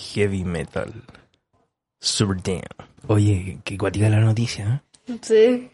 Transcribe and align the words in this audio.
heavy 0.00 0.44
metal. 0.44 0.92
Super 2.00 2.42
damn. 2.42 2.88
Oye, 3.06 3.60
qué 3.64 3.76
cuática 3.76 4.08
la 4.08 4.20
noticia, 4.20 4.82
¿eh? 5.06 5.18
Sí. 5.22 5.70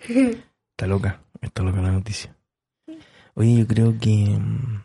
Está 0.70 0.86
loca, 0.86 1.22
está 1.40 1.62
loca 1.62 1.80
la 1.80 1.92
noticia. 1.92 2.36
Oye, 3.34 3.58
yo 3.58 3.66
creo 3.66 3.98
que... 3.98 4.10
mm, 4.38 4.82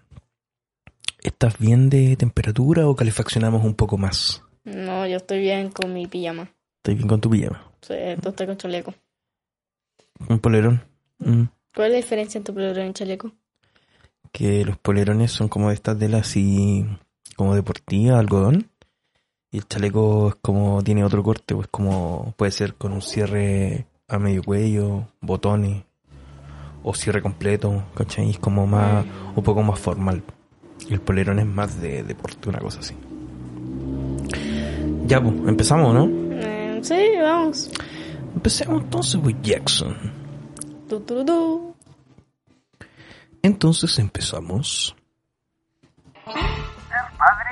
¿Estás 1.24 1.58
bien 1.60 1.90
de 1.90 2.16
temperatura 2.16 2.88
o 2.88 2.96
calefaccionamos 2.96 3.64
un 3.64 3.76
poco 3.76 3.98
más? 3.98 4.44
No, 4.64 5.06
yo 5.06 5.18
estoy 5.18 5.40
bien 5.40 5.70
con 5.70 5.94
mi 5.94 6.08
pijama. 6.08 6.52
¿Estás 6.78 6.96
bien 6.96 7.08
con 7.08 7.22
tu 7.22 7.30
pijama? 7.30 7.72
Sí, 7.82 7.94
tú 8.22 8.30
estás 8.30 8.48
con 8.48 8.58
chaleco. 8.58 8.94
¿Un 10.28 10.40
polerón? 10.40 10.84
Mm. 11.20 11.44
¿Cuál 11.76 11.88
es 11.88 11.92
la 11.92 11.98
diferencia 11.98 12.38
entre 12.40 12.54
polerón 12.54 12.88
y 12.88 12.94
chaleco? 12.94 13.32
Que 14.32 14.66
los 14.66 14.78
polerones 14.78 15.32
son 15.32 15.48
como 15.48 15.70
de 15.70 15.76
estas 15.76 15.98
telas 15.98 16.22
así... 16.22 16.86
Como 17.36 17.56
deportiva, 17.56 18.20
algodón. 18.20 18.71
Y 19.52 19.58
el 19.58 19.68
chaleco 19.68 20.30
es 20.30 20.36
como... 20.36 20.82
Tiene 20.82 21.04
otro 21.04 21.22
corte, 21.22 21.54
pues 21.54 21.68
como... 21.68 22.34
Puede 22.38 22.52
ser 22.52 22.76
con 22.76 22.94
un 22.94 23.02
cierre 23.02 23.86
a 24.08 24.18
medio 24.18 24.44
cuello, 24.44 25.08
botones... 25.20 25.84
O 26.84 26.96
cierre 26.96 27.22
completo, 27.22 27.84
¿cachai? 27.94 28.32
Es 28.32 28.40
como 28.40 28.66
más... 28.66 29.06
Un 29.36 29.44
poco 29.44 29.62
más 29.62 29.80
formal. 29.80 30.24
Y 30.88 30.94
el 30.94 31.02
polerón 31.02 31.40
es 31.40 31.46
más 31.46 31.80
de 31.80 32.02
deporte, 32.04 32.50
una 32.50 32.60
cosa 32.60 32.80
así. 32.80 32.96
Ya, 35.06 35.22
pues, 35.22 35.36
empezamos, 35.48 35.94
¿no? 35.94 36.08
Eh, 36.34 36.80
sí, 36.82 37.12
vamos. 37.22 37.70
Empecemos 38.34 38.82
entonces, 38.84 39.20
pues, 39.22 39.36
Jackson. 39.42 39.96
Tu, 40.88 41.00
tu. 41.02 41.76
Entonces 43.44 43.98
empezamos. 44.00 44.96
Padre 46.26 47.52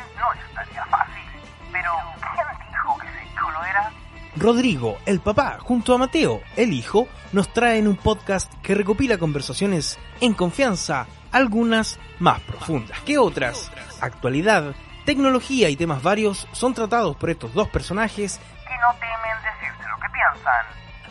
Rodrigo, 4.40 4.98
el 5.06 5.20
papá, 5.20 5.58
junto 5.60 5.94
a 5.94 5.98
Mateo, 5.98 6.42
el 6.56 6.72
hijo, 6.72 7.10
nos 7.34 7.52
traen 7.52 7.90
un 7.90 7.98
podcast 7.98 8.52
que 8.64 8.74
recopila 8.74 9.18
conversaciones 9.18 10.00
en 10.22 10.34
confianza, 10.34 11.08
algunas 11.32 12.00
más 12.20 12.40
profundas 12.42 13.02
que 13.02 13.18
otras. 13.18 13.70
Actualidad, 14.00 14.74
tecnología 15.06 15.70
y 15.70 15.76
temas 15.76 16.02
varios 16.02 16.48
son 16.54 16.74
tratados 16.74 17.18
por 17.18 17.30
estos 17.30 17.54
dos 17.54 17.68
personajes. 17.68 18.40
Que 18.66 18.76
no 18.76 18.94
temen 18.94 19.38
decirte 19.44 19.90
lo 19.90 19.98
que 19.98 20.08
piensan. 20.10 20.66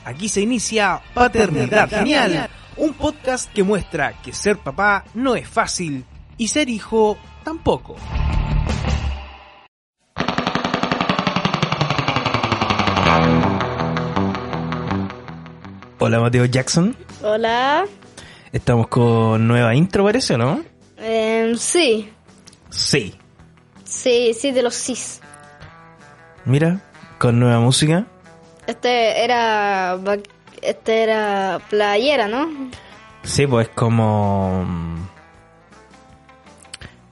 Aquí 0.06 0.28
se 0.30 0.40
inicia 0.40 1.02
Paternidad 1.12 1.90
Genial, 1.90 2.48
un 2.76 2.94
podcast 2.94 3.52
que 3.52 3.62
muestra 3.62 4.14
que 4.22 4.32
ser 4.32 4.56
papá 4.56 5.04
no 5.12 5.36
es 5.36 5.46
fácil 5.46 6.06
y 6.38 6.48
ser 6.48 6.70
hijo 6.70 7.18
tampoco. 7.44 7.96
Hola, 16.00 16.20
Mateo 16.20 16.44
Jackson. 16.44 16.96
Hola. 17.22 17.84
Estamos 18.52 18.86
con 18.86 19.48
nueva 19.48 19.74
intro, 19.74 20.04
parece, 20.04 20.34
¿o 20.34 20.38
no? 20.38 20.62
Eh, 20.96 21.54
sí. 21.58 22.08
Sí. 22.70 23.14
Sí, 23.84 24.32
sí, 24.32 24.52
de 24.52 24.62
los 24.62 24.74
cis. 24.74 25.20
Mira, 26.44 26.80
con 27.18 27.40
nueva 27.40 27.58
música. 27.58 28.06
Este 28.68 29.24
era. 29.24 29.98
Este 30.62 31.02
era 31.02 31.60
playera, 31.68 32.28
¿no? 32.28 32.48
Sí, 33.24 33.48
pues 33.48 33.68
es 33.68 33.74
como... 33.74 34.64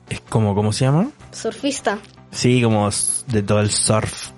Es 0.09 0.20
como, 0.20 0.55
¿cómo 0.55 0.73
se 0.73 0.84
llama? 0.84 1.09
Surfista. 1.33 1.98
Sí, 2.31 2.62
como 2.62 2.89
de 3.27 3.42
todo 3.42 3.61
el 3.61 3.70
surf. 3.70 4.31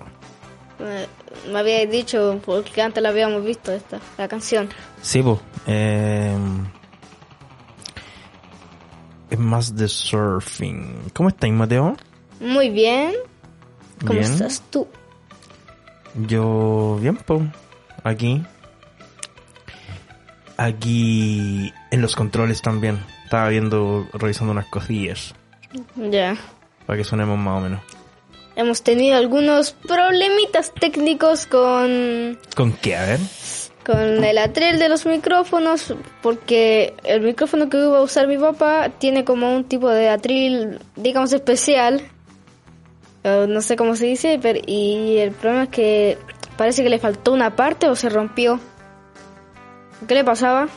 Eh, 0.79 1.07
me 1.51 1.59
había 1.59 1.85
dicho, 1.85 2.39
porque 2.45 2.81
antes 2.81 3.01
la 3.01 3.09
habíamos 3.09 3.43
visto 3.43 3.71
esta, 3.71 3.99
la 4.17 4.27
canción. 4.27 4.69
Sí, 5.01 5.21
pues. 5.21 5.39
eh, 5.67 6.35
es 9.29 9.39
más 9.39 9.75
de 9.75 9.87
surfing. 9.87 11.11
¿Cómo 11.13 11.29
estáis, 11.29 11.53
Mateo? 11.53 11.95
Muy 12.39 12.69
bien. 12.69 13.13
¿Cómo 13.99 14.13
Bien. 14.19 14.23
estás 14.31 14.63
tú? 14.71 14.87
Yo, 16.27 16.97
bien, 17.01 17.17
pues. 17.17 17.41
Aquí. 18.03 18.43
Aquí 20.57 21.71
en 21.91 22.01
los 22.01 22.15
controles 22.15 22.61
también. 22.61 22.99
Estaba 23.25 23.49
viendo, 23.49 24.07
revisando 24.13 24.51
unas 24.51 24.65
cosillas. 24.67 25.33
Ya. 25.95 26.35
Para 26.85 26.97
que 26.97 27.03
sonemos 27.03 27.37
más 27.37 27.57
o 27.57 27.61
menos. 27.61 27.81
Hemos 28.59 28.83
tenido 28.83 29.15
algunos 29.15 29.71
problemitas 29.71 30.73
técnicos 30.73 31.45
con, 31.45 32.37
¿Con 32.57 32.73
qué? 32.73 32.97
A 32.97 33.05
ver. 33.05 33.19
con 33.85 34.21
el 34.21 34.37
atril 34.37 34.77
de 34.79 34.89
los 34.89 35.05
micrófonos, 35.05 35.95
porque 36.21 36.93
el 37.05 37.21
micrófono 37.21 37.69
que 37.69 37.77
iba 37.77 37.99
a 37.99 38.01
usar 38.01 38.27
mi 38.27 38.37
papá 38.37 38.89
tiene 38.89 39.23
como 39.23 39.55
un 39.55 39.63
tipo 39.63 39.87
de 39.87 40.09
atril, 40.09 40.77
digamos, 40.97 41.31
especial. 41.31 42.01
No 43.23 43.61
sé 43.61 43.77
cómo 43.77 43.95
se 43.95 44.07
dice, 44.07 44.39
pero, 44.41 44.59
y 44.67 45.19
el 45.19 45.31
problema 45.31 45.63
es 45.63 45.69
que 45.69 46.17
parece 46.57 46.83
que 46.83 46.89
le 46.89 46.99
faltó 46.99 47.31
una 47.31 47.55
parte 47.55 47.87
o 47.87 47.95
se 47.95 48.09
rompió. 48.09 48.59
¿Qué 50.05 50.15
le 50.15 50.25
pasaba? 50.25 50.67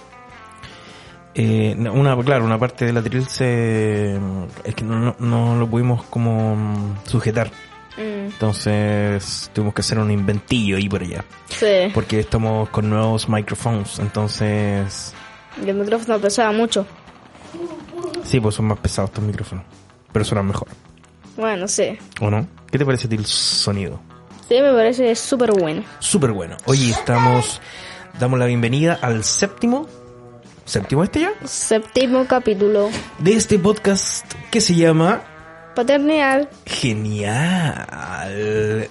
Eh, 1.35 1.75
una, 1.77 2.17
claro, 2.23 2.45
una 2.45 2.61
parte 2.61 2.85
del 2.85 2.99
atril 2.99 3.27
se... 3.27 4.21
Es 4.63 4.75
que 4.77 4.85
no, 4.85 5.01
no, 5.01 5.17
no 5.19 5.57
lo 5.57 5.67
pudimos 5.67 6.05
como 6.05 6.95
sujetar. 7.07 7.51
Mm, 8.03 8.27
Entonces 8.33 9.51
tuvimos 9.53 9.75
que 9.75 9.81
hacer 9.81 9.99
un 9.99 10.11
inventillo 10.11 10.77
ahí 10.77 10.89
por 10.89 11.03
allá. 11.03 11.25
sí, 11.49 11.91
Porque 11.95 12.21
estamos 12.21 12.69
con 12.71 12.91
nuevos 12.91 13.29
microphones. 13.29 13.99
Entonces... 13.99 15.15
y 15.65 15.69
el 15.69 15.77
micrófono 15.77 16.19
pesaba 16.19 16.53
mucho. 16.53 16.87
Sí, 18.25 18.41
pues 18.41 18.55
son 18.55 18.67
más 18.67 18.79
pesados 18.79 19.11
estos 19.11 19.25
micrófonos. 19.25 19.65
Pero 20.13 20.25
suenan 20.25 20.47
mejor. 20.47 20.69
Bueno, 21.37 21.67
sí. 21.69 21.99
¿O 22.21 22.31
no? 22.31 22.47
¿Qué 22.71 22.79
te 22.79 22.85
parece 22.85 23.07
a 23.07 23.11
ti 23.11 23.17
el 23.17 23.27
sonido? 23.27 24.01
Sí, 24.49 24.61
me 24.61 24.73
parece 24.73 25.15
súper 25.15 25.53
bueno. 25.53 25.83
Súper 25.99 26.33
bueno. 26.33 26.57
Oye, 26.67 26.91
estamos... 26.91 27.61
Damos 28.19 28.39
la 28.39 28.47
bienvenida 28.47 28.99
al 29.01 29.25
séptimo... 29.25 29.87
¿Séptimo 30.65 31.03
este 31.03 31.21
ya? 31.21 31.33
Séptimo 31.45 32.27
capítulo. 32.27 32.89
De 33.19 33.33
este 33.35 33.59
podcast 33.59 34.31
que 34.51 34.61
se 34.61 34.75
llama... 34.75 35.23
Paternidad. 35.75 36.49
Genial. 36.67 37.87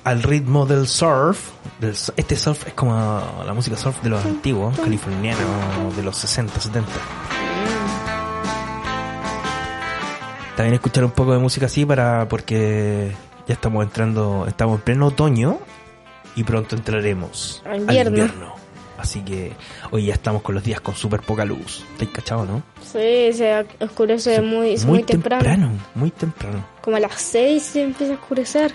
Al 0.04 0.24
ritmo 0.24 0.66
del 0.66 0.88
surf. 0.88 1.52
Del 1.80 1.96
este 2.16 2.36
surf 2.36 2.68
es 2.68 2.74
como 2.74 2.94
la 3.46 3.54
música 3.54 3.76
surf 3.76 4.02
de 4.02 4.10
los 4.10 4.24
antiguos, 4.26 4.78
californianos, 4.80 5.96
de 5.96 6.04
los 6.04 6.18
60, 6.18 6.60
70. 6.60 6.90
También 10.56 10.76
escuchar 10.76 11.06
un 11.06 11.12
poco 11.12 11.34
de 11.34 11.40
música 11.40 11.66
así 11.66 11.86
para 11.86 12.28
porque 12.28 13.12
ya 13.48 13.54
estamos 13.54 13.84
entrando, 13.84 14.46
estamos 14.48 14.78
en 14.78 14.82
pleno 14.82 15.08
otoño 15.08 15.60
y 16.36 16.44
pronto 16.44 16.76
entraremos 16.76 17.64
Al 17.66 17.82
invierno. 17.82 18.61
Así 19.02 19.22
que 19.22 19.54
hoy 19.90 20.06
ya 20.06 20.14
estamos 20.14 20.44
con 20.44 20.54
los 20.54 20.64
días 20.64 20.80
con 20.80 20.96
súper 20.96 21.22
poca 21.22 21.44
luz. 21.44 21.84
¿Estáis 21.94 22.12
cachado, 22.12 22.46
no? 22.46 22.62
Sí, 22.84 23.34
se 23.34 23.66
oscurece 23.80 24.42
muy, 24.42 24.78
muy, 24.86 25.02
temprano. 25.04 25.72
Muy 25.96 26.12
temprano. 26.12 26.64
Como 26.82 26.98
a 26.98 27.00
las 27.00 27.20
6 27.20 27.64
se 27.64 27.84
empieza 27.84 28.14
a 28.14 28.16
oscurecer. 28.18 28.72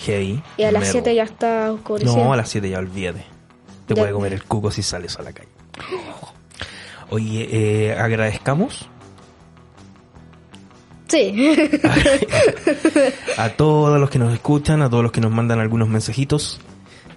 Heavy. 0.00 0.42
Y 0.56 0.62
a 0.62 0.72
las 0.72 0.80
metal. 0.82 0.92
7 0.92 1.14
ya 1.14 1.24
está 1.24 1.72
oscureciendo. 1.72 2.24
No, 2.24 2.32
a 2.32 2.36
las 2.36 2.48
7 2.48 2.70
ya 2.70 2.78
olvídate. 2.78 3.24
Te 3.86 3.94
Ya. 3.94 4.00
puede 4.00 4.12
comer 4.14 4.32
el 4.32 4.44
cuco 4.44 4.70
si 4.70 4.82
sales 4.82 5.18
a 5.18 5.22
la 5.22 5.32
calle. 5.34 5.48
Oye, 7.10 7.48
eh, 7.50 7.98
agradezcamos 7.98 8.88
Sí. 11.08 11.34
a 13.36 13.48
todos 13.50 13.98
los 14.00 14.08
que 14.08 14.20
nos 14.20 14.32
escuchan, 14.32 14.80
a 14.80 14.88
todos 14.88 15.02
los 15.02 15.10
que 15.12 15.20
nos 15.20 15.32
mandan 15.32 15.58
algunos 15.58 15.88
mensajitos 15.88 16.60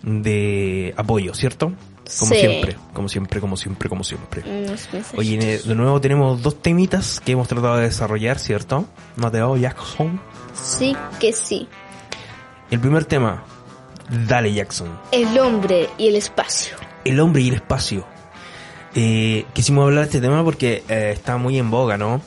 de 0.01 0.93
apoyo, 0.97 1.35
¿cierto? 1.35 1.71
Como 2.19 2.33
Sí. 2.33 2.39
siempre, 2.39 2.77
como 2.93 3.07
siempre, 3.09 3.39
como 3.39 3.55
siempre, 3.57 3.89
como 3.89 4.03
siempre. 4.03 4.43
Mensajitos. 4.43 5.13
Oye, 5.17 5.37
de 5.63 5.75
nuevo 5.75 6.01
tenemos 6.01 6.41
dos 6.41 6.61
temitas 6.61 7.19
que 7.21 7.31
hemos 7.31 7.47
tratado 7.47 7.77
de 7.77 7.83
desarrollar, 7.83 8.39
¿cierto? 8.39 8.85
Mateo 9.15 9.55
Jackson. 9.57 10.19
Sí 10.53 10.95
que 11.19 11.31
sí. 11.33 11.67
El 12.71 12.79
primer 12.79 13.05
tema, 13.05 13.43
dale 14.27 14.53
Jackson. 14.53 14.89
El 15.11 15.37
hombre 15.39 15.89
y 15.97 16.07
el 16.09 16.15
espacio. 16.15 16.75
El 17.05 17.19
hombre 17.19 17.41
y 17.43 17.49
el 17.49 17.55
espacio. 17.55 18.05
Eh, 18.95 19.45
quisimos 19.53 19.85
hablar 19.85 20.01
de 20.03 20.09
este 20.09 20.21
tema 20.21 20.43
porque 20.43 20.83
eh, 20.89 21.11
está 21.13 21.37
muy 21.37 21.57
en 21.57 21.71
boga, 21.71 21.97
¿no? 21.97 22.21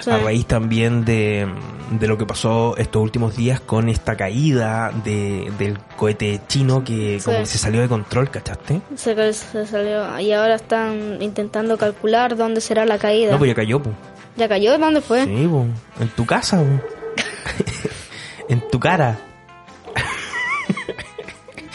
Sí. 0.00 0.10
A 0.10 0.16
raíz 0.18 0.46
también 0.46 1.04
de, 1.04 1.46
de 1.90 2.06
lo 2.08 2.16
que 2.16 2.24
pasó 2.24 2.74
estos 2.78 3.02
últimos 3.02 3.36
días 3.36 3.60
con 3.60 3.88
esta 3.90 4.16
caída 4.16 4.90
de, 5.04 5.52
del 5.58 5.78
cohete 5.96 6.40
chino 6.48 6.82
que 6.82 7.18
Sí. 7.20 7.24
como 7.26 7.38
que 7.40 7.46
se 7.46 7.58
salió 7.58 7.82
de 7.82 7.88
control, 7.88 8.30
¿cachaste? 8.30 8.80
Se, 8.96 9.32
se 9.34 9.66
salió. 9.66 10.18
Y 10.18 10.32
ahora 10.32 10.54
están 10.54 11.18
intentando 11.20 11.76
calcular 11.76 12.34
dónde 12.36 12.62
será 12.62 12.86
la 12.86 12.96
caída. 12.98 13.32
No, 13.32 13.38
pues 13.38 13.48
ya 13.50 13.54
cayó, 13.54 13.82
pues. 13.82 13.94
¿Ya 14.36 14.48
cayó? 14.48 14.78
¿Dónde 14.78 15.02
fue? 15.02 15.24
Sí, 15.26 15.46
po. 15.50 15.66
En 16.00 16.08
tu 16.08 16.24
casa, 16.24 16.58
po. 16.58 16.64
En 18.48 18.60
tu 18.70 18.80
cara. 18.80 19.18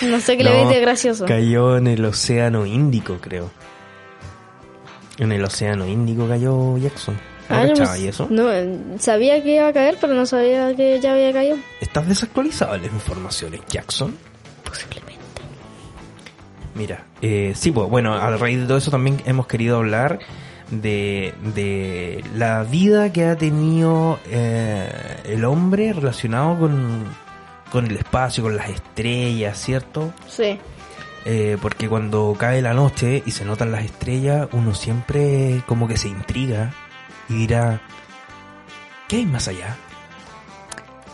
No 0.02 0.20
sé 0.20 0.36
qué 0.38 0.44
le 0.44 0.52
ves 0.52 0.70
de 0.70 0.82
gracioso. 0.82 1.26
Cayó 1.26 1.78
en 1.78 1.88
el 1.88 2.04
océano 2.04 2.66
Índico, 2.66 3.18
creo. 3.22 3.50
En 5.18 5.32
el 5.32 5.44
océano 5.44 5.88
Índico 5.88 6.28
cayó 6.28 6.78
Jackson. 6.78 7.18
¿No 7.50 7.56
Ah, 7.56 7.64
yo 7.64 7.70
cachaba 7.74 7.96
no- 7.98 8.04
y 8.04 8.08
eso? 8.08 8.28
No, 8.30 9.00
sabía 9.00 9.42
que 9.44 9.56
iba 9.56 9.68
a 9.68 9.74
caer, 9.74 9.98
pero 10.02 10.14
no 10.14 10.26
sabía 10.26 10.76
que 10.76 11.00
ya 11.00 11.14
había 11.14 11.32
caído. 11.32 11.58
¿Estás 11.82 12.08
desactualizado 12.08 12.76
en 12.76 12.84
las 12.84 12.92
informaciones, 12.92 13.62
Jackson? 13.70 14.16
Posiblemente. 14.64 15.16
Mira, 16.74 17.06
eh, 17.22 17.54
sí, 17.56 17.72
pues 17.72 17.90
bueno, 17.90 18.14
a 18.16 18.36
raíz 18.36 18.60
de 18.60 18.66
todo 18.68 18.78
eso 18.78 18.92
también 18.92 19.22
hemos 19.26 19.48
querido 19.48 19.78
hablar 19.78 20.20
de, 20.72 21.34
de 21.54 22.24
la 22.36 22.64
vida 22.64 23.14
que 23.14 23.26
ha 23.26 23.38
tenido 23.38 24.20
eh, 24.30 24.90
el 25.26 25.46
hombre 25.46 25.94
relacionado 25.94 26.58
con, 26.60 27.06
con 27.72 27.86
el 27.86 27.96
espacio, 27.96 28.44
con 28.44 28.58
las 28.58 28.70
estrellas, 28.70 29.58
¿cierto? 29.58 30.12
Sí. 30.28 30.60
Eh, 31.28 31.58
porque 31.62 31.88
cuando 31.88 32.36
cae 32.38 32.62
la 32.62 32.74
noche 32.74 33.24
y 33.26 33.32
se 33.32 33.46
notan 33.46 33.72
las 33.72 33.86
estrellas, 33.86 34.48
uno 34.52 34.74
siempre 34.76 35.62
como 35.68 35.88
que 35.88 35.98
se 35.98 36.08
intriga 36.10 36.74
y 37.30 37.34
dirá, 37.34 37.82
¿qué 39.08 39.18
hay 39.18 39.26
más 39.26 39.48
allá? 39.48 39.76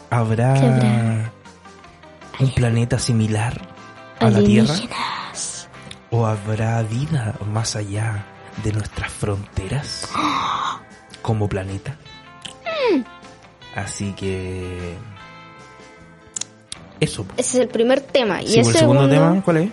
¿Habrá, 0.09 1.31
un 2.39 2.53
planeta 2.53 2.99
similar 2.99 3.61
a 4.19 4.29
la 4.29 4.43
Tierra? 4.43 4.75
¿O 6.09 6.25
habrá 6.25 6.81
vida 6.83 7.35
más 7.51 7.75
allá 7.75 8.25
de 8.63 8.73
nuestras 8.73 9.11
fronteras 9.11 10.09
como 11.21 11.47
planeta? 11.47 11.95
Así 13.75 14.11
que... 14.13 14.97
Eso. 16.99 17.25
Ese 17.37 17.57
es 17.57 17.63
el 17.63 17.67
primer 17.69 18.01
tema. 18.01 18.41
Y 18.41 18.47
Sí, 18.47 18.59
el 18.59 18.65
segundo 18.65 18.79
segundo 18.79 19.09
tema, 19.09 19.41
¿cuál 19.43 19.57
es? 19.57 19.69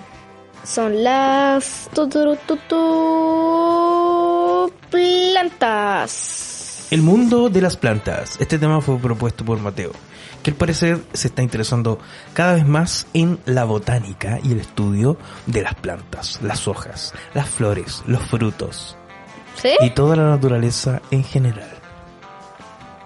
son 0.68 1.02
las 1.02 1.88
plantas. 5.38 6.88
El 6.90 7.02
mundo 7.02 7.48
de 7.48 7.60
las 7.60 7.76
plantas. 7.76 8.36
Este 8.40 8.58
tema 8.58 8.80
fue 8.80 8.98
propuesto 8.98 9.44
por 9.44 9.60
Mateo, 9.60 9.92
que 10.42 10.50
al 10.50 10.56
parecer 10.56 11.00
se 11.12 11.28
está 11.28 11.42
interesando 11.42 12.00
cada 12.32 12.54
vez 12.54 12.66
más 12.66 13.06
en 13.14 13.38
la 13.44 13.64
botánica 13.64 14.40
y 14.42 14.52
el 14.52 14.60
estudio 14.60 15.16
de 15.46 15.62
las 15.62 15.74
plantas, 15.76 16.40
las 16.42 16.66
hojas, 16.66 17.14
las 17.34 17.48
flores, 17.48 18.02
los 18.06 18.22
frutos 18.22 18.96
¿Sí? 19.62 19.70
y 19.80 19.90
toda 19.90 20.16
la 20.16 20.24
naturaleza 20.24 21.02
en 21.12 21.22
general. 21.22 21.70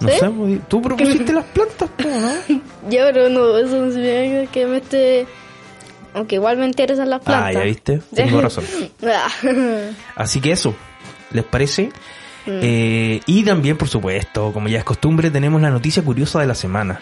No 0.00 0.08
¿Sí? 0.08 0.14
sé, 0.19 0.61
tú 0.69 0.81
propusiste 0.82 1.34
las 1.34 1.44
plantas, 1.46 1.90
¿no? 1.99 2.32
Yo, 2.90 3.05
pero 3.12 3.29
no, 3.29 3.58
eso 3.58 3.76
no 3.76 3.93
significa 3.93 4.50
que 4.50 4.67
me 4.67 4.76
esté... 4.79 5.26
Aunque 6.14 6.37
igual 6.37 6.56
me 6.58 6.67
interesan 6.67 7.11
las 7.11 7.20
plantas. 7.20 7.49
Ah, 7.49 7.52
ya 7.52 7.61
viste, 7.64 8.00
tengo 8.14 8.40
razón. 8.43 8.64
Ah. 9.02 9.29
Así 10.14 10.40
que 10.40 10.52
eso, 10.52 10.75
¿les 11.31 11.44
parece? 11.44 11.90
Mm. 12.47 12.61
Eh, 12.62 13.21
y 13.27 13.44
también, 13.44 13.77
por 13.77 13.89
supuesto, 13.89 14.53
como 14.53 14.69
ya 14.69 14.79
es 14.79 14.85
costumbre, 14.85 15.31
tenemos 15.31 15.61
la 15.62 15.71
noticia 15.71 16.03
curiosa 16.03 16.41
de 16.41 16.47
la 16.47 16.55
semana. 16.55 17.00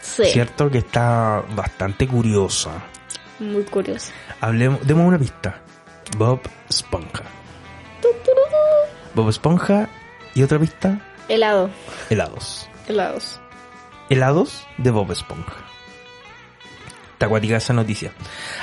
sí, 0.00 0.24
¿Cierto? 0.32 0.70
Que 0.70 0.78
está 0.78 1.42
bastante 1.54 2.06
curiosa. 2.08 2.70
muy 3.38 3.62
curioso. 3.64 4.10
Hablemos, 4.40 4.86
demos 4.86 5.06
una 5.06 5.18
pista. 5.18 5.60
Bob 6.16 6.40
Esponja. 6.68 7.24
Bob 9.14 9.28
Esponja 9.28 9.88
y 10.34 10.42
otra 10.42 10.58
pista, 10.58 11.00
Helado, 11.28 11.70
helados. 12.10 12.68
helados. 12.88 13.40
Helados 14.08 14.66
de 14.78 14.90
Bob 14.90 15.12
Esponja. 15.12 15.54
Está 17.12 17.26
acuática 17.26 17.56
esa 17.56 17.72
noticia. 17.72 18.12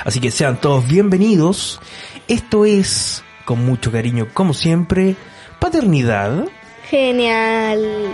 Así 0.04 0.20
que 0.20 0.30
sean 0.30 0.60
todos 0.60 0.86
bienvenidos. 0.88 1.80
Esto 2.26 2.64
es, 2.64 3.22
con 3.44 3.64
mucho 3.64 3.90
cariño, 3.92 4.28
como 4.34 4.52
siempre, 4.52 5.16
Paternidad. 5.58 6.44
Genial. 6.88 8.10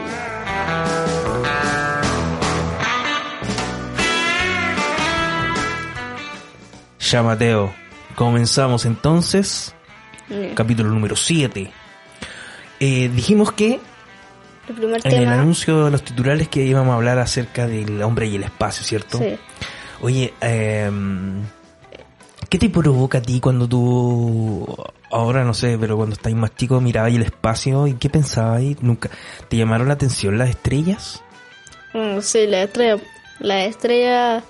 Ya 6.99 7.23
Mateo. 7.23 7.75
Comenzamos 8.15 8.87
entonces. 8.87 9.75
Capítulo 10.55 10.91
número 10.91 11.17
7. 11.17 11.71
Eh, 12.81 13.11
dijimos 13.15 13.53
que 13.53 13.79
El 14.69 14.75
primer 14.75 15.01
en 15.05 15.23
el 15.23 15.29
anuncio 15.29 15.85
de 15.85 15.91
los 15.91 16.03
titulares 16.03 16.49
que 16.49 16.65
íbamos 16.65 16.93
a 16.93 16.97
hablar 16.97 17.19
acerca 17.19 17.67
del 17.67 18.03
hombre 18.03 18.27
y 18.27 18.37
el 18.37 18.45
espacio, 18.45 18.85
¿cierto? 18.85 19.19
Sí. 19.19 19.39
Oye, 20.01 20.35
em, 20.41 21.43
¿qué 22.55 22.59
te 22.59 22.71
provoca 22.71 23.19
a 23.19 23.21
ti 23.21 23.41
cuando 23.41 23.69
tú, 23.69 24.65
ahora 25.11 25.43
no 25.43 25.55
sé, 25.55 25.77
pero 25.77 25.97
cuando 25.97 26.15
estáis 26.15 26.37
más 26.37 26.55
chico 26.55 26.81
mirabas 26.81 27.13
el 27.13 27.23
espacio 27.23 27.89
y 27.89 27.95
qué 27.95 28.09
pensabas 28.09 28.59
ahí? 28.59 28.77
¿Nunca 28.81 29.11
te 29.49 29.57
llamaron 29.57 29.89
la 29.89 29.95
atención 29.95 30.39
las 30.39 30.51
estrellas? 30.51 31.21
Mm, 31.95 32.21
sí, 32.21 32.47
la 32.47 32.63
estrella. 32.63 33.03
La 33.41 33.65
estrella, 33.65 34.45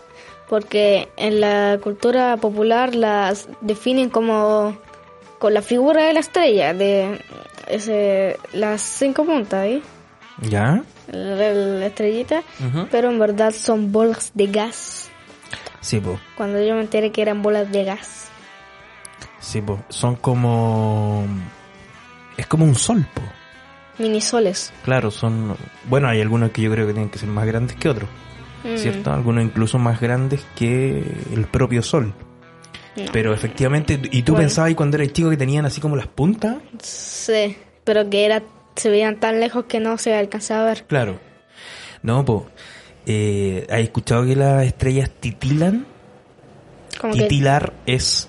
porque 0.50 1.08
en 1.16 1.40
la 1.40 1.78
cultura 1.82 2.36
popular 2.36 2.94
las 2.94 3.48
definen 3.62 4.10
como 4.10 4.76
con 5.38 5.54
la 5.54 5.62
figura 5.62 6.04
de 6.04 6.12
la 6.12 6.20
estrella, 6.20 6.74
de 6.74 7.18
ese, 7.68 8.36
las 8.52 8.82
cinco 8.82 9.24
puntas, 9.24 9.64
¿eh? 9.64 9.82
¿Ya? 10.42 10.84
La, 11.10 11.54
la 11.54 11.86
estrellita, 11.86 12.42
pero 12.90 13.10
en 13.10 13.18
verdad 13.18 13.54
son 13.54 13.92
bolas 13.92 14.30
de 14.34 14.46
gas. 14.48 15.10
Sí, 15.84 16.00
po, 16.00 16.18
Cuando 16.34 16.62
yo 16.64 16.74
me 16.74 16.80
enteré 16.80 17.12
que 17.12 17.20
eran 17.20 17.42
bolas 17.42 17.70
de 17.70 17.84
gas. 17.84 18.28
sí, 19.38 19.60
po. 19.60 19.82
Son 19.90 20.16
como... 20.16 21.26
Es 22.38 22.46
como 22.46 22.64
un 22.64 22.74
sol, 22.74 23.06
po. 23.12 23.20
Minisoles. 23.98 24.72
Claro, 24.84 25.10
son... 25.10 25.56
Bueno, 25.84 26.08
hay 26.08 26.20
algunos 26.22 26.50
que 26.52 26.62
yo 26.62 26.70
creo 26.70 26.86
que 26.86 26.94
tienen 26.94 27.10
que 27.10 27.18
ser 27.18 27.28
más 27.28 27.46
grandes 27.46 27.76
que 27.76 27.88
otros, 27.88 28.08
Mm, 28.64 28.78
¿cierto? 28.78 29.12
Algunos 29.12 29.44
incluso 29.44 29.78
más 29.78 30.00
grandes 30.00 30.40
que 30.56 31.04
el 31.34 31.44
propio 31.46 31.82
sol. 31.82 32.14
no. 32.96 33.04
Pero 33.12 33.34
efectivamente, 33.34 34.00
¿y 34.10 34.22
tú 34.22 34.32
Bueno. 34.32 34.44
pensabas 34.46 34.68
ahí 34.68 34.74
cuando 34.74 34.96
eras 34.96 35.12
chico 35.12 35.28
que 35.28 35.36
tenían 35.36 35.66
así 35.66 35.82
como 35.82 35.96
las 35.96 36.06
puntas? 36.06 36.56
Sí, 36.82 37.58
pero 37.84 38.08
que 38.08 38.24
era 38.24 38.42
se 38.74 38.88
veían 38.88 39.20
tan 39.20 39.38
lejos 39.38 39.66
que 39.66 39.80
no 39.80 39.98
se 39.98 40.14
alcanzaba 40.16 40.62
a 40.62 40.66
ver. 40.68 40.84
Claro. 40.86 41.20
No, 42.02 42.24
pues. 42.24 42.44
Eh, 43.06 43.66
¿Has 43.70 43.80
escuchado 43.80 44.24
que 44.24 44.36
las 44.36 44.64
estrellas 44.64 45.10
titilan? 45.20 45.86
Que 47.00 47.10
Titilar 47.10 47.72
es 47.86 48.28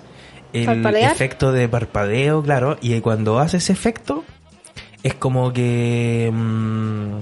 el 0.53 0.65
¿Parpadear? 0.65 1.11
efecto 1.11 1.51
de 1.51 1.69
parpadeo, 1.69 2.41
claro. 2.43 2.77
Y 2.81 2.99
cuando 3.01 3.39
hace 3.39 3.57
ese 3.57 3.73
efecto, 3.73 4.23
es 5.03 5.13
como 5.13 5.53
que. 5.53 6.29
mm, 6.33 7.17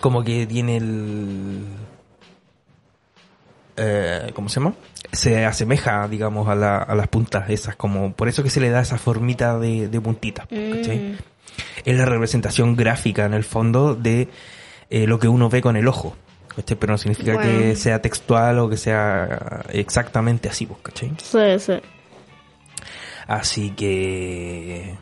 como 0.00 0.24
que 0.24 0.46
tiene 0.46 0.76
el. 0.78 1.64
eh, 3.76 4.30
¿Cómo 4.34 4.48
se 4.48 4.60
llama? 4.60 4.74
Se 5.12 5.44
asemeja, 5.46 6.08
digamos, 6.08 6.48
a, 6.48 6.54
la- 6.54 6.78
a 6.78 6.94
las 6.94 7.08
puntas 7.08 7.48
esas, 7.50 7.76
como 7.76 8.12
por 8.12 8.28
eso 8.28 8.42
que 8.42 8.50
se 8.50 8.60
le 8.60 8.70
da 8.70 8.80
esa 8.80 8.98
formita 8.98 9.58
de, 9.58 9.88
de 9.88 10.00
puntita. 10.00 10.46
Mm, 10.50 11.14
es 11.84 11.96
la 11.96 12.04
representación 12.04 12.76
gráfica 12.76 13.24
en 13.24 13.34
el 13.34 13.44
fondo 13.44 13.94
de 13.94 14.28
eh, 14.90 15.06
lo 15.06 15.18
que 15.18 15.28
uno 15.28 15.48
ve 15.48 15.62
con 15.62 15.76
el 15.76 15.88
ojo. 15.88 16.16
¿Cachai? 16.56 16.76
Pero 16.76 16.92
no 16.94 16.98
significa 16.98 17.34
Bueno. 17.34 17.50
que 17.50 17.76
sea 17.76 18.00
textual 18.02 18.58
o 18.58 18.68
que 18.68 18.76
sea 18.76 19.64
exactamente 19.70 20.48
así, 20.48 20.66
pues, 20.66 20.80
¿cachai? 20.82 21.12
sí, 21.22 21.58
sí. 21.58 21.74
Así 23.26 23.70
que... 23.70 24.94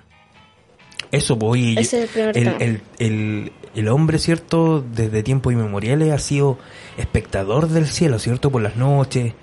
Eso, 1.12 1.38
pues, 1.38 1.50
oye, 1.52 1.80
Ese 1.80 2.02
es 2.04 2.04
el 2.04 2.08
primer 2.08 2.36
el, 2.38 2.44
tema. 2.44 2.56
el, 2.58 2.82
el, 2.98 3.52
el 3.74 3.88
hombre, 3.88 4.18
¿cierto? 4.18 4.80
Desde 4.82 5.22
tiempos 5.22 5.52
inmemoriales 5.52 6.12
ha 6.12 6.18
sido 6.18 6.58
espectador 6.96 7.68
del 7.68 7.86
cielo, 7.86 8.18
¿cierto? 8.18 8.50
Por 8.50 8.62
las 8.62 8.76
noches, 8.76 9.34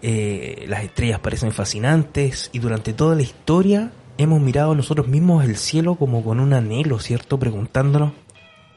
eh, 0.00 0.64
las 0.68 0.84
estrellas 0.84 1.18
parecen 1.20 1.52
fascinantes 1.52 2.48
y 2.52 2.60
durante 2.60 2.92
toda 2.94 3.14
la 3.16 3.22
historia 3.22 3.90
hemos 4.16 4.40
mirado 4.40 4.74
nosotros 4.74 5.08
mismos 5.08 5.44
el 5.44 5.56
cielo 5.56 5.96
como 5.96 6.24
con 6.24 6.40
un 6.40 6.52
anhelo, 6.54 6.98
¿cierto? 6.98 7.38
Preguntándonos, 7.38 8.12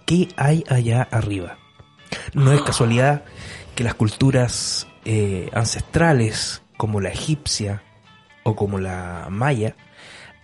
¿qué 0.06 0.28
hay 0.36 0.64
allá 0.68 1.04
arriba? 1.10 1.58
No 2.34 2.52
es 2.54 2.62
casualidad 2.62 3.24
que 3.76 3.84
las 3.84 3.96
culturas 3.96 4.88
eh, 5.06 5.50
ancestrales, 5.54 6.62
como 6.78 7.00
la 7.02 7.10
egipcia 7.10 7.84
o 8.44 8.56
como 8.56 8.80
la 8.80 9.28
maya, 9.30 9.76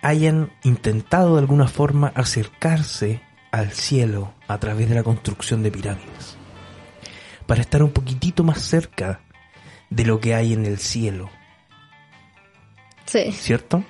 hayan 0.01 0.51
intentado 0.63 1.33
de 1.35 1.41
alguna 1.41 1.67
forma 1.67 2.11
acercarse 2.15 3.21
al 3.51 3.71
cielo 3.71 4.33
a 4.47 4.59
través 4.59 4.87
de 4.89 4.95
la 4.95 5.03
construcción 5.03 5.63
de 5.63 5.71
pirámides, 5.71 6.37
para 7.45 7.61
estar 7.61 7.81
un 7.81 7.91
poquitito 7.91 8.43
más 8.43 8.61
cerca 8.61 9.21
de 9.89 10.05
lo 10.05 10.19
que 10.19 10.35
hay 10.35 10.53
en 10.53 10.65
el 10.65 10.77
cielo, 10.77 11.29
Sí. 13.05 13.31
¿cierto? 13.31 13.83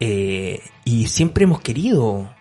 Eh, 0.00 0.60
y 0.84 1.06
siempre 1.08 1.44
hemos 1.44 1.60
querido 1.60 2.32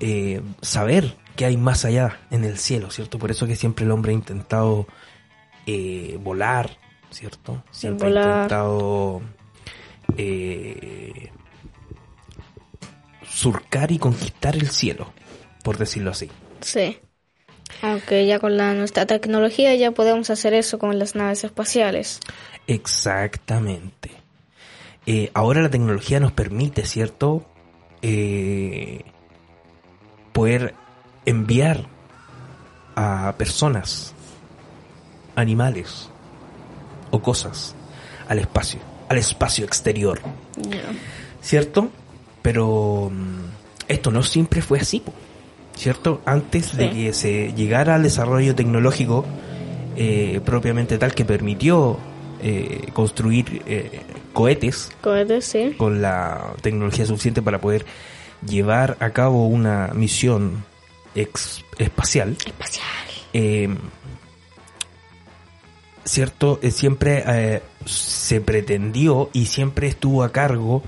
eh, 0.00 0.42
saber 0.62 1.16
qué 1.36 1.46
hay 1.46 1.56
más 1.56 1.84
allá 1.84 2.20
en 2.30 2.44
el 2.44 2.58
cielo, 2.58 2.90
¿cierto? 2.90 3.18
Por 3.18 3.30
eso 3.30 3.46
que 3.46 3.56
siempre 3.56 3.84
el 3.84 3.90
hombre 3.90 4.12
ha 4.12 4.14
intentado 4.14 4.86
eh, 5.66 6.18
volar 6.20 6.70
¿cierto? 7.10 7.62
Siempre 7.70 8.08
ha 8.08 8.10
intentado 8.10 9.20
eh, 10.16 11.30
surcar 13.26 13.90
y 13.90 13.98
conquistar 13.98 14.56
el 14.56 14.70
cielo, 14.70 15.12
por 15.62 15.78
decirlo 15.78 16.10
así. 16.10 16.30
Sí. 16.60 16.98
Aunque 17.82 18.26
ya 18.26 18.38
con 18.38 18.56
la, 18.56 18.74
nuestra 18.74 19.06
tecnología 19.06 19.74
ya 19.74 19.92
podemos 19.92 20.30
hacer 20.30 20.54
eso 20.54 20.78
con 20.78 20.98
las 20.98 21.14
naves 21.14 21.44
espaciales. 21.44 22.20
Exactamente. 22.66 24.10
Eh, 25.06 25.30
ahora 25.34 25.62
la 25.62 25.70
tecnología 25.70 26.20
nos 26.20 26.32
permite, 26.32 26.84
¿cierto? 26.84 27.46
Eh, 28.02 29.02
poder 30.32 30.74
enviar 31.24 31.86
a 32.96 33.34
personas, 33.38 34.14
animales 35.36 36.10
o 37.10 37.20
cosas 37.20 37.74
al 38.28 38.38
espacio, 38.38 38.80
al 39.08 39.18
espacio 39.18 39.64
exterior, 39.64 40.20
¿cierto? 41.40 41.90
Pero 42.42 43.10
mm, 43.12 43.88
esto 43.88 44.10
no 44.10 44.22
siempre 44.22 44.62
fue 44.62 44.78
así, 44.78 45.02
¿cierto? 45.76 46.20
Antes 46.24 46.76
de 46.76 46.90
que 46.90 47.12
se 47.12 47.52
llegara 47.54 47.94
al 47.94 48.02
desarrollo 48.02 48.54
tecnológico 48.54 49.24
eh, 49.96 50.40
propiamente 50.44 50.98
tal 50.98 51.14
que 51.14 51.24
permitió 51.24 51.98
eh, 52.42 52.88
construir 52.92 53.62
eh, 53.66 54.00
cohetes 54.32 54.88
Cohetes, 55.00 55.44
sí. 55.44 55.74
con 55.76 56.00
la 56.00 56.54
tecnología 56.62 57.04
suficiente 57.04 57.42
para 57.42 57.60
poder 57.60 57.84
llevar 58.46 58.96
a 59.00 59.10
cabo 59.10 59.46
una 59.46 59.90
misión 59.94 60.64
ex- 61.14 61.64
espacial, 61.78 62.36
Espacial. 62.44 62.86
eh, 63.32 63.68
cierto, 66.04 66.58
Eh, 66.62 66.70
siempre 66.70 67.22
eh, 67.26 67.62
se 67.84 68.40
pretendió 68.40 69.30
y 69.32 69.46
siempre 69.46 69.88
estuvo 69.88 70.22
a 70.22 70.32
cargo 70.32 70.82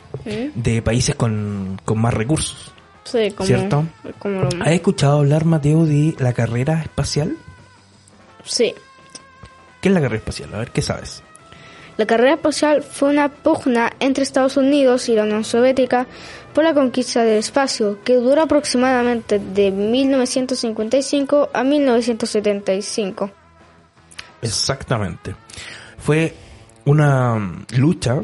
de 0.55 0.83
países 0.83 1.15
con, 1.15 1.81
con 1.85 1.99
más 2.01 2.15
recursos. 2.15 2.73
Sí, 3.05 3.31
como, 3.33 3.47
¿Cierto? 3.47 3.85
como 4.19 4.43
lo- 4.43 4.63
¿Has 4.63 4.69
escuchado 4.73 5.19
hablar, 5.19 5.45
Mateo, 5.45 5.85
de 5.87 6.15
la 6.19 6.33
carrera 6.33 6.81
espacial? 6.83 7.37
Sí. 8.45 8.75
¿Qué 9.81 9.89
es 9.89 9.95
la 9.95 10.01
carrera 10.01 10.19
espacial? 10.19 10.55
A 10.55 10.59
ver, 10.59 10.71
¿qué 10.71 10.83
sabes? 10.83 11.23
La 12.03 12.07
carrera 12.07 12.35
espacial 12.35 12.83
fue 12.83 13.11
una 13.11 13.29
pugna 13.29 13.93
entre 14.01 14.25
Estados 14.25 14.57
Unidos 14.57 15.09
y 15.09 15.15
la 15.15 15.23
Unión 15.23 15.45
Soviética 15.45 16.09
por 16.53 16.65
la 16.65 16.75
conquista 16.75 17.23
del 17.23 17.39
espacio, 17.39 18.03
que 18.03 18.17
duró 18.17 18.43
aproximadamente 18.43 19.39
de 19.39 19.71
1955 19.71 21.51
a 21.55 21.63
1975. 21.63 23.31
Exactamente. 24.43 25.37
Fue 25.97 26.35
una 26.87 27.37
mm, 27.37 27.67
lucha 27.77 28.21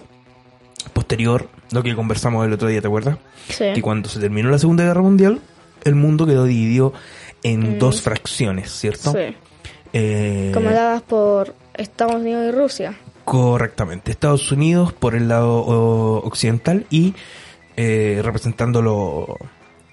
posterior, 0.93 1.49
lo 1.71 1.81
que 1.85 1.95
conversamos 1.95 2.45
el 2.45 2.55
otro 2.55 2.67
día, 2.67 2.81
¿te 2.81 2.89
acuerdas? 2.89 3.17
Sí. 3.49 3.67
Que 3.77 3.81
cuando 3.81 4.09
se 4.09 4.19
terminó 4.19 4.51
la 4.51 4.59
Segunda 4.59 4.83
Guerra 4.83 5.03
Mundial, 5.03 5.39
el 5.85 5.95
mundo 5.95 6.27
quedó 6.27 6.47
dividido 6.47 6.95
en 7.45 7.77
Mm. 7.77 7.79
dos 7.79 8.03
fracciones, 8.03 8.73
¿cierto? 8.73 9.13
Sí. 9.13 9.37
Eh, 9.93 10.51
Comandadas 10.53 11.01
por 11.03 11.55
Estados 11.75 12.17
Unidos 12.17 12.45
y 12.49 12.51
Rusia. 12.51 12.99
Correctamente. 13.29 14.11
Estados 14.11 14.51
Unidos 14.53 14.93
por 14.95 15.15
el 15.15 15.29
lado 15.29 15.59
occidental 16.25 16.87
y 16.91 17.15
eh, 17.77 18.21
representando 18.25 18.81
lo- 18.81 19.37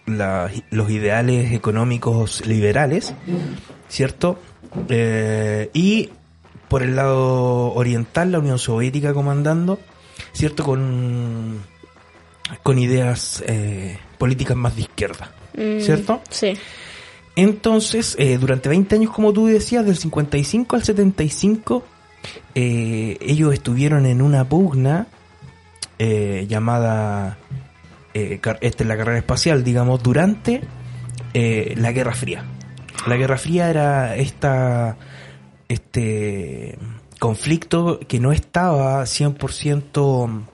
la- 0.06 0.50
los 0.72 0.89
ideales 0.89 1.51
económicos 1.51 2.46
liberales, 2.48 3.13
¿cierto? 3.89 4.39
Eh, 4.89 5.70
y 5.74 6.10
por 6.70 6.82
el 6.82 6.96
lado 6.96 7.74
oriental, 7.74 8.32
la 8.32 8.39
Unión 8.39 8.58
Soviética 8.58 9.13
comandando, 9.13 9.80
¿cierto? 10.32 10.63
Con, 10.63 11.60
con 12.63 12.80
ideas 12.80 13.44
eh, 13.48 14.00
políticas 14.18 14.56
más 14.58 14.75
de 14.75 14.82
izquierda, 14.84 15.32
Mm, 15.58 15.80
¿cierto? 15.82 16.22
Sí. 16.30 16.54
Entonces, 17.38 18.18
durante 18.39 18.70
20 18.70 18.96
años, 18.96 19.12
como 19.12 19.34
tú 19.34 19.48
decías, 19.48 19.86
del 19.86 19.98
55 19.98 20.75
al 20.75 20.84
75, 20.84 21.84
eh, 22.53 23.17
ellos 23.22 23.53
estuvieron 23.53 24.05
en 24.05 24.22
una 24.22 24.48
pugna 24.48 25.08
eh, 25.98 26.46
llamada, 26.50 27.38
eh, 28.13 28.39
esta 28.62 28.84
es 28.84 28.88
la 28.88 28.98
carrera 28.98 29.17
espacial, 29.17 29.63
digamos, 29.63 30.03
durante 30.03 30.62
eh, 31.34 31.74
la 31.77 31.91
Guerra 31.91 32.13
Fría. 32.13 32.44
La 33.08 33.15
Guerra 33.15 33.38
Fría 33.38 33.70
era 33.70 34.15
esta, 34.15 34.98
este 35.70 36.77
conflicto 37.20 38.00
que 38.08 38.20
no 38.20 38.32
estaba 38.32 39.03
100% 39.03 40.46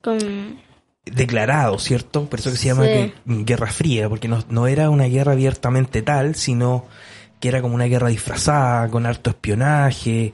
Con... 0.00 0.60
declarado, 1.04 1.78
¿cierto? 1.78 2.26
Por 2.26 2.38
eso 2.38 2.50
que 2.50 2.56
se 2.56 2.66
llama 2.66 2.84
Sí. 2.84 3.12
Guerra 3.24 3.72
Fría, 3.72 4.08
porque 4.08 4.28
no, 4.28 4.44
no 4.50 4.66
era 4.68 4.90
una 4.90 5.04
guerra 5.04 5.32
abiertamente 5.32 6.02
tal, 6.02 6.36
sino 6.36 6.86
que 7.40 7.48
era 7.48 7.60
como 7.60 7.74
una 7.74 7.86
guerra 7.86 8.08
disfrazada, 8.08 8.88
con 8.88 9.04
harto 9.04 9.30
espionaje. 9.30 10.32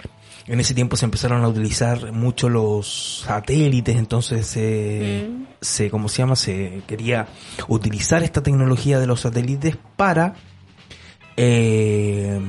En 0.51 0.59
ese 0.59 0.75
tiempo 0.75 0.97
se 0.97 1.05
empezaron 1.05 1.45
a 1.45 1.49
utilizar 1.49 2.11
mucho 2.13 2.49
los 2.49 3.21
satélites, 3.25 3.95
entonces 3.97 4.47
se, 4.47 5.29
Mm. 5.31 5.45
se 5.61 5.91
¿cómo 5.91 6.09
se 6.09 6.19
llama? 6.19 6.35
Se 6.35 6.83
quería 6.89 7.29
utilizar 7.69 8.23
esta 8.25 8.43
tecnología 8.43 8.99
de 8.99 9.07
los 9.07 9.21
satélites 9.21 9.77
para 9.97 10.35
eh, 11.37 12.41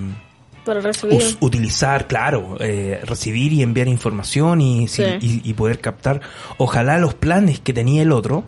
Para 0.66 0.82
recibir... 0.82 1.22
utilizar, 1.40 2.08
claro, 2.08 2.58
eh, 2.60 3.00
recibir 3.04 3.54
y 3.54 3.62
enviar 3.62 3.88
información 3.88 4.62
y, 4.62 4.88
si- 4.88 5.04
Sí. 5.04 5.42
y, 5.44 5.50
y 5.50 5.54
poder 5.54 5.80
captar, 5.80 6.22
ojalá 6.58 6.98
los 6.98 7.14
planes 7.14 7.60
que 7.60 7.74
tenía 7.74 8.02
el 8.02 8.12
otro 8.12 8.44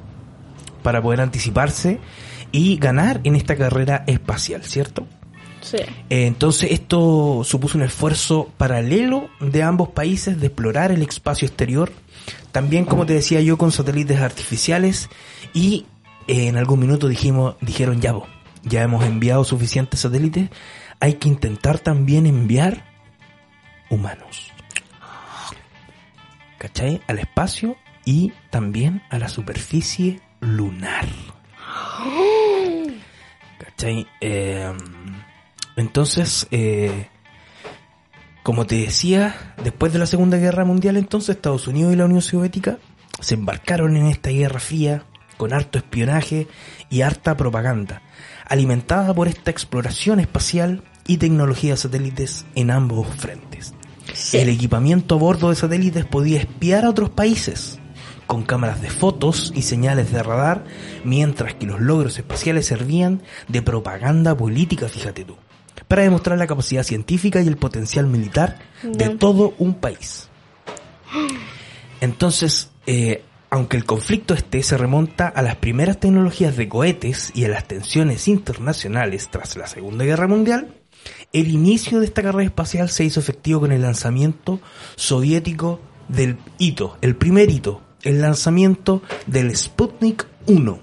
para 0.82 1.02
poder 1.02 1.22
anticiparse 1.22 2.00
y 2.52 2.78
ganar 2.78 3.22
en 3.24 3.36
esta 3.36 3.56
carrera 3.56 4.04
espacial, 4.08 4.64
¿cierto? 4.64 5.08
Sí. 5.64 5.78
Eh, 5.78 6.28
entonces 6.28 6.72
esto 6.72 7.42
supuso 7.44 7.78
un 7.78 7.86
esfuerzo 7.86 8.52
paralelo 8.58 9.30
de 9.40 9.64
ambos 9.64 9.90
países 9.90 10.40
de 10.40 10.48
explorar 10.48 10.92
el 10.92 11.02
espacio 11.02 11.48
exterior, 11.48 11.92
también 12.52 12.86
como 12.86 13.06
te 13.06 13.14
decía 13.14 13.42
yo 13.42 13.58
con 13.58 13.72
satélites 13.72 14.20
artificiales 14.20 15.10
y 15.54 15.86
eh, 16.28 16.48
en 16.48 16.58
algún 16.58 16.80
minuto 16.80 17.08
dijimos, 17.08 17.56
dijeron 17.62 18.02
ya, 18.02 18.12
vos, 18.12 18.28
ya 18.64 18.84
hemos 18.84 19.06
enviado 19.06 19.44
suficientes 19.44 20.02
satélites, 20.02 20.50
hay 21.00 21.16
que 21.16 21.28
intentar 21.28 21.80
también 21.80 22.26
enviar 22.26 22.86
humanos. 23.90 24.52
¿Cachai? 26.58 27.02
Al 27.08 27.20
espacio 27.20 27.76
y 28.06 28.32
también 28.50 29.02
a 29.10 29.20
la 29.20 29.28
superficie 29.28 30.22
lunar. 30.40 31.08
¿Cachai? 33.58 34.08
Eh, 34.22 34.72
entonces, 35.76 36.48
eh, 36.52 37.08
como 38.44 38.66
te 38.66 38.76
decía, 38.76 39.56
después 39.64 39.94
de 39.94 40.00
la 40.00 40.06
Segunda 40.06 40.38
Guerra 40.38 40.66
Mundial, 40.66 40.98
entonces 40.98 41.36
Estados 41.36 41.68
Unidos 41.68 41.94
y 41.94 41.96
la 41.96 42.06
Unión 42.06 42.22
Soviética 42.22 42.78
se 43.20 43.36
embarcaron 43.36 43.96
en 43.96 44.08
esta 44.08 44.30
guerra 44.30 44.60
fría 44.60 45.06
con 45.38 45.54
harto 45.54 45.78
espionaje 45.78 46.48
y 46.90 47.02
harta 47.02 47.36
propaganda, 47.36 48.02
alimentada 48.48 49.14
por 49.14 49.28
esta 49.28 49.52
exploración 49.52 50.20
espacial 50.20 50.84
y 51.08 51.18
tecnología 51.18 51.72
de 51.72 51.78
satélites 51.78 52.46
en 52.56 52.72
ambos 52.72 53.08
frentes. 53.08 53.74
Sí. 54.14 54.38
El 54.38 54.50
equipamiento 54.50 55.16
a 55.16 55.18
bordo 55.18 55.50
de 55.50 55.56
satélites 55.56 56.06
podía 56.06 56.40
espiar 56.40 56.86
a 56.86 56.90
otros 56.90 57.10
países 57.10 57.80
con 58.28 58.44
cámaras 58.44 58.82
de 58.82 58.90
fotos 58.90 59.52
y 59.56 59.64
señales 59.64 60.12
de 60.12 60.24
radar, 60.24 60.64
mientras 61.04 61.56
que 61.56 61.66
los 61.66 61.82
logros 61.82 62.18
espaciales 62.18 62.66
servían 62.66 63.22
de 63.48 63.62
propaganda 63.62 64.36
política, 64.36 64.88
fíjate 64.88 65.26
tú, 65.26 65.38
para 65.94 66.02
demostrar 66.02 66.40
la 66.40 66.48
capacidad 66.48 66.82
científica 66.82 67.40
y 67.40 67.48
el 67.48 67.56
potencial 67.56 68.08
militar 68.08 68.58
de 68.82 69.10
todo 69.10 69.54
un 69.60 69.76
país. 69.76 70.28
Entonces, 72.02 72.72
eh, 72.88 73.24
aunque 73.52 73.78
el 73.78 73.86
conflicto 73.86 74.34
este 74.34 74.64
se 74.64 74.76
remonta 74.76 75.28
a 75.28 75.44
las 75.44 75.58
primeras 75.58 76.00
tecnologías 76.00 76.58
de 76.58 76.68
cohetes 76.68 77.32
y 77.36 77.46
a 77.46 77.50
las 77.50 77.68
tensiones 77.68 78.28
internacionales 78.28 79.30
tras 79.30 79.56
la 79.56 79.68
Segunda 79.68 80.04
Guerra 80.04 80.28
Mundial, 80.28 80.74
el 81.32 81.52
inicio 81.52 82.00
de 82.00 82.08
esta 82.08 82.24
carrera 82.24 82.46
espacial 82.46 82.90
se 82.90 83.04
hizo 83.04 83.20
efectivo 83.20 83.60
con 83.60 83.72
el 83.72 83.84
lanzamiento 83.84 84.62
soviético 84.96 85.80
del 86.08 86.40
hito, 86.58 86.98
el 87.02 87.16
primer 87.16 87.52
hito, 87.52 87.84
el 88.02 88.20
lanzamiento 88.20 89.04
del 89.28 89.56
Sputnik 89.56 90.26
1. 90.48 90.82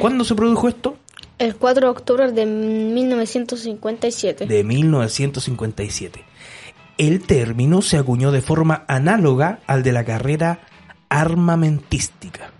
¿Cuándo 0.00 0.24
se 0.24 0.34
produjo 0.34 0.68
esto? 0.68 0.96
El 1.38 1.54
4 1.54 1.86
de 1.86 1.90
octubre 1.90 2.32
de 2.32 2.46
1957. 2.46 4.46
de 4.46 4.64
1957. 4.64 6.24
El 6.98 7.22
término 7.22 7.80
se 7.80 7.96
acuñó 7.96 8.32
de 8.32 8.42
forma 8.42 8.84
análoga 8.88 9.60
al 9.68 9.84
de 9.84 9.92
la 9.92 10.04
carrera 10.04 10.66
armamentística. 11.08 12.50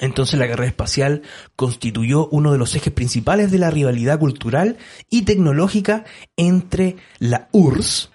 Entonces 0.00 0.38
la 0.38 0.48
carrera 0.48 0.68
espacial 0.68 1.22
constituyó 1.54 2.26
uno 2.28 2.50
de 2.50 2.58
los 2.58 2.74
ejes 2.74 2.92
principales 2.92 3.52
de 3.52 3.58
la 3.58 3.70
rivalidad 3.70 4.18
cultural 4.18 4.76
y 5.08 5.22
tecnológica 5.22 6.04
entre 6.36 6.96
la 7.20 7.48
URSS 7.52 8.10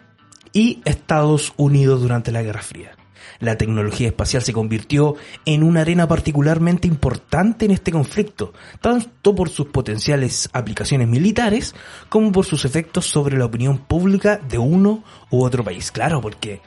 y 0.52 0.82
Estados 0.84 1.54
Unidos 1.56 2.02
durante 2.02 2.34
la 2.34 2.44
Guerra 2.44 2.62
Fría. 2.62 2.98
La 3.40 3.58
tecnología 3.58 4.08
espacial 4.08 4.42
se 4.42 4.54
convirtió 4.54 5.16
en 5.46 5.64
una 5.64 5.82
arena 5.82 6.08
particularmente 6.08 6.88
importante 6.88 7.66
en 7.66 7.72
este 7.72 7.92
conflicto, 7.92 8.54
tanto 8.82 9.36
por 9.36 9.50
sus 9.50 9.68
potenciales 9.68 10.50
aplicaciones 10.54 11.08
militares 11.08 11.76
como 12.10 12.32
por 12.32 12.46
sus 12.46 12.66
efectos 12.66 13.06
sobre 13.06 13.38
la 13.38 13.46
opinión 13.46 13.80
pública 13.80 14.38
de 14.38 14.58
uno 14.58 15.04
u 15.30 15.44
otro 15.44 15.64
país. 15.64 15.92
Claro, 15.92 16.22
porque 16.22 16.62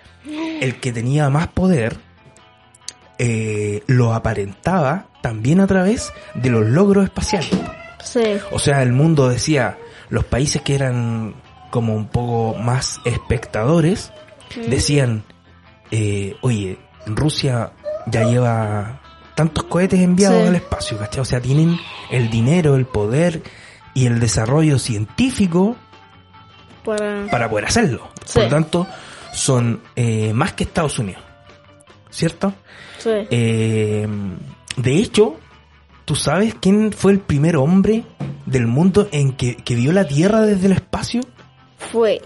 el 0.60 0.76
que 0.80 0.92
tenía 0.92 1.30
más 1.30 1.48
poder 1.48 1.96
eh, 3.18 3.82
lo 3.87 4.14
aparentaba 4.14 5.08
también 5.22 5.60
a 5.60 5.66
través 5.66 6.12
de 6.34 6.50
los 6.50 6.66
logros 6.66 7.04
espaciales. 7.04 7.50
Sí. 8.04 8.22
O 8.52 8.58
sea, 8.58 8.82
el 8.82 8.92
mundo 8.92 9.28
decía, 9.28 9.78
los 10.08 10.25
países 10.25 10.62
que 10.62 10.75
eran 10.75 11.34
como 11.70 11.94
un 11.94 12.08
poco 12.08 12.56
más 12.58 13.00
espectadores, 13.04 14.12
decían, 14.68 15.25
eh, 15.90 16.37
oye, 16.42 16.78
Rusia 17.07 17.73
ya 18.07 18.25
lleva 18.25 19.00
tantos 19.35 19.64
cohetes 19.64 20.00
enviados 20.00 20.42
Sí. 20.42 20.49
al 20.49 20.54
espacio, 20.57 20.99
¿cachai? 20.99 21.21
O 21.21 21.25
sea, 21.25 21.40
tienen 21.40 21.76
el 22.11 22.30
dinero, 22.30 22.75
el 22.76 22.87
poder 22.87 23.42
y 23.95 24.07
el 24.07 24.18
desarrollo 24.21 24.78
científico 24.78 25.76
Para... 26.85 27.26
para 27.30 27.49
poder 27.49 27.66
hacerlo. 27.66 28.09
Sí. 28.25 28.35
Por 28.35 28.42
lo 28.45 28.49
tanto, 28.49 28.87
son 29.33 29.80
eh, 29.97 30.33
más 30.33 30.52
que 30.54 30.64
Estados 30.64 30.99
Unidos, 30.99 31.23
¿cierto? 32.11 32.52
Sí. 32.99 33.11
Eh, 33.30 34.09
de 34.76 34.97
hecho, 34.97 35.37
¿tú 36.04 36.14
sabes 36.16 36.54
quién 36.61 36.92
fue 36.92 37.12
el 37.12 37.21
primer 37.21 37.57
hombre 37.57 38.04
del 38.47 38.66
mundo 38.66 39.09
en 39.12 39.33
que, 39.33 39.57
que 39.57 39.75
vio 39.75 39.92
la 39.92 40.07
Tierra 40.07 40.40
desde 40.40 40.66
el 40.66 40.73
espacio? 40.73 41.21
Fue 41.92 42.21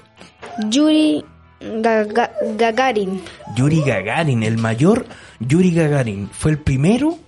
Yuri 0.69 1.25
Gaga- 1.63 2.33
Gagarin. 2.57 3.23
Yuri 3.57 3.83
Gagarin, 3.83 4.43
el 4.43 4.59
mayor 4.59 5.07
Yuri 5.41 5.73
Gagarin, 5.73 6.29
fue 6.31 6.51
el 6.53 6.59
primero 6.59 7.19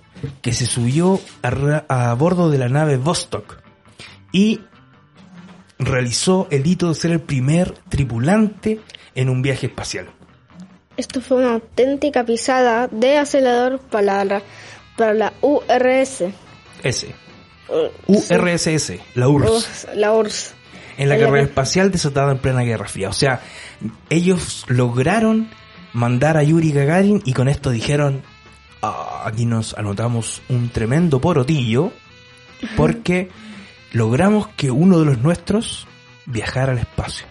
que 0.42 0.52
se 0.52 0.66
subió 0.66 1.20
a, 1.42 2.14
bordo 2.14 2.50
de 2.50 2.58
la 2.58 2.68
nave 2.68 2.96
Vostok 2.96 3.58
y 4.32 4.60
realizó 5.78 6.48
el 6.50 6.66
hito 6.66 6.88
de 6.88 6.94
ser 6.94 7.10
el 7.12 7.20
primer 7.20 7.72
tripulante 7.88 8.80
en 9.14 9.28
un 9.28 9.42
viaje 9.42 9.66
espacial. 9.66 10.06
Esto 10.96 11.20
fue 11.20 11.38
una 11.38 11.54
auténtica 11.54 12.24
pisada 12.24 12.88
de 12.88 13.18
acelerador 13.18 13.80
para 13.80 14.24
la, 14.24 14.42
para 14.96 15.14
la 15.14 15.32
URS. 15.40 16.24
Ese. 16.82 17.14
Uh, 17.68 18.12
URSS, 18.14 18.92
la 19.14 19.28
URSS. 19.28 19.50
URSS, 19.50 19.88
La 19.96 20.12
URSS. 20.12 20.53
En 20.96 21.08
la 21.08 21.18
carrera 21.18 21.42
espacial 21.42 21.90
desatada 21.90 22.32
en 22.32 22.38
plena 22.38 22.62
Guerra 22.62 22.88
Fría. 22.88 23.08
O 23.08 23.12
sea, 23.12 23.40
ellos 24.10 24.64
lograron 24.68 25.48
mandar 25.92 26.36
a 26.36 26.42
Yuri 26.42 26.72
Gagarin 26.72 27.22
y 27.24 27.32
con 27.32 27.48
esto 27.48 27.70
dijeron, 27.70 28.22
"Ah, 28.82 29.22
aquí 29.24 29.46
nos 29.46 29.74
anotamos 29.74 30.42
un 30.48 30.68
tremendo 30.70 31.20
porotillo 31.20 31.92
porque 32.76 33.30
logramos 33.92 34.48
que 34.48 34.70
uno 34.70 34.98
de 34.98 35.04
los 35.06 35.18
nuestros 35.18 35.86
viajara 36.26 36.72
al 36.72 36.78
espacio. 36.78 37.26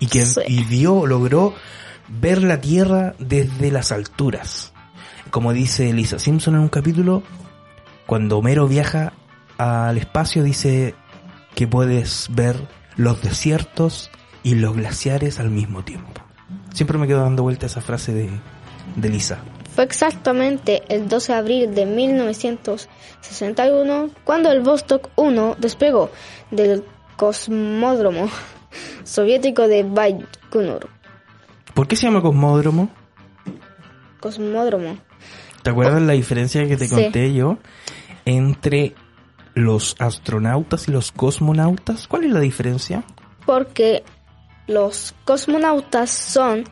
Y 0.00 0.06
que 0.06 0.26
Sí. 0.26 0.40
y 0.46 0.64
vio, 0.64 1.06
logró 1.06 1.54
ver 2.08 2.42
la 2.42 2.60
Tierra 2.60 3.14
desde 3.18 3.70
las 3.70 3.92
alturas. 3.92 4.72
Como 5.30 5.52
dice 5.52 5.92
Lisa 5.92 6.18
Simpson 6.18 6.54
en 6.54 6.60
un 6.60 6.68
capítulo, 6.68 7.22
cuando 8.06 8.38
Homero 8.38 8.66
viaja 8.68 9.12
al 9.58 9.98
espacio 9.98 10.42
dice 10.42 10.94
que 11.54 11.66
puedes 11.66 12.28
ver 12.30 12.56
los 12.98 13.22
desiertos 13.22 14.10
y 14.42 14.56
los 14.56 14.76
glaciares 14.76 15.40
al 15.40 15.48
mismo 15.50 15.82
tiempo. 15.84 16.20
Siempre 16.74 16.98
me 16.98 17.06
quedo 17.06 17.22
dando 17.22 17.42
vuelta 17.42 17.64
esa 17.66 17.80
frase 17.80 18.12
de, 18.12 18.28
de 18.96 19.08
Lisa. 19.08 19.38
Fue 19.74 19.84
exactamente 19.84 20.82
el 20.88 21.08
12 21.08 21.32
de 21.32 21.38
abril 21.38 21.74
de 21.74 21.86
1961 21.86 24.10
cuando 24.24 24.50
el 24.52 24.60
Vostok 24.60 25.08
1 25.16 25.56
despegó 25.58 26.10
del 26.50 26.84
cosmódromo 27.16 28.28
soviético 29.04 29.68
de 29.68 29.84
Baikonur. 29.84 30.88
¿Por 31.74 31.86
qué 31.86 31.94
se 31.96 32.06
llama 32.06 32.20
cosmódromo? 32.22 32.88
Cosmódromo. 34.20 34.98
¿Te 35.62 35.70
acuerdas 35.70 36.02
la 36.02 36.14
diferencia 36.14 36.66
que 36.66 36.76
te 36.76 36.88
Sí. 36.88 36.94
conté 36.94 37.32
yo 37.32 37.58
entre 38.24 38.94
los 39.58 39.96
astronautas 39.98 40.88
y 40.88 40.92
los 40.92 41.12
cosmonautas? 41.12 42.06
¿Cuál 42.08 42.24
es 42.24 42.32
la 42.32 42.40
diferencia? 42.40 43.04
Porque 43.46 44.02
los 44.66 45.14
cosmonautas 45.24 46.10
son, 46.10 46.64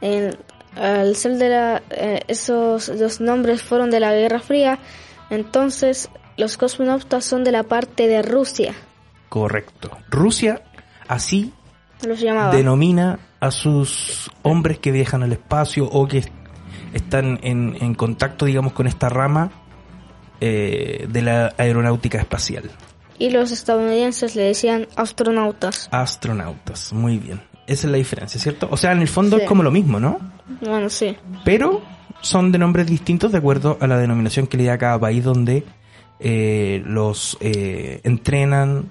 en- 0.00 0.36
al 0.76 1.16
ser 1.16 1.32
de 1.38 1.48
la, 1.48 1.82
eh, 1.90 2.20
esos 2.28 2.88
los 2.88 3.20
nombres 3.20 3.62
fueron 3.62 3.90
de 3.90 4.00
la 4.00 4.12
Guerra 4.12 4.38
Fría, 4.40 4.78
entonces 5.30 6.08
los 6.36 6.56
cosmonautas 6.56 7.24
son 7.24 7.44
de 7.44 7.52
la 7.52 7.62
parte 7.64 8.06
de 8.06 8.22
Rusia, 8.22 8.74
Correcto. 9.28 9.90
Rusia 10.08 10.62
así 11.08 11.52
los 12.06 12.20
llamaba. 12.20 12.54
denomina 12.54 13.18
a 13.40 13.50
sus 13.50 14.30
hombres 14.42 14.78
que 14.78 14.90
viajan 14.92 15.22
al 15.22 15.32
espacio 15.32 15.84
o 15.86 16.06
que 16.08 16.24
están 16.94 17.38
en, 17.42 17.76
en 17.80 17.94
contacto, 17.94 18.46
digamos, 18.46 18.72
con 18.72 18.86
esta 18.86 19.08
rama 19.08 19.50
eh, 20.40 21.06
de 21.08 21.22
la 21.22 21.54
aeronáutica 21.58 22.18
espacial. 22.18 22.70
Y 23.18 23.30
los 23.30 23.50
estadounidenses 23.50 24.36
le 24.36 24.42
decían 24.42 24.86
astronautas. 24.96 25.88
Astronautas, 25.90 26.92
muy 26.92 27.18
bien. 27.18 27.40
Esa 27.66 27.86
es 27.86 27.90
la 27.90 27.98
diferencia, 27.98 28.40
¿cierto? 28.40 28.68
O 28.70 28.76
sea, 28.76 28.92
en 28.92 29.02
el 29.02 29.08
fondo 29.08 29.36
Sí. 29.36 29.42
es 29.42 29.48
como 29.48 29.62
lo 29.62 29.70
mismo, 29.70 29.98
¿no? 30.00 30.18
Bueno, 30.60 30.88
sí. 30.88 31.16
Pero 31.44 31.82
son 32.20 32.50
de 32.52 32.58
nombres 32.58 32.86
distintos 32.86 33.32
de 33.32 33.38
acuerdo 33.38 33.76
a 33.80 33.86
la 33.86 33.98
denominación 33.98 34.46
que 34.46 34.56
le 34.56 34.64
da 34.64 34.74
a 34.74 34.78
cada 34.78 34.98
país 34.98 35.22
donde 35.24 35.64
eh, 36.20 36.82
los 36.86 37.36
eh, 37.40 38.00
entrenan 38.04 38.90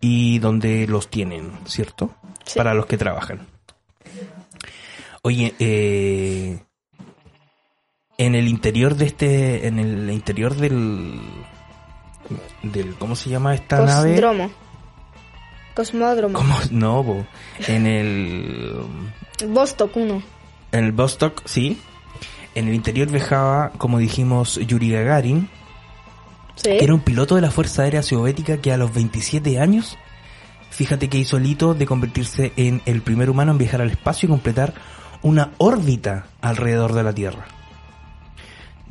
y 0.00 0.38
donde 0.40 0.86
los 0.88 1.08
tienen, 1.08 1.52
¿cierto? 1.64 2.10
Sí. 2.44 2.58
Para 2.58 2.74
los 2.74 2.86
que 2.86 2.98
trabajan. 2.98 3.46
Oye, 5.22 5.54
eh, 5.60 6.58
en 8.18 8.34
el 8.34 8.48
interior 8.48 8.94
de 8.94 9.06
este, 9.06 9.66
en 9.66 9.78
el 9.78 10.10
interior 10.10 10.54
del, 10.54 11.20
del, 12.62 12.94
¿cómo 12.96 13.16
se 13.16 13.30
llama 13.30 13.54
esta 13.54 13.84
nave? 13.84 14.14
Cosmódromo. 14.14 14.50
Cosmódromo. 15.74 16.34
¿Cómo? 16.38 16.54
No, 16.70 17.26
en 17.66 17.86
el, 17.86 18.76
Vostok 19.48 19.96
1. 19.96 20.22
en 20.72 20.84
el 20.84 20.92
Vostok, 20.92 21.42
sí. 21.46 21.80
En 22.54 22.68
el 22.68 22.74
interior 22.74 23.08
viajaba, 23.10 23.70
como 23.78 23.98
dijimos, 23.98 24.56
Yuri 24.66 24.90
Gagarin, 24.90 25.48
Sí. 26.54 26.76
que 26.76 26.84
era 26.84 26.92
un 26.92 27.00
piloto 27.00 27.34
de 27.34 27.40
la 27.40 27.50
Fuerza 27.50 27.82
Aérea 27.82 28.02
Soviética 28.02 28.58
que 28.58 28.72
a 28.72 28.76
los 28.76 28.92
27 28.92 29.58
años, 29.58 29.96
fíjate 30.70 31.08
que 31.08 31.16
hizo 31.16 31.38
el 31.38 31.46
hito 31.46 31.72
de 31.72 31.86
convertirse 31.86 32.52
en 32.56 32.82
el 32.84 33.00
primer 33.00 33.30
humano 33.30 33.52
en 33.52 33.58
viajar 33.58 33.80
al 33.80 33.90
espacio 33.90 34.26
y 34.26 34.30
completar 34.30 34.74
una 35.22 35.52
órbita 35.56 36.26
alrededor 36.42 36.92
de 36.92 37.02
la 37.02 37.14
Tierra. 37.14 37.46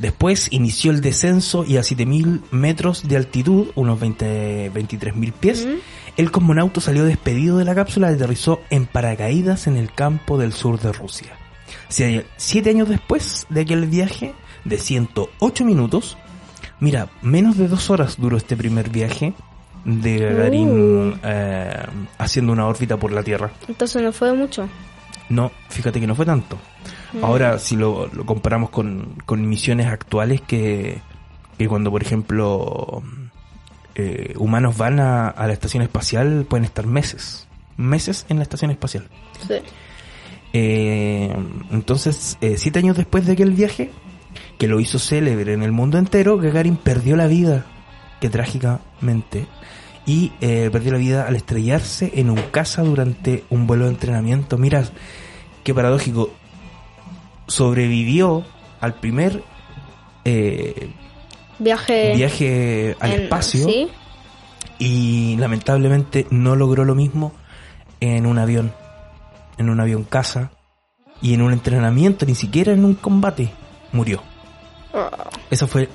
Después 0.02 0.48
inició 0.52 0.90
el 0.92 1.02
descenso 1.02 1.64
y 1.64 1.78
a 1.78 1.84
7000 1.84 2.42
metros 2.52 3.08
de 3.08 3.18
altitud, 3.18 3.68
unos 3.76 4.00
20, 4.00 4.72
23.000 4.74 5.32
pies, 5.32 5.62
Ujú. 5.66 5.76
el 6.18 6.32
cosmonauta 6.32 6.82
salió 6.82 7.06
despedido 7.06 7.58
de 7.60 7.66
la 7.66 7.76
cápsula 7.76 8.12
y 8.12 8.16
aterrizó 8.16 8.62
en 8.72 8.88
paracaídas 8.88 9.68
en 9.68 9.78
el 9.78 9.94
campo 9.94 10.38
del 10.40 10.54
sur 10.54 10.80
de 10.80 10.92
Rusia. 10.92 11.34
Sie- 11.90 12.26
Siete 12.38 12.72
años 12.72 12.90
después 12.90 13.46
de 13.50 13.62
aquel 13.62 13.86
viaje 13.86 14.34
de 14.66 14.78
108 14.80 15.66
minutos, 15.66 16.18
mira, 16.80 17.10
menos 17.22 17.58
de 17.58 17.68
dos 17.68 17.90
horas 17.92 18.16
duró 18.18 18.38
este 18.38 18.58
primer 18.58 18.90
viaje 18.90 19.34
de 19.86 20.18
Gagarin 20.18 20.70
Uh. 21.12 21.14
eh, 21.24 21.86
haciendo 22.18 22.54
una 22.54 22.66
órbita 22.68 22.98
por 22.98 23.12
la 23.12 23.22
Tierra. 23.24 23.52
Entonces 23.68 24.02
no 24.02 24.12
fue 24.12 24.34
mucho. 24.34 24.68
No, 25.32 25.52
fíjate 25.70 26.00
que 26.00 26.08
no 26.08 26.16
fue 26.16 26.26
tanto. 26.26 26.58
Ahora, 27.22 27.58
si 27.58 27.76
lo, 27.76 28.08
lo 28.08 28.26
comparamos 28.26 28.70
con, 28.70 29.16
con 29.26 29.48
misiones 29.48 29.88
actuales 29.88 30.42
que, 30.42 31.00
que 31.58 31.68
cuando, 31.68 31.90
por 31.90 32.02
ejemplo, 32.02 33.02
eh, 33.96 34.34
humanos 34.38 34.78
van 34.78 35.00
a, 35.00 35.30
a 35.30 35.48
la 35.48 35.54
estación 35.54 35.84
espacial, 35.84 36.46
pueden 36.50 36.66
estar 36.66 36.86
meses. 36.86 37.48
Meses 37.78 38.26
en 38.30 38.38
la 38.38 38.44
estación 38.44 38.72
espacial. 38.72 39.08
Sí. 39.48 39.56
Eh, 40.54 41.34
entonces, 41.72 42.38
eh, 42.42 42.56
siete 42.58 42.80
años 42.80 42.98
después 42.98 43.26
de 43.26 43.34
aquel 43.34 43.52
viaje, 43.52 43.90
que 44.58 44.68
lo 44.68 44.82
hizo 44.82 45.00
célebre 45.00 45.54
en 45.54 45.64
el 45.64 45.72
mundo 45.72 45.98
entero, 45.98 46.38
Gagarin 46.38 46.76
perdió 46.76 47.16
la 47.16 47.28
vida, 47.28 47.66
que 48.20 48.30
trágicamente, 48.30 49.48
y 50.06 50.34
eh, 50.42 50.70
perdió 50.72 50.92
la 50.92 50.98
vida 50.98 51.28
al 51.28 51.36
estrellarse 51.36 52.12
en 52.16 52.30
un 52.30 52.42
caza 52.52 52.84
durante 52.84 53.46
un 53.50 53.66
vuelo 53.68 53.86
de 53.86 53.92
entrenamiento. 53.92 54.58
Mira, 54.58 54.84
qué 55.64 55.74
paradójico. 55.74 56.30
Sobrevivió 57.48 58.44
al 58.80 58.96
primer 58.96 59.44
eh, 60.26 60.92
Viaje. 61.60 62.16
viaje 62.16 62.96
al 63.00 63.12
en- 63.14 63.22
espacio 63.24 63.66
Sí. 63.66 63.88
y 64.80 65.36
lamentablemente 65.38 66.28
no 66.30 66.56
logró 66.56 66.86
lo 66.86 66.96
mismo 66.96 67.34
en 68.00 68.26
un 68.26 68.38
avión. 68.40 68.74
en 69.58 69.70
un 69.70 69.80
avión 69.80 70.06
caza 70.06 70.50
y 71.22 71.36
en 71.36 71.44
un 71.44 71.54
entrenamiento, 71.54 72.26
ni 72.26 72.34
siquiera 72.34 72.72
en 72.74 72.84
un 72.84 72.96
combate, 72.96 73.52
murió. 73.92 74.24
Ah, 74.92 75.30
Ese 75.52 75.68
fue 75.68 75.88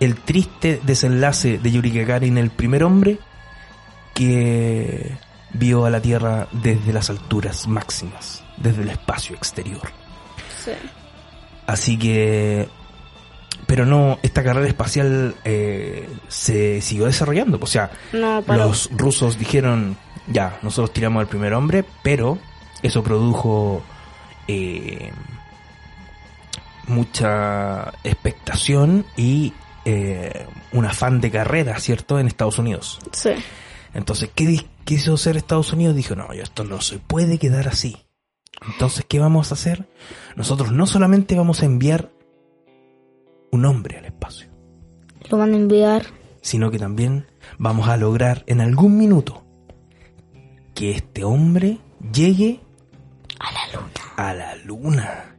el 0.00 0.16
triste 0.16 0.80
desenlace 0.82 1.58
de 1.58 1.70
Yuri 1.70 1.90
Gagarin, 1.92 2.36
el 2.36 2.50
primer 2.50 2.82
hombre 2.82 3.18
que 4.12 5.12
vio 5.52 5.84
a 5.84 5.90
la 5.90 6.00
Tierra 6.00 6.48
desde 6.50 6.92
las 6.92 7.08
alturas 7.10 7.68
máximas, 7.68 8.42
desde 8.56 8.82
el 8.82 8.90
espacio 8.90 9.36
exterior. 9.36 9.88
sí. 10.64 10.72
Así 11.66 11.98
que... 11.98 12.68
Pero 13.66 13.84
no, 13.84 14.20
esta 14.22 14.44
carrera 14.44 14.68
espacial 14.68 15.34
eh, 15.44 16.08
se 16.28 16.80
siguió 16.80 17.06
desarrollando. 17.06 17.58
O 17.60 17.66
sea, 17.66 17.90
No, 18.12 18.40
los 18.46 18.88
rusos 18.92 19.36
dijeron, 19.36 19.96
ya, 20.28 20.58
nosotros 20.62 20.92
tiramos 20.92 21.20
al 21.20 21.26
primer 21.26 21.54
hombre, 21.54 21.84
pero 22.04 22.38
eso 22.82 23.02
produjo 23.02 23.82
eh, 24.46 25.10
mucha 26.86 27.92
expectación 28.04 29.04
y 29.16 29.52
eh, 29.84 30.46
un 30.72 30.84
afán 30.84 31.20
de 31.20 31.30
carrera, 31.32 31.78
¿cierto?, 31.80 32.20
en 32.20 32.28
Estados 32.28 32.58
Unidos. 32.60 33.00
Sí. 33.10 33.30
Entonces, 33.94 34.30
¿qué 34.34 34.64
quiso 34.84 35.14
hacer 35.14 35.36
Estados 35.36 35.72
Unidos? 35.72 35.96
Dijo, 35.96 36.14
no, 36.14 36.30
esto 36.32 36.62
no 36.62 36.80
se 36.80 36.98
puede 36.98 37.38
quedar 37.38 37.66
así. 37.66 38.05
Entonces, 38.72 39.04
¿qué 39.08 39.18
vamos 39.18 39.50
a 39.50 39.54
hacer? 39.54 39.88
Nosotros 40.36 40.72
no 40.72 40.86
solamente 40.86 41.36
vamos 41.36 41.62
a 41.62 41.66
enviar 41.66 42.10
un 43.52 43.64
hombre 43.64 43.98
al 43.98 44.04
espacio, 44.06 44.48
Lo 45.30 45.38
van 45.38 45.52
a 45.52 45.56
enviar. 45.56 46.06
sino 46.42 46.70
que 46.70 46.78
también 46.78 47.26
vamos 47.58 47.88
a 47.88 47.96
lograr 47.96 48.42
en 48.46 48.60
algún 48.60 48.96
minuto 48.98 49.44
que 50.74 50.90
este 50.90 51.24
hombre 51.24 51.78
llegue 52.12 52.60
A 53.38 53.52
la 53.52 53.80
luna. 53.80 53.92
a 54.16 54.34
la 54.34 54.56
luna. 54.56 55.36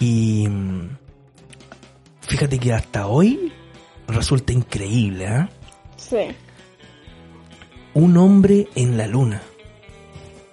Y 0.00 0.46
mm, 0.48 0.96
fíjate 2.22 2.58
que 2.58 2.72
hasta 2.72 3.06
hoy 3.06 3.52
resulta 4.06 4.52
increíble, 4.52 5.26
¿ah? 5.26 5.48
Sí. 5.96 6.28
Un 7.94 8.16
hombre 8.16 8.68
en 8.76 8.96
la 8.96 9.06
luna. 9.06 9.42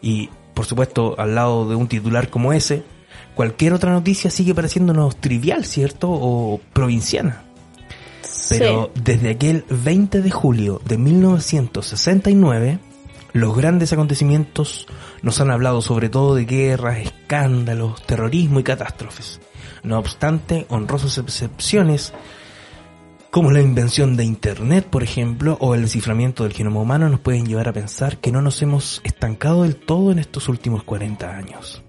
Y 0.02 0.30
por 0.56 0.66
supuesto, 0.66 1.14
al 1.20 1.36
lado 1.36 1.70
de 1.70 1.76
un 1.76 1.88
titular 1.88 2.30
como 2.30 2.54
ese, 2.54 2.84
cualquier 3.36 3.74
otra 3.74 3.92
noticia 3.92 4.32
sigue 4.32 4.56
pareciéndonos 4.56 5.18
trivial, 5.18 5.66
¿cierto? 5.66 6.10
O 6.10 6.60
provinciana. 6.74 7.44
Pero 8.50 8.92
desde 8.96 9.32
aquel 9.32 9.66
20 9.70 10.22
de 10.22 10.32
julio 10.32 10.82
de 10.86 10.98
1969, 10.98 12.80
los 13.34 13.56
grandes 13.56 13.92
acontecimientos 13.92 14.88
nos 15.22 15.42
han 15.42 15.52
hablado 15.52 15.82
sobre 15.82 16.10
todo 16.10 16.36
de 16.36 16.46
guerras, 16.46 17.00
escándalos, 17.00 18.02
terrorismo 18.06 18.60
y 18.60 18.64
catástrofes. 18.64 19.42
No 19.84 20.00
obstante, 20.00 20.66
honrosas 20.70 21.18
excepciones, 21.18 22.14
como 23.36 23.52
la 23.52 23.60
invención 23.60 24.16
de 24.16 24.24
Internet, 24.24 24.88
por 24.90 25.04
ejemplo, 25.04 25.58
o 25.60 25.76
el 25.76 25.82
desciframiento 25.82 26.46
del 26.46 26.54
genoma 26.54 26.80
humano, 26.80 27.10
nos 27.10 27.20
pueden 27.20 27.46
llevar 27.46 27.68
a 27.68 27.74
pensar 27.74 28.18
que 28.20 28.32
no 28.32 28.42
nos 28.42 28.62
hemos 28.62 29.02
estancado 29.04 29.64
del 29.64 29.76
todo 29.76 30.14
en 30.14 30.20
estos 30.20 30.48
últimos 30.48 30.84
40 30.84 31.36
años. 31.36 31.84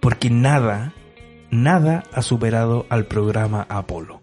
Porque 0.00 0.30
nada, 0.30 0.94
nada 1.50 2.04
ha 2.12 2.22
superado 2.22 2.86
al 2.88 3.06
programa 3.06 3.66
Apolo. 3.68 4.20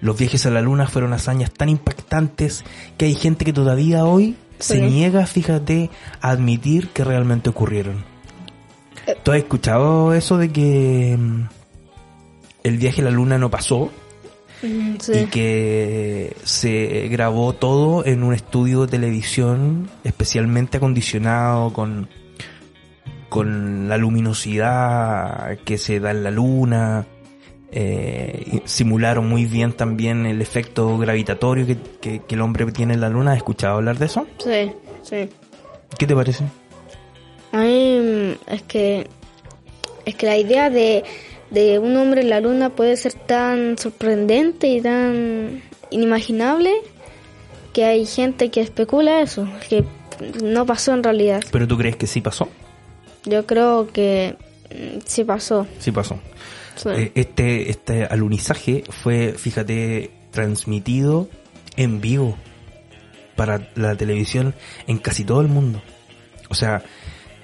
Los 0.00 0.16
viajes 0.16 0.46
a 0.46 0.50
la 0.50 0.62
luna 0.62 0.86
fueron 0.86 1.12
hazañas 1.12 1.52
tan 1.52 1.68
impactantes 1.68 2.64
que 2.96 3.04
hay 3.04 3.14
gente 3.14 3.44
que 3.44 3.52
todavía 3.52 4.06
hoy 4.06 4.34
se 4.58 4.76
Sí. 4.76 4.80
niega, 4.80 5.26
fíjate, 5.26 5.90
a 6.22 6.30
admitir 6.30 6.88
que 6.88 7.04
realmente 7.04 7.50
ocurrieron. 7.50 8.02
¿Tú 9.22 9.30
has 9.30 9.36
escuchado 9.36 10.14
eso 10.14 10.38
de 10.38 10.50
que 10.50 11.18
mm, 11.18 11.42
el 12.62 12.78
viaje 12.78 13.02
a 13.02 13.04
la 13.04 13.10
luna 13.10 13.36
no 13.36 13.50
pasó 13.50 13.90
Mm, 14.62 14.94
y 15.12 15.26
que 15.26 16.34
se 16.44 17.08
grabó 17.08 17.52
todo 17.52 18.04
en 18.06 18.22
un 18.22 18.32
estudio 18.32 18.82
de 18.82 18.88
televisión 18.88 19.90
especialmente 20.04 20.78
acondicionado 20.78 21.72
con 21.72 22.08
con 23.28 23.88
la 23.88 23.98
luminosidad 23.98 25.58
que 25.64 25.76
se 25.78 26.00
da 26.00 26.10
en 26.12 26.22
la 26.24 26.30
luna 26.30 27.06
eh, 27.72 28.60
simularon 28.64 29.28
muy 29.28 29.44
bien 29.44 29.72
también 29.72 30.24
el 30.24 30.40
efecto 30.40 30.96
gravitatorio 30.96 31.66
que, 31.66 31.76
que- 32.00 32.20
que 32.20 32.34
el 32.36 32.40
hombre 32.40 32.64
tiene 32.72 32.94
en 32.94 33.00
la 33.00 33.08
luna 33.10 33.32
¿has 33.32 33.38
escuchado 33.38 33.76
hablar 33.76 33.98
de 33.98 34.06
eso? 34.06 34.26
Sí, 34.38 34.72
sí. 35.02 35.28
¿qué 35.98 36.06
te 36.06 36.14
parece? 36.14 36.44
A 37.52 37.58
mí 37.58 38.36
es 38.46 38.62
que 38.62 39.06
es 40.04 40.14
que 40.14 40.26
la 40.26 40.36
idea 40.38 40.70
de, 40.70 41.02
de 41.50 41.78
un 41.78 41.96
hombre 41.96 42.22
en 42.22 42.30
la 42.30 42.40
luna 42.40 42.70
puede 42.70 42.96
ser 42.96 43.14
tan 43.14 43.78
sorprendente 43.78 44.68
y 44.68 44.80
tan 44.80 45.62
inimaginable 45.90 46.72
que 47.72 47.84
hay 47.84 48.06
gente 48.06 48.50
que 48.50 48.60
especula 48.60 49.20
eso, 49.20 49.48
que 49.68 49.84
no 50.42 50.66
pasó 50.66 50.94
en 50.94 51.02
realidad. 51.02 51.42
¿pero 51.52 51.68
tú 51.68 51.76
crees 51.76 51.96
que 51.96 52.06
sí 52.06 52.20
pasó? 52.20 52.48
Yo 53.24 53.44
creo 53.46 53.88
que 53.92 54.36
mm, 54.70 55.00
sí 55.04 55.24
pasó. 55.24 55.66
sí 55.78 55.90
pasó 55.92 56.18
Sí. 56.76 56.90
Eh, 56.90 57.12
Este, 57.14 57.70
este 57.70 58.04
alunizaje 58.04 58.84
fue, 58.88 59.32
fíjate, 59.32 60.10
transmitido 60.30 61.28
en 61.76 62.02
vivo 62.02 62.36
para 63.34 63.70
la 63.74 63.96
televisión 63.96 64.54
en 64.86 64.98
casi 64.98 65.24
todo 65.24 65.40
el 65.40 65.48
mundo. 65.48 65.82
O 66.48 66.54
sea, 66.54 66.82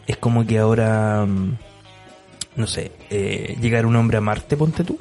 es 0.07 0.17
como 0.19 0.47
que 0.47 0.59
ahora, 0.59 1.25
mm, 1.27 1.57
no 2.57 2.67
sé, 2.67 2.93
eh, 3.11 3.57
llegar 3.61 3.87
un 3.87 3.97
hombre 3.97 4.19
a 4.19 4.21
Marte, 4.21 4.57
ponte 4.57 4.85
tú. 4.85 4.99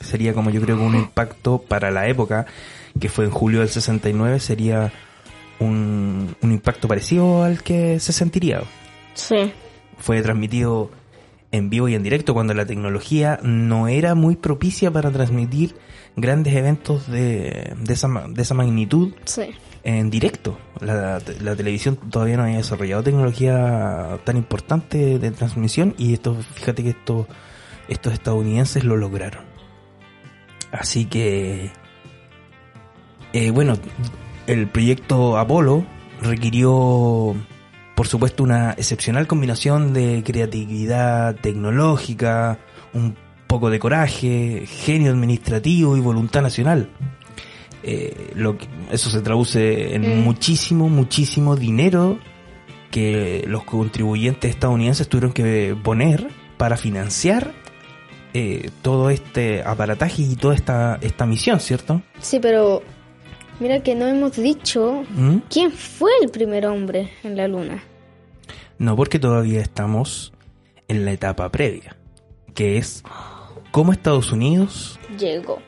Sería 0.00 0.34
como 0.34 0.50
yo 0.50 0.60
creo 0.60 0.76
que 0.76 0.82
un 0.82 0.94
impacto 0.94 1.58
para 1.66 1.90
la 1.90 2.06
época, 2.08 2.46
que 3.00 3.08
fue 3.08 3.24
en 3.24 3.30
julio 3.30 3.60
del 3.60 3.68
69, 3.70 4.38
sería 4.40 4.92
un, 5.58 6.36
un 6.42 6.52
impacto 6.52 6.88
parecido 6.88 7.42
al 7.44 7.62
que 7.62 8.00
se 8.00 8.12
sentiría 8.12 8.62
Sí. 9.14 9.52
fue 9.98 10.20
transmitido 10.22 10.90
en 11.52 11.68
vivo 11.70 11.88
y 11.88 11.94
en 11.94 12.02
directo 12.02 12.34
cuando 12.34 12.54
la 12.54 12.64
tecnología 12.66 13.38
no 13.42 13.88
era 13.88 14.14
muy 14.14 14.36
propicia 14.36 14.90
para 14.90 15.10
transmitir 15.10 15.74
grandes 16.16 16.54
eventos 16.54 17.10
de, 17.10 17.74
de, 17.78 17.92
esa, 17.92 18.08
de 18.28 18.42
esa 18.42 18.54
magnitud 18.54 19.12
Sí. 19.24 19.50
en 19.82 20.10
directo. 20.10 20.58
La, 20.80 21.20
la 21.40 21.56
televisión 21.56 21.96
todavía 21.96 22.36
no 22.36 22.42
había 22.44 22.56
desarrollado 22.58 23.02
tecnología 23.02 24.18
tan 24.24 24.36
importante 24.36 25.18
de 25.18 25.30
transmisión 25.30 25.94
y 25.98 26.12
esto, 26.14 26.36
fíjate 26.54 26.82
que 26.82 26.90
esto, 26.90 27.26
estos 27.88 28.12
estadounidenses 28.12 28.84
lo 28.84 28.96
lograron. 28.96 29.44
Así 30.70 31.04
que, 31.06 31.70
eh, 33.32 33.50
bueno, 33.50 33.74
el 34.46 34.66
proyecto 34.68 35.36
Apolo 35.38 35.84
requirió, 36.20 37.34
por 37.94 38.06
supuesto, 38.06 38.42
una 38.42 38.72
excepcional 38.72 39.26
combinación 39.26 39.92
de 39.92 40.22
creatividad 40.24 41.34
tecnológica, 41.36 42.58
un 42.94 43.16
poco 43.52 43.68
de 43.68 43.78
coraje, 43.78 44.64
genio 44.66 45.10
administrativo 45.10 45.94
y 45.96 46.00
voluntad 46.00 46.40
nacional. 46.40 46.88
Eh, 47.82 48.32
lo 48.34 48.56
que, 48.56 48.66
eso 48.90 49.10
se 49.10 49.20
traduce 49.20 49.94
en 49.94 50.20
Mm. 50.20 50.24
muchísimo, 50.24 50.88
muchísimo 50.88 51.54
dinero 51.54 52.18
que 52.90 53.44
los 53.46 53.64
contribuyentes 53.64 54.48
estadounidenses 54.50 55.06
tuvieron 55.06 55.32
que 55.32 55.76
poner 55.82 56.28
para 56.56 56.76
financiar 56.78 57.52
eh, 58.32 58.70
todo 58.80 59.10
este 59.10 59.62
aparataje 59.62 60.22
y 60.22 60.36
toda 60.36 60.54
esta, 60.54 60.98
esta 61.02 61.26
misión, 61.26 61.60
¿cierto? 61.60 62.00
Sí, 62.20 62.38
pero 62.40 62.82
mira 63.60 63.82
que 63.82 63.94
no 63.94 64.06
hemos 64.06 64.36
dicho 64.36 65.04
¿Mm? 65.10 65.36
quién 65.50 65.70
fue 65.72 66.10
el 66.22 66.30
primer 66.30 66.64
hombre 66.64 67.10
en 67.22 67.36
la 67.36 67.48
luna. 67.48 67.82
No, 68.78 68.96
porque 68.96 69.18
todavía 69.18 69.60
estamos 69.60 70.32
en 70.88 71.04
la 71.04 71.12
etapa 71.12 71.50
previa, 71.52 71.96
que 72.54 72.78
es 72.78 73.02
cómo 73.72 73.90
Estados 73.92 74.30
Unidos 74.30 75.00
Llegó. 75.18 75.58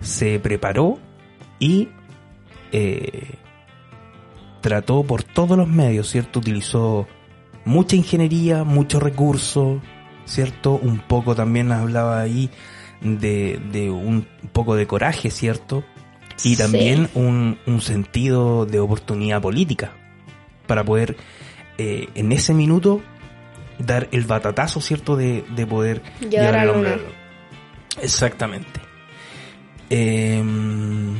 se 0.00 0.38
preparó 0.38 0.98
y 1.58 1.88
eh, 2.70 3.34
trató 4.60 5.02
por 5.02 5.22
todos 5.24 5.56
los 5.58 5.68
medios, 5.68 6.08
¿cierto? 6.08 6.38
Utilizó 6.38 7.06
mucha 7.64 7.96
ingeniería, 7.96 8.64
mucho 8.64 9.00
recurso, 9.00 9.80
¿cierto? 10.24 10.72
Un 10.80 11.00
poco 11.00 11.34
también 11.34 11.72
hablaba 11.72 12.20
ahí 12.20 12.50
de, 13.00 13.60
de 13.72 13.90
un 13.90 14.26
poco 14.52 14.76
de 14.76 14.86
coraje, 14.86 15.30
¿cierto? 15.30 15.84
Y 16.38 16.54
Sí. 16.54 16.56
también 16.56 17.08
un, 17.14 17.58
un 17.66 17.80
sentido 17.80 18.66
de 18.66 18.80
oportunidad 18.80 19.40
política 19.40 19.92
para 20.66 20.82
poder 20.84 21.16
eh, 21.78 22.08
en 22.14 22.32
ese 22.32 22.54
minuto 22.54 23.02
dar 23.78 24.08
el 24.12 24.24
batatazo, 24.24 24.80
¿cierto? 24.80 25.16
De, 25.16 25.44
de 25.54 25.66
poder 25.66 26.02
Llegar 26.20 26.54
al 26.56 26.70
hombre 26.70 26.96
Exactamente. 28.00 28.80
Em, 29.90 31.16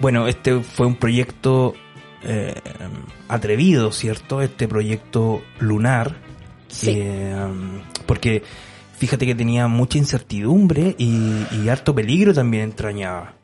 bueno, 0.00 0.28
este 0.28 0.60
fue 0.60 0.86
un 0.86 0.96
proyecto 0.96 1.74
eh, 2.22 2.54
atrevido, 3.28 3.92
¿cierto? 3.92 4.42
Este 4.42 4.68
proyecto 4.68 5.42
lunar 5.58 6.30
Sí. 6.70 6.94
Eh, 6.96 7.34
porque 8.06 8.42
fíjate 8.96 9.26
que 9.26 9.34
tenía 9.34 9.66
mucha 9.66 9.98
incertidumbre 9.98 10.94
y, 10.98 11.44
y 11.52 11.68
harto 11.68 11.94
peligro 11.94 12.32
también 12.32 12.64
entrañaba. 12.64 13.34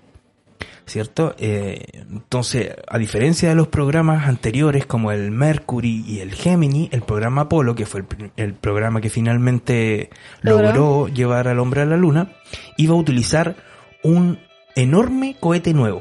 ¿Cierto? 0.86 1.34
Eh, 1.38 1.84
entonces, 2.10 2.70
a 2.86 2.96
diferencia 2.96 3.48
de 3.48 3.56
los 3.56 3.66
programas 3.66 4.28
anteriores 4.28 4.86
como 4.86 5.10
el 5.10 5.32
Mercury 5.32 6.04
y 6.06 6.20
el 6.20 6.32
Gemini, 6.32 6.88
el 6.92 7.02
programa 7.02 7.42
Apolo, 7.42 7.74
que 7.74 7.86
fue 7.86 8.00
el, 8.00 8.08
pr- 8.08 8.30
el 8.36 8.54
programa 8.54 9.00
que 9.00 9.10
finalmente 9.10 10.10
Logró. 10.42 10.66
logró 10.72 11.08
llevar 11.08 11.48
al 11.48 11.58
hombre 11.58 11.80
a 11.82 11.86
la 11.86 11.96
luna, 11.96 12.30
iba 12.76 12.94
a 12.94 12.98
utilizar 12.98 13.56
un 14.04 14.38
enorme 14.76 15.36
cohete 15.40 15.74
nuevo. 15.74 15.98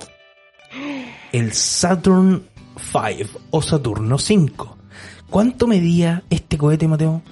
El 1.31 1.51
Saturn 1.53 2.43
V 2.93 3.27
o 3.49 3.61
Saturno 3.63 4.19
5. 4.19 4.77
¿Cuánto 5.31 5.65
medía 5.65 6.21
este 6.29 6.59
cohete, 6.59 6.87
Mateo? 6.87 7.23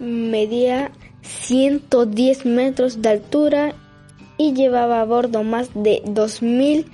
Medía 0.00 0.90
110 1.22 2.46
metros 2.46 3.00
de 3.00 3.08
altura 3.10 3.74
y 4.40 4.54
llevaba 4.54 5.02
a 5.02 5.04
bordo 5.04 5.44
más 5.44 5.68
de 5.74 6.02
2.600 6.06 6.86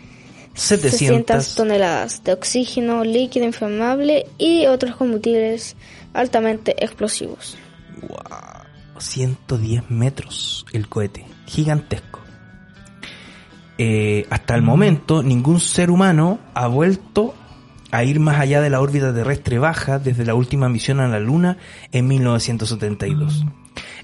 700 0.53 1.55
toneladas 1.55 2.25
de 2.25 2.33
oxígeno 2.33 3.05
líquido 3.05 3.45
inflamable 3.45 4.27
y 4.37 4.67
otros 4.67 4.97
combustibles 4.97 5.77
altamente 6.13 6.83
explosivos. 6.83 7.57
Wow, 8.01 8.99
110 8.99 9.91
metros 9.91 10.67
el 10.73 10.89
cohete, 10.89 11.25
gigantesco. 11.47 12.21
Eh, 13.79 14.27
hasta 14.31 14.57
el 14.57 14.63
momento, 14.63 15.23
ningún 15.23 15.61
ser 15.61 15.91
humano 15.91 16.41
ha 16.55 16.67
vuelto 16.67 17.35
a 17.93 18.03
ir 18.03 18.19
más 18.19 18.41
allá 18.41 18.61
de 18.61 18.71
la 18.71 18.81
órbita 18.81 19.15
terrestre 19.15 19.59
baja 19.59 20.01
desde 20.01 20.25
la 20.25 20.35
última 20.35 20.69
misión 20.69 20.99
a 20.99 21.07
la 21.07 21.21
Luna 21.21 21.59
en 21.93 22.09
1972. 22.09 23.45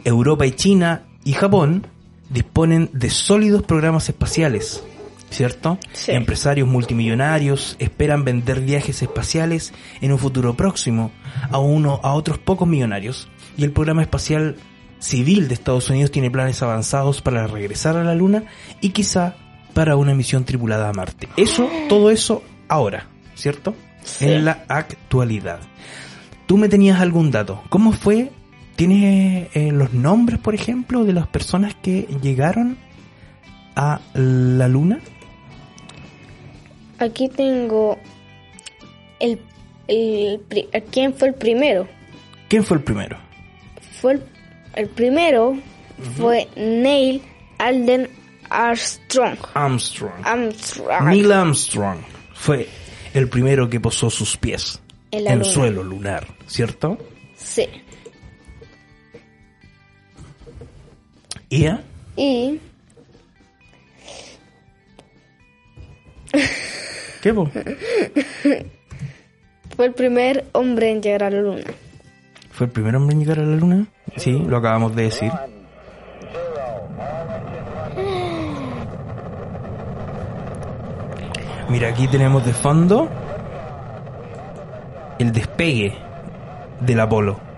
Europa 0.05 0.47
y 0.47 0.53
China 0.53 1.07
y 1.25 1.33
Japón 1.33 1.89
disponen 2.33 2.90
de 2.92 3.11
sólidos 3.11 3.62
programas 3.62 4.09
espaciales, 4.09 4.83
¿cierto? 5.31 5.79
Sí. 5.92 6.12
Empresarios 6.12 6.68
multimillonarios 6.68 7.77
esperan 7.79 8.25
vender 8.25 8.61
viajes 8.61 9.03
espaciales 9.03 9.73
en 10.01 10.12
un 10.12 10.18
futuro 10.18 10.55
próximo 10.55 11.12
a 11.51 11.59
uno 11.59 12.01
a 12.03 12.14
otros 12.14 12.38
pocos 12.38 12.66
millonarios 12.66 13.29
y 13.57 13.64
el 13.64 13.73
programa 13.73 14.03
espacial 14.03 14.57
civil 14.99 15.49
de 15.49 15.55
Estados 15.55 15.90
Unidos 15.90 16.11
tiene 16.11 16.31
planes 16.31 16.62
avanzados 16.62 17.23
para 17.23 17.47
regresar 17.47 17.97
a 17.97 18.05
la 18.05 18.14
Luna 18.14 18.45
y 18.81 18.90
quizá 18.90 19.35
para 19.75 19.97
una 19.97 20.14
misión 20.14 20.45
tripulada 20.45 20.88
a 20.88 20.92
Marte. 20.92 21.29
Eso, 21.37 21.68
todo 21.88 22.11
eso 22.11 22.42
ahora, 22.68 23.09
¿cierto? 23.35 23.75
Sí. 24.05 24.27
En 24.27 24.45
la 24.45 24.64
actualidad. 24.68 25.61
Tú 26.47 26.57
me 26.57 26.68
tenías 26.68 27.01
algún 27.01 27.31
dato. 27.31 27.62
¿Cómo 27.68 27.92
fue? 27.92 28.31
¿Tienes 28.77 29.49
eh, 29.55 29.71
los 29.73 29.93
nombres, 29.93 30.39
por 30.41 30.55
ejemplo, 30.55 31.05
de 31.05 31.13
las 31.13 31.27
personas 31.27 31.75
que 31.75 32.03
llegaron 32.23 32.79
a 33.77 34.01
la 34.15 34.69
Luna? 34.69 35.01
Aquí 36.99 37.29
tengo 37.29 37.99
el, 39.21 39.41
el 39.89 40.41
quién 40.91 41.15
fue 41.15 41.29
el 41.29 41.35
primero. 41.35 41.87
¿Quién 42.49 42.65
fue 42.65 42.77
el 42.79 42.83
primero? 42.83 43.19
Fue 44.01 44.15
el, 44.15 44.23
el 44.75 44.89
primero 44.89 45.57
fue 46.17 46.49
Neil 46.57 47.23
Alden 47.59 48.09
Armstrong. 48.51 49.37
Armstrong. 49.55 50.13
Armstrong. 50.25 51.05
Neil 51.09 51.33
Armstrong 51.33 51.99
fue 52.35 52.69
el 53.15 53.29
primero 53.29 53.69
que 53.69 53.81
posó 53.81 54.11
sus 54.11 54.37
pies 54.37 54.81
En 55.11 55.25
luna. 55.25 55.45
suelo 55.45 55.83
lunar, 55.83 56.27
¿cierto? 56.47 56.99
Sí. 57.37 57.67
¿Y 61.53 61.65
ya? 61.65 61.83
Y 62.17 62.59
¿Qué, 67.21 67.35
po? 67.35 67.47
fue 69.77 69.85
el 69.85 69.93
primer 69.93 70.47
hombre 70.53 70.91
en 70.91 71.03
llegar 71.03 71.25
a 71.25 71.31
la 71.31 71.43
luna. 71.43 71.65
¿Fue 72.53 72.69
el 72.69 72.73
primer 72.73 72.97
hombre 72.97 73.12
en 73.12 73.21
llegar 73.21 73.38
a 73.38 73.43
la 73.43 73.57
Luna? 73.57 73.87
Sí, 74.17 74.33
lo 74.33 74.57
acabamos 74.57 74.97
de 74.97 75.03
decir. 75.03 75.31
Mira, 81.69 81.88
aquí 81.91 82.09
tenemos 82.09 82.47
de 82.47 82.55
fondo 82.55 83.11
el 85.19 85.33
despegue 85.33 85.93
del 86.81 87.01
Apolo. 87.01 87.52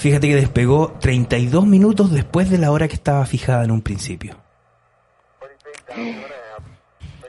Fíjate 0.00 0.28
que 0.28 0.36
despegó 0.36 0.92
32 0.98 1.66
minutos 1.66 2.10
después 2.10 2.48
de 2.48 2.56
la 2.56 2.70
hora 2.70 2.88
que 2.88 2.94
estaba 2.94 3.26
fijada 3.26 3.64
en 3.64 3.70
un 3.70 3.82
principio. 3.82 4.34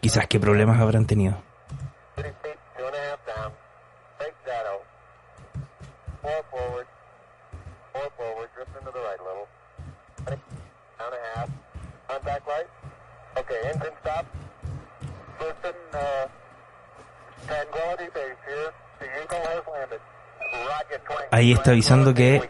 Quizás 0.02 0.26
qué 0.28 0.40
problemas 0.40 0.80
habrán 0.80 1.06
tenido. 1.06 1.36
Three 2.16 2.32
feet, 2.42 2.56
two 2.78 2.86
and 2.88 2.96
a 2.96 3.12
half 3.12 3.20
down. 3.28 3.52
Big 4.20 4.34
shadow. 4.46 4.80
Four 6.22 6.44
forward. 6.50 6.88
Four 7.92 8.10
forward. 8.16 8.50
Drift 8.56 8.72
into 8.80 8.92
the 8.92 9.00
right 9.00 9.20
a 9.20 9.24
little. 9.28 9.48
Ready? 10.26 10.42
Down 10.98 11.12
a 11.12 11.40
half. 11.40 11.50
Contact 12.08 12.48
light. 12.48 12.68
Okay, 13.38 13.60
engine 13.68 13.96
stop. 14.00 14.26
Houston, 15.40 15.76
Tranquility 17.48 18.08
Base 18.16 18.40
here. 18.48 18.72
The 19.00 19.06
Eagle 19.22 19.44
has 19.44 19.64
landed. 19.68 20.02
Roger, 20.52 21.02
20. 21.06 21.28
Ahí 21.32 21.52
está 21.54 21.72
avisando 21.72 22.14
que- 22.14 22.42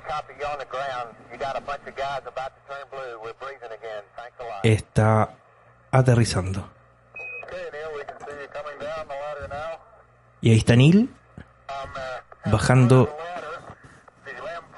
ladder 9.12 9.50
now. 9.50 9.80
Y 10.41 10.52
ahí 10.52 10.58
está 10.58 10.76
Neil 10.76 11.10
bajando 12.45 13.15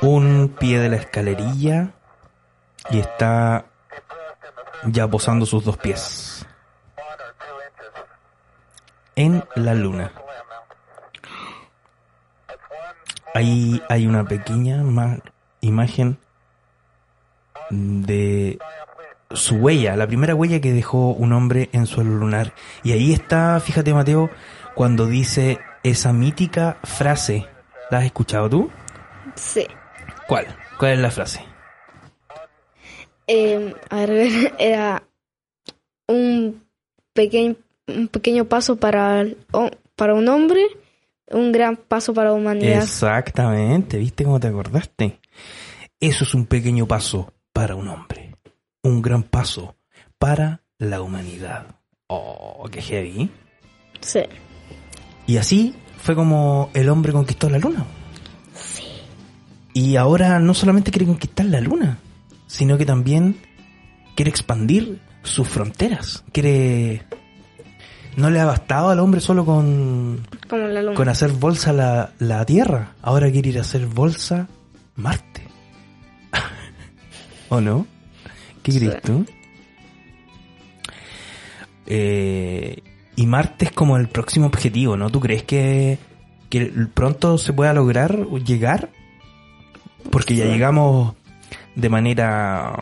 un 0.02 0.56
pie 0.60 0.80
de 0.80 0.89
la 0.89 0.98
escalerilla 0.98 1.91
y 2.89 3.00
está 3.00 3.65
ya 4.86 5.08
posando 5.08 5.46
sus 5.46 5.63
dos 5.63 5.78
pies 5.78 6.46
en 9.15 9.43
la 9.56 9.74
luna. 9.74 10.12
Ahí 13.34 13.82
hay 13.89 14.06
una 14.06 14.26
pequeña 14.26 14.84
ma- 14.84 15.17
imagen 15.62 16.19
de 17.69 18.60
su 19.34 19.56
huella, 19.56 19.96
la 19.96 20.08
primera 20.08 20.36
huella 20.36 20.60
que 20.62 20.74
dejó 20.74 21.12
un 21.12 21.34
hombre 21.34 21.69
en 21.74 21.86
suelo 21.86 22.12
lunar. 22.12 22.54
Y 22.84 22.91
ahí 22.91 23.13
está, 23.13 23.60
fíjate 23.60 23.93
Mateo, 23.93 24.30
cuando 24.76 25.08
dice 25.08 25.60
esa 25.84 26.13
mítica 26.13 26.78
frase. 26.84 27.48
¿La 27.91 28.00
has 28.00 28.06
escuchado 28.06 28.50
tú? 28.50 28.72
Sí. 29.36 29.65
¿Cuál? 30.28 30.48
¿Cuál 30.80 30.93
es 30.93 31.00
la 31.00 31.12
frase? 31.12 31.46
Eh, 33.28 33.74
a 33.89 34.06
ver, 34.06 34.52
era 34.60 35.04
un 36.08 36.63
pequeño, 37.13 37.56
un 37.88 38.08
pequeño 38.08 38.46
paso 38.46 38.78
para, 38.78 39.26
para 39.96 40.13
un 40.13 40.28
hombre, 40.28 40.62
un 41.28 41.52
gran 41.52 41.76
paso 41.76 42.13
para 42.13 42.30
la 42.30 42.36
humanidad. 42.36 42.84
Exactamente, 42.84 43.98
¿viste 43.98 44.24
cómo 44.24 44.39
te 44.39 44.48
acordaste? 44.48 45.19
Eso 46.00 46.24
es 46.24 46.34
un 46.34 46.46
pequeño 46.46 46.88
paso 46.88 47.34
para 47.54 47.76
un 47.76 47.88
hombre. 47.88 48.23
Un 48.84 49.02
gran 49.02 49.24
paso 49.24 49.76
para 50.19 50.62
la 50.78 51.02
humanidad. 51.02 51.67
Oh, 52.08 52.67
qué 52.69 52.82
heavy. 52.82 53.32
Sí. 54.02 54.19
Y 55.26 55.38
así 55.38 55.74
fue 55.98 56.15
como 56.15 56.69
el 56.74 56.89
hombre 56.89 57.13
conquistó 57.13 57.50
la 57.50 57.58
luna. 57.60 57.86
Y 59.74 59.96
ahora 59.96 60.38
no 60.39 60.54
solamente 60.54 60.91
quiere 60.91 61.06
conquistar 61.08 61.46
la 61.46 61.62
luna, 61.62 61.98
sino 62.46 62.78
que 62.78 62.86
también 62.86 63.38
quiere 64.15 64.30
expandir 64.30 65.00
sus 65.24 65.48
fronteras. 65.48 66.24
Quiere... 66.32 67.04
No 68.15 68.30
le 68.30 68.39
ha 68.39 68.46
bastado 68.46 68.89
al 68.89 69.00
hombre 69.00 69.22
solo 69.22 69.43
con, 69.43 70.28
Como 70.48 70.67
la 70.67 70.84
luna. 70.84 70.93
con 70.96 71.10
hacer 71.10 71.32
bolsa 71.32 71.74
la, 71.74 72.12
la 72.19 72.46
Tierra. 72.46 72.91
Ahora 73.02 73.32
quiere 73.32 73.50
ir 73.50 73.58
a 73.58 73.62
hacer 73.62 73.88
bolsa 73.88 74.48
Marte. 74.96 75.48
¿O 77.50 77.60
no? 77.60 77.88
¿Qué 78.63 78.71
crees 78.71 78.93
Sí. 78.95 78.99
tú? 79.04 79.26
Eh, 81.86 82.82
y 83.15 83.26
Marte 83.28 83.65
es 83.65 83.71
como 83.71 83.97
el 83.97 84.08
próximo 84.08 84.47
objetivo, 84.47 84.97
¿no? 84.97 85.10
¿Tú 85.10 85.19
crees 85.19 85.43
que, 85.43 85.99
que 86.49 86.65
pronto 86.93 87.38
se 87.38 87.54
pueda 87.54 87.73
lograr 87.73 88.28
llegar? 88.45 88.89
Porque 90.10 90.36
ya 90.36 90.45
llegamos 90.45 91.13
de 91.76 91.89
manera, 91.89 92.76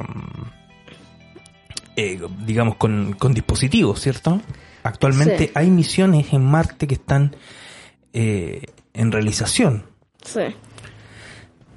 eh, 1.95 2.19
digamos, 2.45 2.75
con, 2.75 3.13
con 3.13 3.33
dispositivos, 3.33 3.99
¿cierto? 4.01 4.41
Actualmente 4.83 5.45
Sí. 5.45 5.51
hay 5.55 5.69
misiones 5.69 6.33
en 6.33 6.43
Marte 6.43 6.87
que 6.87 6.95
están 6.95 7.35
eh, 8.13 8.63
en 8.93 9.11
realización. 9.11 9.85
Sí. 10.23 10.41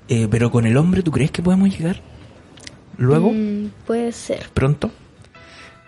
Eh, 0.08 0.28
pero 0.30 0.50
con 0.50 0.66
el 0.66 0.76
hombre, 0.76 1.02
¿tú 1.02 1.10
crees 1.10 1.30
que 1.30 1.42
podemos 1.42 1.68
llegar? 1.76 2.00
Luego, 2.98 3.30
Mm, 3.32 3.68
puede 3.86 4.12
ser. 4.12 4.48
pronto. 4.54 4.90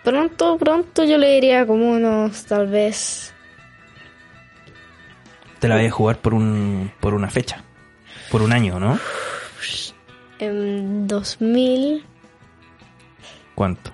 Pronto, 0.05 0.57
pronto 0.59 1.05
yo 1.05 1.19
le 1.19 1.35
diría 1.35 1.67
como 1.67 1.91
unos, 1.91 2.45
tal 2.47 2.69
vez. 2.69 3.33
Te 5.59 5.69
la 5.69 5.77
voy 5.77 5.87
a 5.87 5.91
jugar 5.91 6.19
por 6.19 6.35
un 6.35 6.93
por 7.01 7.15
una 7.15 7.29
fecha. 7.31 7.65
Por 8.31 8.43
un 8.43 8.53
año, 8.53 8.79
¿no? 8.79 8.99
En 10.39 11.07
2000. 11.09 12.05
¿Cuánto? 13.55 13.91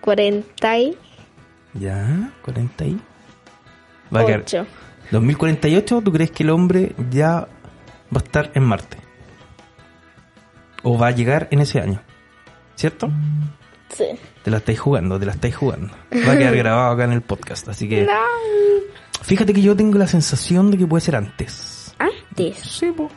48. 0.00 0.98
Ya, 1.74 2.30
40 2.42 2.84
y... 2.84 3.00
Va 4.14 4.20
a 4.20 4.26
quedar... 4.26 4.44
2048, 5.10 6.00
¿tú 6.02 6.12
crees 6.12 6.30
que 6.30 6.42
el 6.42 6.50
hombre 6.50 6.92
ya 7.10 7.48
va 8.14 8.20
a 8.20 8.24
estar 8.24 8.50
en 8.54 8.62
Marte? 8.64 8.98
¿O 10.88 10.96
va 10.96 11.08
a 11.08 11.10
llegar 11.10 11.48
en 11.50 11.60
ese 11.60 11.80
año? 11.80 12.00
¿Cierto? 12.76 13.10
Sí. 13.88 14.04
Te 14.44 14.50
la 14.50 14.58
estáis 14.58 14.78
jugando, 14.78 15.18
te 15.18 15.26
la 15.26 15.32
estáis 15.32 15.56
jugando. 15.56 15.92
Va 16.26 16.32
a 16.32 16.38
quedar 16.38 16.54
grabado 16.62 16.92
acá 16.92 17.04
en 17.04 17.12
el 17.12 17.22
podcast, 17.22 17.68
así 17.68 17.88
que... 17.88 18.04
No. 18.04 18.12
Fíjate 19.22 19.52
que 19.52 19.62
yo 19.62 19.74
tengo 19.74 19.98
la 19.98 20.06
sensación 20.06 20.70
de 20.70 20.78
que 20.78 20.86
puede 20.86 21.00
ser 21.00 21.16
antes. 21.16 21.94
Antes. 21.98 22.58
Sí, 22.58 22.92
po. 22.92 23.10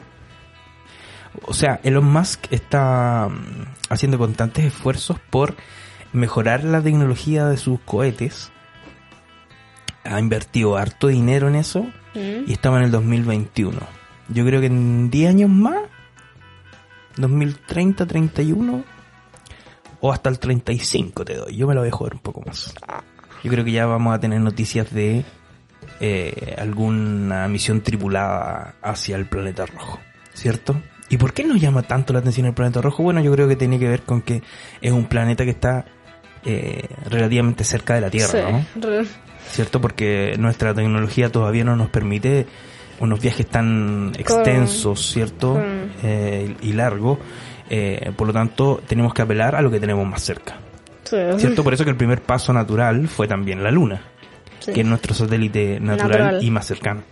O 1.44 1.54
sea, 1.54 1.80
Elon 1.84 2.06
Musk 2.12 2.52
está 2.52 3.28
mm, 3.30 3.92
haciendo 3.92 4.18
constantes 4.18 4.66
esfuerzos 4.66 5.18
por 5.30 5.56
mejorar 6.12 6.64
la 6.64 6.82
tecnología 6.82 7.46
de 7.46 7.58
sus 7.58 7.80
cohetes. 7.82 8.52
Ha 10.04 10.20
invertido 10.20 10.76
harto 10.78 11.08
dinero 11.08 11.48
en 11.48 11.56
eso 11.56 11.86
Mm. 12.16 12.46
y 12.50 12.54
estamos 12.54 12.80
en 12.80 12.86
el 12.86 12.92
2021. 12.92 13.78
Yo 14.30 14.46
creo 14.46 14.60
que 14.62 14.68
en 14.68 15.12
10 15.12 15.30
años 15.30 15.50
más, 15.52 15.78
2030, 17.18 18.06
31 18.06 18.84
o 20.02 20.12
hasta 20.14 20.30
el 20.30 20.40
35 20.40 21.26
te 21.26 21.36
doy. 21.36 21.56
Yo 21.56 21.68
me 21.68 21.74
lo 21.74 21.82
voy 21.82 21.90
a 21.90 21.92
jugar 21.94 22.14
un 22.14 22.22
poco 22.22 22.42
más. 22.46 22.74
Yo 23.44 23.52
creo 23.52 23.64
que 23.66 23.72
ya 23.72 23.86
vamos 23.86 24.14
a 24.16 24.20
tener 24.20 24.40
noticias 24.42 24.94
de 24.94 25.24
eh, 26.00 26.56
alguna 26.58 27.48
misión 27.48 27.82
tripulada 27.82 28.76
hacia 28.82 29.16
el 29.16 29.26
planeta 29.28 29.66
rojo, 29.66 30.00
¿cierto? 30.34 30.82
¿Y 31.10 31.18
por 31.18 31.34
qué 31.34 31.44
nos 31.44 31.60
llama 31.60 31.82
tanto 31.84 32.14
la 32.14 32.20
atención 32.20 32.46
el 32.48 32.54
planeta 32.54 32.82
rojo? 32.82 33.04
Bueno, 33.04 33.22
yo 33.22 33.32
creo 33.34 33.48
que 33.48 33.56
tiene 33.56 33.80
que 33.80 33.88
ver 33.88 34.04
con 34.04 34.22
que 34.22 34.44
es 34.82 34.92
un 34.92 35.06
planeta 35.06 35.44
que 35.44 35.52
está 35.52 35.86
eh, 36.46 36.88
relativamente 37.06 37.64
cerca 37.64 37.96
de 37.96 38.02
la 38.02 38.10
Tierra, 38.10 38.64
Sí. 38.74 38.82
¿no? 38.82 39.04
¿cierto? 39.50 39.82
Porque 39.82 40.36
nuestra 40.38 40.74
tecnología 40.74 41.32
todavía 41.32 41.64
no 41.64 41.76
nos 41.76 41.90
permite 41.90 42.46
unos 43.00 43.22
viajes 43.22 43.48
tan 43.48 44.12
extensos, 44.18 45.12
¿cierto? 45.12 45.62
Eh, 46.04 46.56
y 46.62 46.74
largos. 46.74 47.20
Eh, 47.70 48.12
por 48.16 48.28
lo 48.28 48.34
tanto, 48.34 48.82
tenemos 48.88 49.14
que 49.14 49.22
apelar 49.22 49.56
a 49.56 49.62
lo 49.62 49.70
que 49.70 49.80
tenemos 49.80 50.06
más 50.08 50.22
cerca, 50.24 50.58
sí. 51.04 51.18
¿cierto? 51.38 51.64
Por 51.64 51.74
eso 51.74 51.84
que 51.84 51.92
el 51.92 51.96
primer 51.98 52.22
paso 52.22 52.52
natural 52.52 53.08
fue 53.08 53.28
también 53.28 53.64
la 53.64 53.70
Luna, 53.72 54.02
Sí. 54.60 54.74
que 54.74 54.82
es 54.82 54.88
nuestro 54.88 55.14
satélite 55.14 55.80
natural, 55.80 56.20
Natural. 56.20 56.44
y 56.44 56.52
más 56.52 56.66
cercano. 56.66 57.04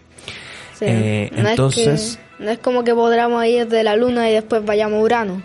Sí. 0.73 0.85
eh, 0.87 1.31
no 1.35 1.49
entonces- 1.49 1.87
Es 1.87 2.17
que, 2.37 2.43
no 2.43 2.51
es 2.51 2.59
como 2.59 2.83
que 2.83 2.93
podamos 2.93 3.45
ir 3.45 3.67
de 3.67 3.83
la 3.83 3.95
luna 3.95 4.29
y 4.29 4.33
después 4.33 4.63
vayamos 4.65 4.99
a 4.99 5.03
Urano. 5.03 5.41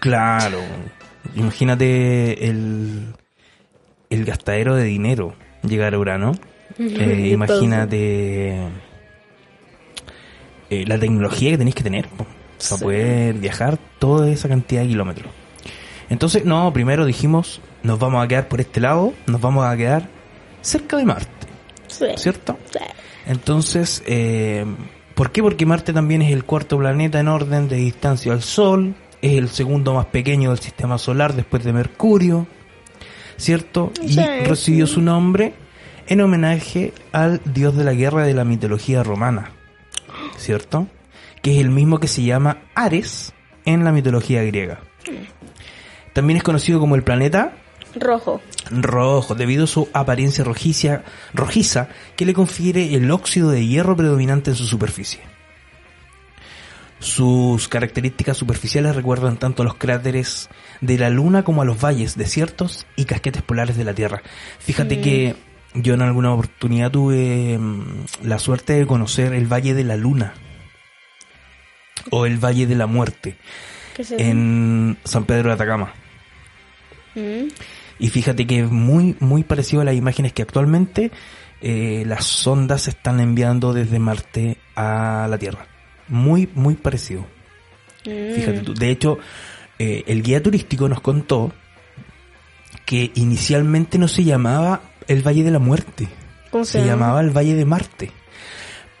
Claro, 0.00 0.58
imagínate 1.34 2.48
el, 2.48 3.06
el 4.10 4.24
gastadero 4.24 4.74
de 4.76 4.84
dinero 4.84 5.34
llegar 5.66 5.94
a 5.94 5.98
Urano. 5.98 6.32
Eh, 6.78 7.30
imagínate 7.32 8.58
eh, 10.82 10.84
la 10.86 10.98
tecnología 10.98 11.50
que 11.50 11.58
tenéis 11.58 11.74
que 11.74 11.82
tener 11.82 12.08
po, 12.08 12.24
para 12.24 12.34
Sí. 12.58 12.84
poder 12.84 13.34
viajar 13.34 13.78
toda 13.98 14.30
esa 14.30 14.48
cantidad 14.48 14.82
de 14.82 14.88
kilómetros. 14.88 15.28
Entonces, 16.10 16.44
no, 16.44 16.72
primero 16.72 17.04
dijimos, 17.06 17.60
nos 17.82 17.98
vamos 17.98 18.24
a 18.24 18.28
quedar 18.28 18.48
por 18.48 18.60
este 18.60 18.80
lado, 18.80 19.12
nos 19.26 19.40
vamos 19.40 19.64
a 19.66 19.76
quedar 19.76 20.08
cerca 20.60 20.96
de 20.96 21.04
Marte, 21.04 21.46
Sí. 21.86 22.06
¿cierto? 22.16 22.58
Sí. 22.70 22.78
Entonces, 23.26 24.02
eh, 24.06 24.64
¿por 25.14 25.30
qué? 25.32 25.42
Porque 25.42 25.64
Marte 25.66 25.92
también 25.92 26.22
es 26.22 26.32
el 26.32 26.44
cuarto 26.44 26.78
planeta 26.78 27.20
en 27.20 27.28
orden 27.28 27.68
de 27.68 27.76
distancia 27.76 28.32
al 28.32 28.42
Sol, 28.42 28.94
es 29.22 29.32
el 29.32 29.48
segundo 29.48 29.94
más 29.94 30.06
pequeño 30.06 30.50
del 30.50 30.58
sistema 30.58 30.98
solar 30.98 31.32
después 31.34 31.64
de 31.64 31.72
Mercurio, 31.72 32.46
¿cierto? 33.36 33.92
Y 34.02 34.16
recibió 34.46 34.86
su 34.86 35.00
nombre 35.00 35.54
en 36.06 36.20
homenaje 36.20 36.92
al 37.12 37.40
dios 37.46 37.74
de 37.76 37.84
la 37.84 37.94
guerra 37.94 38.24
de 38.24 38.34
la 38.34 38.44
mitología 38.44 39.02
romana, 39.02 39.52
¿cierto? 40.36 40.86
Que 41.42 41.54
es 41.54 41.60
el 41.60 41.70
mismo 41.70 42.00
que 42.00 42.08
se 42.08 42.22
llama 42.22 42.58
Ares 42.74 43.32
en 43.64 43.84
la 43.84 43.92
mitología 43.92 44.42
griega. 44.42 44.80
También 46.12 46.36
es 46.36 46.42
conocido 46.42 46.80
como 46.80 46.94
el 46.94 47.02
planeta 47.02 47.52
Rojo. 47.96 48.40
rojo 48.70 49.34
debido 49.34 49.64
a 49.64 49.68
su 49.68 49.88
apariencia 49.92 50.42
rojiza, 50.44 51.02
rojiza 51.32 51.88
que 52.16 52.24
le 52.26 52.34
confiere 52.34 52.94
el 52.94 53.10
óxido 53.10 53.50
de 53.50 53.66
hierro 53.66 53.96
predominante 53.96 54.50
en 54.50 54.56
su 54.56 54.66
superficie. 54.66 55.20
Sus 57.00 57.68
características 57.68 58.36
superficiales 58.36 58.96
recuerdan 58.96 59.36
tanto 59.36 59.62
a 59.62 59.64
los 59.66 59.74
cráteres 59.74 60.48
de 60.80 60.96
la 60.96 61.10
Luna 61.10 61.44
como 61.44 61.60
a 61.60 61.64
los 61.64 61.78
valles, 61.84 62.16
desiertos 62.16 62.86
y 62.96 63.04
casquetes 63.04 63.42
polares 63.42 63.76
de 63.76 63.84
la 63.84 63.92
Tierra. 63.94 64.22
Fíjate 64.58 64.96
Mm. 64.96 65.02
que 65.02 65.36
yo 65.74 65.94
en 65.94 66.02
alguna 66.02 66.32
oportunidad 66.32 66.90
tuve 66.90 67.58
mm, 67.58 68.06
la 68.22 68.38
suerte 68.38 68.74
de 68.74 68.86
conocer 68.86 69.34
el 69.34 69.52
Valle 69.52 69.74
de 69.74 69.84
la 69.84 69.96
Luna 69.96 70.34
o 72.10 72.26
el 72.26 72.38
Valle 72.38 72.66
de 72.66 72.74
la 72.74 72.86
Muerte 72.86 73.36
en 73.96 74.96
San 75.04 75.24
Pedro 75.24 75.48
de 75.48 75.54
Atacama. 75.54 75.92
Mm. 77.14 77.48
Y 77.98 78.08
fíjate 78.08 78.46
que 78.46 78.60
es 78.60 78.70
muy, 78.70 79.16
muy 79.20 79.44
parecido 79.44 79.82
a 79.82 79.84
las 79.84 79.94
imágenes 79.94 80.32
que 80.32 80.42
actualmente 80.42 81.10
eh, 81.60 82.04
las 82.06 82.24
sondas 82.24 82.82
se 82.82 82.90
están 82.90 83.20
enviando 83.20 83.72
desde 83.72 83.98
Marte 83.98 84.58
a 84.74 85.26
la 85.30 85.38
Tierra. 85.38 85.66
Muy, 86.08 86.48
muy 86.54 86.74
parecido. 86.74 87.26
Mm. 88.04 88.34
Fíjate 88.34 88.60
tú. 88.60 88.74
De 88.74 88.90
hecho, 88.90 89.18
eh, 89.78 90.04
el 90.06 90.22
guía 90.22 90.42
turístico 90.42 90.88
nos 90.88 91.00
contó 91.00 91.52
que 92.84 93.12
inicialmente 93.14 93.98
no 93.98 94.08
se 94.08 94.24
llamaba 94.24 94.82
el 95.08 95.26
Valle 95.26 95.44
de 95.44 95.50
la 95.50 95.58
Muerte, 95.58 96.08
¿Cómo 96.50 96.64
se 96.64 96.84
llamaba 96.84 97.20
el 97.20 97.36
Valle 97.36 97.54
de 97.54 97.64
Marte. 97.64 98.12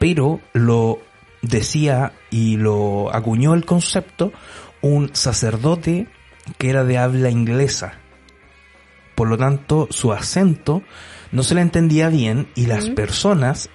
Pero 0.00 0.40
lo 0.54 0.98
decía 1.40 2.12
y 2.30 2.56
lo 2.56 3.14
acuñó 3.14 3.54
el 3.54 3.64
concepto 3.64 4.32
un 4.80 5.14
sacerdote 5.14 6.08
que 6.58 6.70
era 6.70 6.82
de 6.82 6.98
habla 6.98 7.30
inglesa. 7.30 8.00
Por 9.14 9.28
lo 9.28 9.38
tanto, 9.38 9.86
su 9.90 10.12
acento 10.12 10.82
no 11.30 11.44
se 11.44 11.54
le 11.54 11.60
entendía 11.60 12.08
bien 12.08 12.48
y 12.56 12.66
las 12.66 12.88
personas, 12.88 13.70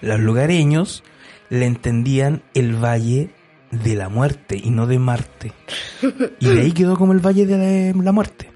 los 0.00 0.20
lugareños, 0.20 1.02
le 1.50 1.66
entendían 1.66 2.44
el 2.54 2.76
Valle 2.76 3.30
de 3.72 3.96
la 3.96 4.08
Muerte 4.08 4.60
y 4.62 4.70
no 4.70 4.86
de 4.86 5.00
Marte. 5.00 5.52
Y 6.38 6.46
de 6.46 6.60
ahí 6.60 6.72
quedó 6.72 6.96
como 6.96 7.12
el 7.12 7.18
Valle 7.18 7.46
de 7.46 7.92
la 8.00 8.12
Muerte. 8.12 8.52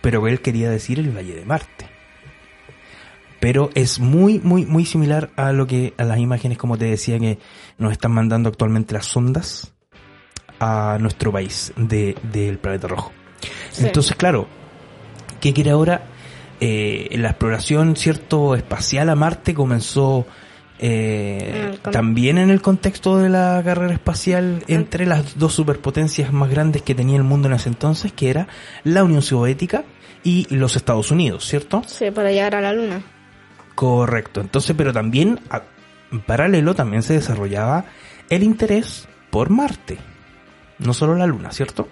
Pero 0.00 0.26
él 0.28 0.40
quería 0.40 0.70
decir 0.70 1.00
el 1.00 1.10
Valle 1.10 1.34
de 1.34 1.44
Marte 1.44 1.91
pero 3.42 3.70
es 3.74 3.98
muy, 3.98 4.38
muy, 4.38 4.64
muy 4.64 4.86
similar 4.86 5.30
a 5.34 5.50
lo 5.50 5.66
que, 5.66 5.94
a 5.98 6.04
las 6.04 6.18
imágenes, 6.18 6.58
como 6.58 6.78
te 6.78 6.84
decía, 6.84 7.18
que 7.18 7.40
nos 7.76 7.90
están 7.90 8.12
mandando 8.12 8.48
actualmente 8.48 8.94
las 8.94 9.06
sondas 9.06 9.72
a 10.60 10.96
nuestro 11.00 11.32
país 11.32 11.72
de, 11.76 12.14
del 12.22 12.58
planeta 12.58 12.86
rojo. 12.86 13.10
Sí. 13.72 13.84
Entonces, 13.84 14.14
claro, 14.14 14.46
¿qué 15.40 15.52
quiere 15.52 15.72
ahora? 15.72 16.04
Eh, 16.60 17.08
la 17.18 17.30
exploración, 17.30 17.96
cierto, 17.96 18.54
espacial 18.54 19.08
a 19.08 19.16
Marte 19.16 19.54
comenzó 19.54 20.24
eh, 20.78 21.72
En 21.84 21.92
también 21.92 22.38
en 22.38 22.48
el 22.48 22.62
contexto 22.62 23.18
de 23.18 23.28
la 23.28 23.60
carrera 23.64 23.92
espacial 23.92 24.62
entre 24.68 25.04
las 25.04 25.36
dos 25.36 25.52
superpotencias 25.52 26.32
más 26.32 26.48
grandes 26.48 26.82
que 26.82 26.94
tenía 26.94 27.16
el 27.16 27.24
mundo 27.24 27.48
en 27.48 27.54
ese 27.54 27.70
entonces, 27.70 28.12
que 28.12 28.30
era 28.30 28.46
la 28.84 29.02
Unión 29.02 29.20
Soviética 29.20 29.82
y 30.22 30.46
los 30.54 30.76
Estados 30.76 31.10
Unidos, 31.10 31.44
¿cierto? 31.44 31.82
Sí, 31.88 32.12
para 32.12 32.30
llegar 32.30 32.54
a 32.54 32.60
la 32.60 32.72
luna. 32.72 33.02
Correcto. 33.74 34.40
Entonces, 34.40 34.74
pero 34.76 34.92
también, 34.92 35.40
a- 35.50 35.62
en 36.10 36.20
paralelo, 36.20 36.74
también 36.74 37.02
se 37.02 37.14
desarrollaba 37.14 37.86
el 38.28 38.42
interés 38.42 39.08
por 39.30 39.50
Marte. 39.50 39.98
No 40.78 40.92
solo 40.94 41.14
la 41.16 41.26
Luna, 41.26 41.52
¿cierto? 41.52 41.88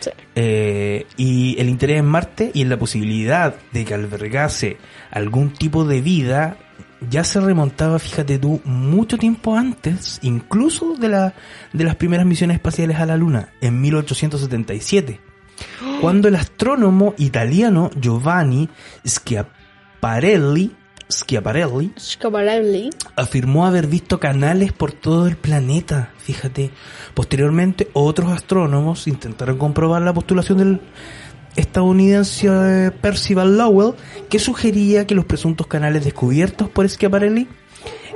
Sí. 0.00 0.10
Eh, 0.34 1.06
y 1.16 1.58
el 1.60 1.68
interés 1.68 1.98
en 1.98 2.06
Marte 2.06 2.50
y 2.54 2.62
en 2.62 2.68
la 2.68 2.78
posibilidad 2.78 3.54
de 3.72 3.84
que 3.84 3.94
albergase 3.94 4.76
algún 5.10 5.52
tipo 5.52 5.84
de 5.84 6.00
vida 6.00 6.56
ya 7.10 7.22
se 7.24 7.40
remontaba, 7.40 7.98
fíjate 7.98 8.38
tú, 8.38 8.60
mucho 8.64 9.18
tiempo 9.18 9.56
antes, 9.56 10.18
incluso 10.22 10.94
de, 10.94 11.08
la, 11.08 11.34
de 11.72 11.84
las 11.84 11.94
primeras 11.96 12.26
misiones 12.26 12.56
espaciales 12.56 12.98
a 12.98 13.06
la 13.06 13.16
Luna, 13.16 13.50
en 13.60 13.80
1877, 13.80 15.20
cuando 16.00 16.28
el 16.28 16.34
astrónomo 16.36 17.14
italiano 17.18 17.90
Giovanni 18.00 18.68
Schiaparelli 19.98 20.70
Schiaparelli 21.10 21.92
Schiaparelli. 21.98 22.90
afirmó 23.16 23.66
haber 23.66 23.88
visto 23.88 24.20
canales 24.20 24.72
por 24.72 24.92
todo 24.92 25.26
el 25.26 25.36
planeta. 25.36 26.12
Fíjate, 26.18 26.70
posteriormente 27.14 27.90
otros 27.94 28.30
astrónomos 28.30 29.08
intentaron 29.08 29.58
comprobar 29.58 30.02
la 30.02 30.14
postulación 30.14 30.58
del 30.58 30.80
estadounidense 31.56 32.46
eh, 32.46 32.92
Percival 32.92 33.58
Lowell, 33.58 33.94
que 34.30 34.38
sugería 34.38 35.04
que 35.04 35.16
los 35.16 35.24
presuntos 35.24 35.66
canales 35.66 36.04
descubiertos 36.04 36.68
por 36.68 36.88
Schiaparelli 36.88 37.48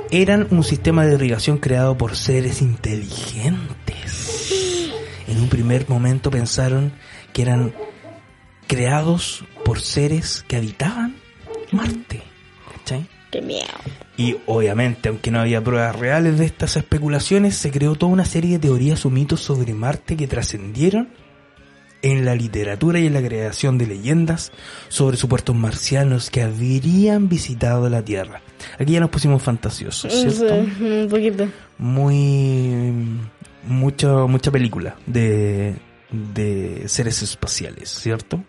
eran 0.09 0.47
un 0.51 0.63
sistema 0.63 1.05
de 1.05 1.15
irrigación 1.15 1.57
creado 1.57 1.97
por 1.97 2.15
seres 2.15 2.61
inteligentes. 2.61 3.73
En 5.27 5.37
un 5.37 5.49
primer 5.49 5.89
momento 5.89 6.31
pensaron 6.31 6.93
que 7.33 7.41
eran 7.41 7.73
creados 8.67 9.43
por 9.65 9.81
seres 9.81 10.45
que 10.47 10.55
habitaban 10.55 11.22
Marte. 11.73 12.21
¿Cachai? 12.71 13.05
Qué 13.31 13.41
miedo. 13.41 13.67
Y 14.15 14.37
obviamente, 14.45 15.09
aunque 15.09 15.31
no 15.31 15.39
había 15.39 15.63
pruebas 15.63 15.95
reales 15.95 16.37
de 16.37 16.45
estas 16.45 16.77
especulaciones, 16.77 17.55
se 17.55 17.71
creó 17.71 17.95
toda 17.95 18.11
una 18.11 18.25
serie 18.25 18.51
de 18.53 18.59
teorías 18.59 19.05
o 19.05 19.09
mitos 19.09 19.41
sobre 19.41 19.73
Marte 19.73 20.15
que 20.15 20.27
trascendieron 20.27 21.09
en 22.03 22.25
la 22.25 22.35
literatura 22.35 22.99
y 22.99 23.07
en 23.07 23.13
la 23.13 23.21
creación 23.21 23.77
de 23.77 23.87
leyendas 23.87 24.51
sobre 24.89 25.17
supuestos 25.17 25.55
marcianos 25.55 26.29
que 26.29 26.43
habrían 26.43 27.29
visitado 27.29 27.89
la 27.89 28.03
Tierra. 28.03 28.41
Aquí 28.77 28.93
ya 28.93 28.99
nos 28.99 29.09
pusimos 29.09 29.41
fantasiosos, 29.41 30.13
¿cierto? 30.13 30.65
Sí, 30.77 30.83
un 30.83 31.07
poquito. 31.09 31.47
Muy... 31.77 32.93
mucha, 33.65 34.25
mucha 34.27 34.51
película 34.51 34.95
de, 35.05 35.75
de 36.11 36.83
seres 36.87 37.23
espaciales, 37.23 37.89
¿cierto? 37.89 38.43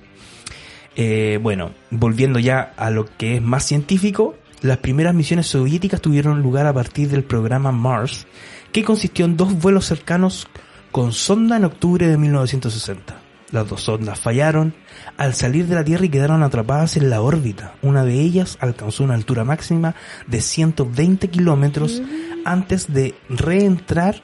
Eh, 0.97 1.39
bueno, 1.43 1.73
volviendo 1.91 2.39
ya 2.39 2.73
a 2.77 2.91
lo 2.91 3.07
que 3.17 3.37
es 3.37 3.43
más 3.43 3.65
científico, 3.65 4.37
las 4.61 4.79
primeras 4.79 5.15
misiones 5.15 5.47
soviéticas 5.47 6.01
tuvieron 6.01 6.41
lugar 6.41 6.67
a 6.67 6.73
partir 6.73 7.09
del 7.09 7.25
programa 7.25 7.73
Mars, 7.73 8.27
que 8.73 8.85
consistió 8.85 9.25
en 9.25 9.37
dos 9.37 9.55
vuelos 9.55 9.87
cercanos 9.87 10.49
con 10.91 11.13
sonda 11.13 11.57
en 11.57 11.65
octubre 11.65 12.07
de 12.07 12.17
1960. 12.17 13.21
Las 13.51 13.69
dos 13.69 13.83
sondas 13.83 14.19
fallaron 14.19 14.75
al 15.17 15.35
salir 15.35 15.67
de 15.67 15.75
la 15.75 15.85
Tierra 15.85 16.07
y 16.07 16.09
quedaron 16.09 16.43
atrapadas 16.43 16.97
en 16.97 17.11
la 17.11 17.21
órbita. 17.21 17.75
Una 17.83 18.05
de 18.05 18.21
ellas 18.21 18.57
alcanzó 18.61 19.05
una 19.05 19.15
altura 19.15 19.45
máxima 19.45 19.95
de 20.27 20.41
120 20.41 21.29
kilómetros 21.29 22.03
antes 22.45 22.93
de 22.93 23.15
reentrar 23.29 24.23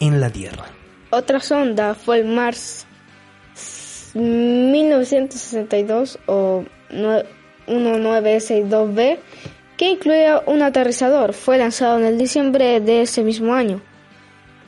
en 0.00 0.20
la 0.20 0.30
Tierra. 0.30 0.64
Otra 1.10 1.40
sonda 1.40 1.94
fue 1.94 2.20
el 2.20 2.26
Mars 2.26 2.86
1962 4.16 6.18
o 6.26 6.64
nue- 6.90 7.24
1962B, 7.66 9.18
que 9.76 9.90
incluía 9.90 10.42
un 10.46 10.62
aterrizador. 10.62 11.32
Fue 11.32 11.58
lanzado 11.58 11.98
en 11.98 12.04
el 12.04 12.18
diciembre 12.18 12.80
de 12.80 13.02
ese 13.02 13.22
mismo 13.22 13.54
año. 13.54 13.80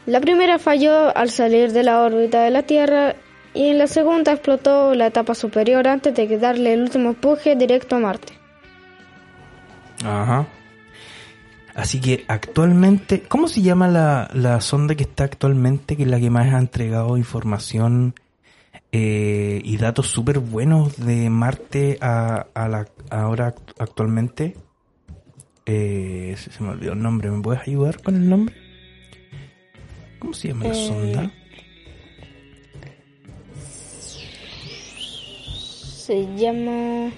La 0.06 0.20
primera 0.20 0.58
falló 0.58 1.16
al 1.16 1.30
salir 1.30 1.72
de 1.72 1.82
la 1.82 2.02
órbita 2.02 2.42
de 2.42 2.50
la 2.50 2.62
Tierra 2.62 3.14
y 3.54 3.68
en 3.68 3.78
la 3.78 3.86
segunda 3.86 4.32
explotó 4.32 4.94
la 4.94 5.06
etapa 5.06 5.34
superior 5.34 5.86
antes 5.88 6.14
de 6.14 6.38
darle 6.38 6.74
el 6.74 6.82
último 6.82 7.10
empuje 7.10 7.56
directo 7.56 7.96
a 7.96 8.00
Marte. 8.00 8.32
Ajá. 10.04 10.46
Así 11.74 12.00
que 12.00 12.24
actualmente, 12.26 13.22
¿cómo 13.28 13.48
se 13.48 13.62
llama 13.62 13.88
la, 13.88 14.28
la 14.32 14.60
sonda 14.60 14.94
que 14.94 15.04
está 15.04 15.24
actualmente, 15.24 15.96
que 15.96 16.02
es 16.02 16.08
la 16.08 16.18
que 16.18 16.30
más 16.30 16.52
ha 16.52 16.58
entregado 16.58 17.16
información 17.16 18.14
eh, 18.92 19.60
y 19.64 19.76
datos 19.76 20.06
súper 20.08 20.38
buenos 20.38 20.96
de 20.96 21.28
Marte 21.30 21.98
a, 22.00 22.46
a 22.54 22.68
la 22.68 22.86
ahora 23.10 23.54
act- 23.54 23.74
actualmente? 23.78 24.56
Eh, 25.66 26.34
se 26.38 26.50
se 26.50 26.62
me 26.62 26.70
olvidó 26.70 26.92
el 26.94 27.02
nombre, 27.02 27.30
¿me 27.30 27.42
puedes 27.42 27.60
ayudar 27.62 28.02
con 28.02 28.16
el 28.16 28.28
nombre? 28.28 28.54
¿Cómo 30.18 30.32
se 30.32 30.48
llama 30.48 30.64
la 30.66 30.70
Eh, 30.72 30.74
sonda? 30.74 31.32
Se 36.06 36.26
llama 36.36 37.10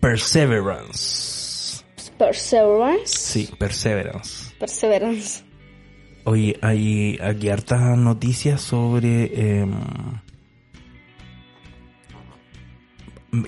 Perseverance. 0.00 1.82
Perseverance. 2.18 3.06
Sí, 3.16 3.48
Perseverance. 3.58 4.54
Perseverance. 4.58 5.42
Oye, 6.30 6.56
hay 6.62 7.18
aquí 7.20 7.48
hartas 7.48 7.98
noticias 7.98 8.60
sobre... 8.60 9.24
em, 9.62 9.72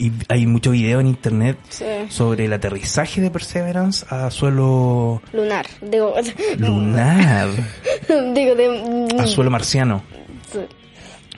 y 0.01 0.11
hay 0.29 0.47
mucho 0.49 0.73
video 0.73 0.99
en 0.99 1.07
internet 1.07 1.59
Sí. 1.69 1.85
sobre 2.09 2.47
el 2.47 2.53
aterrizaje 2.53 3.21
de 3.21 3.31
Perseverance 3.31 4.05
a 4.11 4.33
suelo 4.33 5.23
Lunar. 5.33 5.67
Digo, 5.81 6.13
lunar, 6.59 7.51
digo 8.35 8.55
de... 8.57 9.07
a 9.17 9.27
suelo 9.29 9.51
marciano, 9.53 10.03
Sí, 10.53 10.59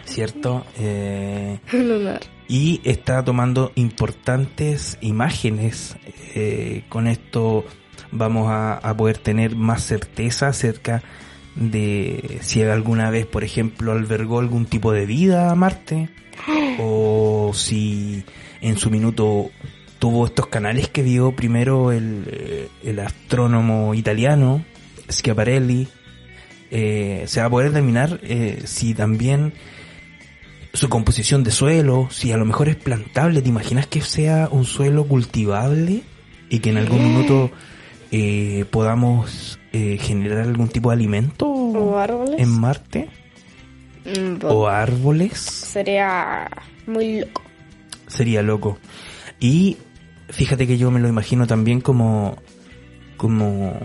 ¿cierto? 0.06 0.64
Eh, 0.78 1.58
Lunar. 1.74 2.20
y 2.48 2.80
está 2.84 3.22
tomando 3.22 3.70
importantes 3.74 4.96
imágenes. 5.02 5.94
Eh, 6.34 6.84
con 6.88 7.06
esto 7.06 7.66
vamos 8.12 8.48
a, 8.50 8.74
a 8.78 8.96
poder 8.96 9.18
tener 9.18 9.56
más 9.56 9.82
certeza 9.84 10.48
acerca 10.48 11.02
de 11.56 12.38
si 12.42 12.62
alguna 12.62 13.10
vez, 13.10 13.26
por 13.26 13.44
ejemplo, 13.44 13.92
albergó 13.92 14.40
algún 14.40 14.66
tipo 14.66 14.92
de 14.92 15.06
vida 15.06 15.50
a 15.50 15.54
Marte 15.54 16.08
o 16.78 17.52
si 17.54 18.24
en 18.60 18.76
su 18.76 18.90
minuto 18.90 19.50
tuvo 19.98 20.26
estos 20.26 20.48
canales 20.48 20.88
que 20.88 21.02
vio 21.02 21.32
primero 21.32 21.92
el, 21.92 22.24
eh, 22.30 22.68
el 22.82 22.98
astrónomo 22.98 23.94
italiano 23.94 24.64
Schiaparelli. 25.10 25.88
Eh, 26.70 27.24
se 27.26 27.40
va 27.40 27.46
a 27.46 27.50
poder 27.50 27.68
determinar 27.68 28.20
eh, 28.22 28.62
si 28.64 28.94
también 28.94 29.52
su 30.72 30.88
composición 30.88 31.44
de 31.44 31.52
suelo, 31.52 32.08
si 32.10 32.32
a 32.32 32.36
lo 32.36 32.44
mejor 32.44 32.68
es 32.68 32.76
plantable, 32.76 33.42
¿te 33.42 33.48
imaginas 33.48 33.86
que 33.86 34.00
sea 34.00 34.48
un 34.50 34.64
suelo 34.64 35.04
cultivable 35.04 36.02
y 36.50 36.58
que 36.58 36.70
en 36.70 36.78
algún 36.78 37.02
minuto 37.04 37.52
eh, 38.10 38.64
podamos 38.70 39.60
eh, 39.76 39.98
generar 39.98 40.38
algún 40.38 40.68
tipo 40.68 40.90
de 40.90 40.94
alimento 40.94 41.48
¿O 41.48 41.98
árboles? 41.98 42.36
en 42.38 42.48
Marte? 42.60 43.08
Mm, 44.04 44.44
¿O 44.44 44.68
árboles? 44.68 45.40
Sería 45.40 46.48
muy 46.86 47.22
loco. 47.22 47.42
Sería 48.06 48.42
loco. 48.42 48.78
Y 49.40 49.76
fíjate 50.28 50.68
que 50.68 50.78
yo 50.78 50.92
me 50.92 51.00
lo 51.00 51.08
imagino 51.08 51.48
también 51.48 51.80
como, 51.80 52.36
como 53.16 53.76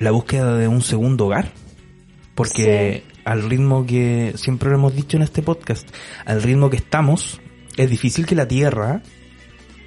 la 0.00 0.10
búsqueda 0.10 0.56
de 0.56 0.66
un 0.66 0.82
segundo 0.82 1.26
hogar. 1.26 1.52
Porque 2.34 3.04
al 3.24 3.48
ritmo 3.48 3.86
que 3.86 4.32
siempre 4.34 4.68
lo 4.70 4.74
hemos 4.74 4.96
dicho 4.96 5.16
en 5.16 5.22
este 5.22 5.42
podcast, 5.42 5.88
al 6.24 6.42
ritmo 6.42 6.70
que 6.70 6.78
estamos, 6.78 7.40
es 7.76 7.88
difícil 7.88 8.26
que 8.26 8.34
la 8.34 8.48
Tierra 8.48 9.00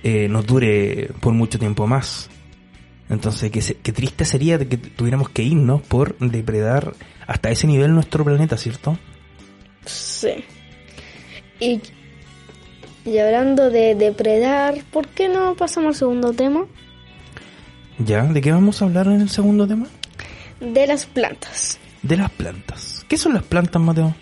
eh, 0.04 0.30
nos 0.30 0.46
dure 0.46 1.10
por 1.20 1.34
mucho 1.34 1.60
tiempo 1.60 1.86
más. 1.86 2.30
Entonces, 3.10 3.52
qué, 3.52 3.62
qué 3.82 3.92
triste 3.92 4.26
sería 4.26 4.60
que 4.60 4.78
tuviéramos 4.78 5.30
que 5.30 5.44
irnos 5.44 5.82
por 5.82 6.18
depredar 6.20 6.94
hasta 7.26 7.50
ese 7.50 7.68
nivel 7.68 7.94
nuestro 7.94 8.24
planeta, 8.24 8.58
¿cierto? 8.58 8.98
Sí. 9.86 10.44
Y, 11.60 11.82
y 13.06 13.18
hablando 13.18 13.70
de 13.70 13.96
depredar, 13.96 14.76
¿por 14.92 15.08
qué 15.08 15.30
no 15.30 15.56
pasamos 15.56 15.90
al 15.90 15.96
segundo 15.96 16.34
tema? 16.34 16.66
¿Ya? 18.00 18.24
¿De 18.24 18.42
qué 18.42 18.52
vamos 18.52 18.82
a 18.82 18.86
hablar 18.86 19.08
en 19.08 19.22
el 19.22 19.30
segundo 19.30 19.68
tema? 19.68 19.88
De 20.60 20.86
las 20.86 21.06
plantas. 21.06 21.80
De 22.04 22.18
las 22.18 22.30
plantas. 22.32 23.06
¿Qué 23.08 23.18
son 23.18 23.34
las 23.34 23.44
plantas, 23.44 23.82
Mateo? 23.82 24.14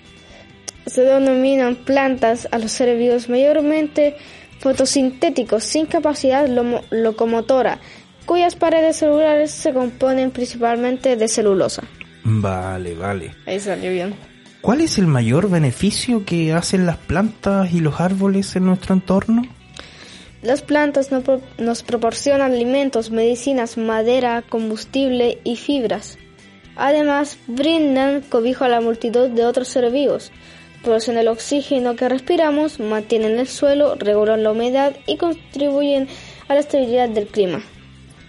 Se 0.86 1.02
denominan 1.02 1.76
plantas 1.76 2.48
a 2.52 2.60
los 2.60 2.72
seres 2.72 3.00
vivos 3.00 3.28
mayormente 3.28 4.16
fotosintéticos 4.60 5.64
sin 5.64 5.86
capacidad 5.88 6.48
locomotora, 6.92 7.80
cuyas 8.26 8.56
paredes 8.56 8.98
celulares 8.98 9.52
se 9.52 9.74
componen 9.74 10.32
principalmente 10.32 11.16
de 11.16 11.28
celulosa. 11.28 11.84
Vale, 12.24 12.96
vale. 12.96 13.32
Ahí 13.46 13.60
salió 13.60 13.92
bien. 13.92 14.16
¿Cuál 14.62 14.82
es 14.82 14.98
el 14.98 15.06
mayor 15.06 15.50
beneficio 15.50 16.26
que 16.26 16.52
hacen 16.54 16.86
las 16.88 16.98
plantas 16.98 17.72
y 17.72 17.80
los 17.82 18.00
árboles 18.02 18.56
en 18.56 18.66
nuestro 18.66 18.96
entorno? 18.96 19.44
Las 20.42 20.62
plantas 20.62 21.12
no 21.12 21.22
pro- 21.22 21.42
nos 21.60 21.84
proporcionan 21.84 22.52
alimentos, 22.52 23.12
medicinas, 23.12 23.78
madera, 23.78 24.42
combustible 24.48 25.40
y 25.44 25.56
fibras. 25.56 26.18
Además, 26.76 27.38
brindan 27.48 28.22
cobijo 28.22 28.66
a 28.66 28.70
la 28.70 28.82
multitud 28.82 29.30
de 29.30 29.46
otros 29.46 29.68
seres 29.68 29.94
vivos. 29.94 30.32
Producen 30.84 31.18
el 31.18 31.28
oxígeno 31.30 31.96
que 31.96 32.10
respiramos, 32.10 32.80
mantienen 32.80 33.40
el 33.40 33.48
suelo, 33.48 33.96
regulan 33.96 34.44
la 34.44 34.52
humedad 34.52 34.96
y 35.08 35.18
contribuyen 35.18 36.08
a 36.48 36.54
la 36.54 36.60
estabilidad 36.60 37.10
del 37.10 37.28
clima. 37.28 37.62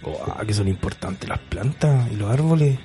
Guau, 0.01 0.45
que 0.45 0.53
son 0.53 0.67
importantes 0.67 1.27
las 1.27 1.39
plantas 1.39 2.11
y 2.11 2.15
los 2.15 2.31
árboles. 2.31 2.79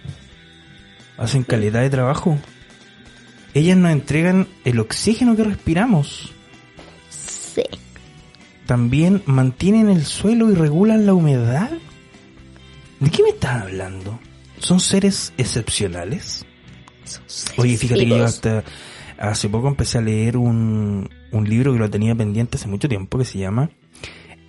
Hacen 1.17 1.43
calidad 1.45 1.83
de 1.83 1.91
trabajo. 1.91 2.39
Ellas 3.55 3.77
nos 3.77 3.93
entregan 3.93 4.49
el 4.65 4.81
oxígeno 4.81 5.37
que 5.37 5.45
respiramos. 5.45 6.33
Sí. 7.11 7.63
también 8.67 9.23
mantienen 9.27 9.91
el 9.91 10.07
suelo 10.07 10.51
y 10.51 10.55
regulan 10.55 11.05
la 11.05 11.13
humedad. 11.13 11.71
¿De 13.01 13.11
qué 13.11 13.23
me 13.23 13.29
estás 13.31 13.63
hablando? 13.63 14.19
¿Son 14.59 14.81
seres 14.81 15.35
excepcionales? 15.37 16.47
Oye, 17.59 17.77
fíjate 17.77 18.01
que 18.01 18.09
yo 18.09 18.25
hasta 18.25 18.65
hace 19.19 19.49
poco 19.51 19.69
empecé 19.69 19.99
a 19.99 20.01
leer 20.01 20.37
un, 20.39 21.11
un 21.31 21.49
libro 21.49 21.73
que 21.75 21.79
lo 21.79 21.91
tenía 21.91 22.15
pendiente 22.15 22.57
hace 22.57 22.69
mucho 22.69 22.89
tiempo 22.89 23.19
que 23.19 23.25
se 23.25 23.39
llama 23.39 23.71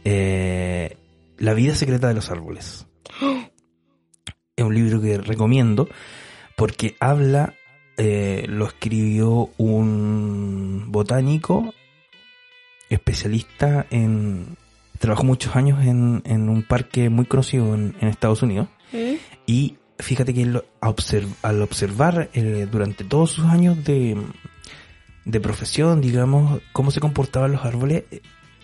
eh, 0.05 0.97
La 1.43 1.53
vida 1.53 1.75
secreta 1.75 2.07
de 2.07 2.13
los 2.13 2.29
árboles. 2.31 2.87
Es 4.55 4.63
un 4.63 4.73
libro 4.73 5.01
que 5.01 5.17
recomiendo 5.17 5.89
porque 6.55 6.95
habla, 7.01 7.53
eh, 7.97 8.45
lo 8.47 8.65
escribió 8.67 9.49
un 9.57 10.85
botánico 10.87 11.73
especialista 12.89 13.85
en... 13.89 14.55
Trabajó 14.99 15.25
muchos 15.25 15.55
años 15.57 15.83
en, 15.85 16.21
en 16.25 16.47
un 16.47 16.63
parque 16.63 17.09
muy 17.09 17.25
conocido 17.25 17.75
en, 17.75 17.93
en 17.99 18.07
Estados 18.07 18.41
Unidos 18.41 18.69
¿Mm? 18.93 19.15
y 19.45 19.77
fíjate 19.99 20.33
que 20.33 20.43
él, 20.43 20.61
observ- 20.79 21.35
al 21.41 21.61
observar 21.61 22.29
eh, 22.33 22.67
durante 22.71 23.03
todos 23.03 23.31
sus 23.31 23.45
años 23.45 23.83
de, 23.83 24.15
de 25.25 25.39
profesión, 25.41 25.99
digamos, 25.99 26.61
cómo 26.71 26.89
se 26.89 27.01
comportaban 27.01 27.51
los 27.51 27.65
árboles, 27.65 28.05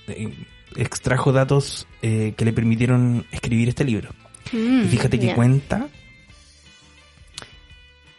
eh, 0.07 0.33
extrajo 0.75 1.31
datos 1.31 1.87
eh, 2.01 2.33
que 2.37 2.45
le 2.45 2.53
permitieron 2.53 3.25
escribir 3.31 3.69
este 3.69 3.83
libro. 3.83 4.09
Mm, 4.51 4.83
Y 4.83 4.87
fíjate 4.87 5.19
que 5.19 5.33
cuenta, 5.33 5.87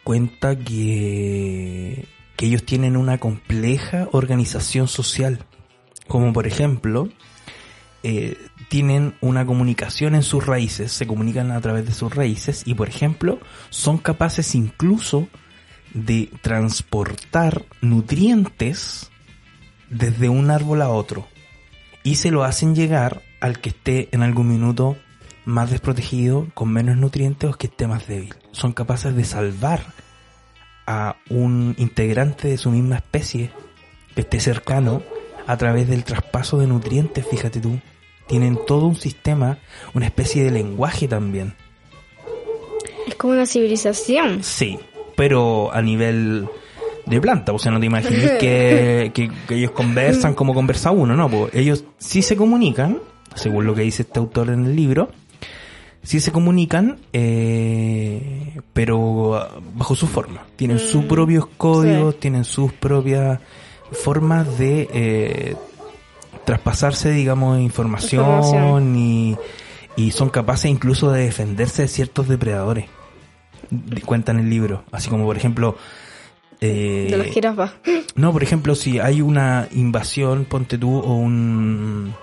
cuenta 0.03 0.57
que, 0.57 2.05
que 2.35 2.45
ellos 2.45 2.63
tienen 2.63 2.97
una 2.97 3.17
compleja 3.17 4.07
organización 4.11 4.87
social. 4.87 5.45
Como 6.07 6.33
por 6.33 6.47
ejemplo, 6.47 7.09
eh, 8.03 8.37
tienen 8.67 9.15
una 9.21 9.45
comunicación 9.45 10.15
en 10.15 10.23
sus 10.23 10.45
raíces, 10.45 10.91
se 10.91 11.07
comunican 11.07 11.51
a 11.51 11.61
través 11.61 11.85
de 11.85 11.93
sus 11.93 12.13
raíces 12.13 12.63
y 12.65 12.73
por 12.73 12.89
ejemplo, 12.89 13.39
son 13.69 13.97
capaces 13.97 14.55
incluso 14.55 15.27
de 15.93 16.31
transportar 16.41 17.65
nutrientes 17.81 19.09
desde 19.89 20.29
un 20.29 20.51
árbol 20.51 20.81
a 20.81 20.89
otro 20.89 21.27
y 22.03 22.15
se 22.15 22.31
lo 22.31 22.43
hacen 22.43 22.75
llegar 22.75 23.21
al 23.39 23.59
que 23.59 23.69
esté 23.69 24.09
en 24.11 24.23
algún 24.23 24.47
minuto 24.47 24.97
más 25.45 25.71
desprotegido, 25.71 26.47
con 26.53 26.71
menos 26.71 26.97
nutrientes 26.97 27.49
o 27.49 27.53
que 27.53 27.67
esté 27.67 27.87
más 27.87 28.07
débil. 28.07 28.35
Son 28.51 28.73
capaces 28.73 29.15
de 29.15 29.23
salvar 29.23 29.81
a 30.85 31.15
un 31.29 31.75
integrante 31.77 32.47
de 32.47 32.57
su 32.57 32.69
misma 32.71 32.97
especie 32.97 33.51
que 34.15 34.21
esté 34.21 34.39
cercano 34.39 35.01
a 35.47 35.57
través 35.57 35.87
del 35.87 36.03
traspaso 36.03 36.57
de 36.57 36.67
nutrientes, 36.67 37.25
fíjate 37.25 37.59
tú. 37.59 37.79
Tienen 38.27 38.59
todo 38.65 38.85
un 38.85 38.95
sistema, 38.95 39.57
una 39.93 40.05
especie 40.05 40.43
de 40.43 40.51
lenguaje 40.51 41.07
también. 41.07 41.55
Es 43.07 43.15
como 43.15 43.33
una 43.33 43.45
civilización. 43.45 44.43
Sí, 44.43 44.79
pero 45.17 45.73
a 45.73 45.81
nivel 45.81 46.47
de 47.05 47.19
planta, 47.21 47.51
o 47.53 47.59
sea, 47.59 47.71
no 47.71 47.79
te 47.79 47.85
imagines 47.87 48.31
que, 48.39 49.11
que- 49.13 49.31
que 49.47 49.55
ellos 49.55 49.71
conversan 49.71 50.33
como 50.33 50.53
conversa 50.53 50.91
uno, 50.91 51.15
no, 51.15 51.29
pues 51.29 51.53
ellos 51.55 51.83
sí 51.97 52.21
se 52.21 52.35
comunican, 52.35 52.99
según 53.35 53.65
lo 53.65 53.73
que 53.75 53.81
dice 53.81 54.03
este 54.03 54.19
autor 54.19 54.49
en 54.49 54.65
el 54.65 54.75
libro, 54.75 55.09
sí 56.03 56.19
se 56.19 56.31
comunican, 56.31 56.97
eh, 57.13 58.59
pero 58.73 59.47
bajo 59.75 59.95
su 59.95 60.07
forma. 60.07 60.45
Tienen 60.55 60.79
sus 60.79 61.05
propios 61.05 61.47
códigos, 61.57 62.19
tienen 62.19 62.43
sus 62.43 62.71
propias 62.73 63.39
formas 63.91 64.57
de 64.57 64.89
eh, 64.93 65.55
traspasarse, 66.45 67.11
digamos, 67.11 67.59
información, 67.59 68.21
Información. 68.25 68.95
Y, 68.97 69.37
y 69.95 70.11
son 70.11 70.29
capaces 70.29 70.71
incluso 70.71 71.11
de 71.11 71.23
defenderse 71.25 71.83
de 71.83 71.87
ciertos 71.87 72.27
depredadores. 72.27 72.85
De- 73.69 74.01
Cuentan 74.01 74.39
el 74.39 74.49
libro, 74.49 74.83
así 74.91 75.09
como 75.09 75.25
por 75.25 75.37
ejemplo... 75.37 75.77
eh, 76.61 77.07
De 77.09 77.17
las 77.17 77.27
jirafas. 77.27 77.71
no, 78.15 78.31
por 78.31 78.43
ejemplo, 78.43 78.75
si 78.75 78.99
hay 78.99 79.21
una 79.21 79.67
invasión, 79.71 80.45
ponte 80.45 80.77
tú, 80.77 80.97
o 80.97 81.15
un... 81.15 82.13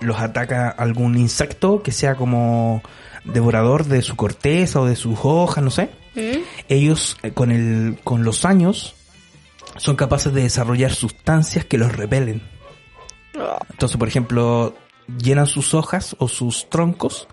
los 0.00 0.18
ataca 0.18 0.68
algún 0.70 1.16
insecto 1.16 1.82
que 1.82 1.92
sea 1.92 2.14
como 2.16 2.82
devorador 3.24 3.84
de 3.84 4.02
su 4.02 4.16
corteza 4.16 4.80
o 4.80 4.86
de 4.86 4.96
sus 4.96 5.18
hojas, 5.22 5.62
no 5.62 5.70
sé. 5.70 5.90
¿Mm? 6.14 6.40
Ellos 6.68 7.16
eh, 7.22 7.30
con 7.30 7.50
el 7.50 7.98
con 8.02 8.24
los 8.24 8.44
años 8.44 8.94
son 9.76 9.96
capaces 9.96 10.32
de 10.32 10.42
desarrollar 10.42 10.92
sustancias 10.92 11.64
que 11.64 11.78
los 11.78 11.94
repelen. 11.94 12.42
Oh, 13.38 13.58
Entonces, 13.70 13.96
por 13.96 14.08
ejemplo, 14.08 14.74
llenan 15.18 15.46
sus 15.46 15.74
hojas 15.74 16.16
o 16.18 16.28
sus 16.28 16.68
troncos 16.68 17.28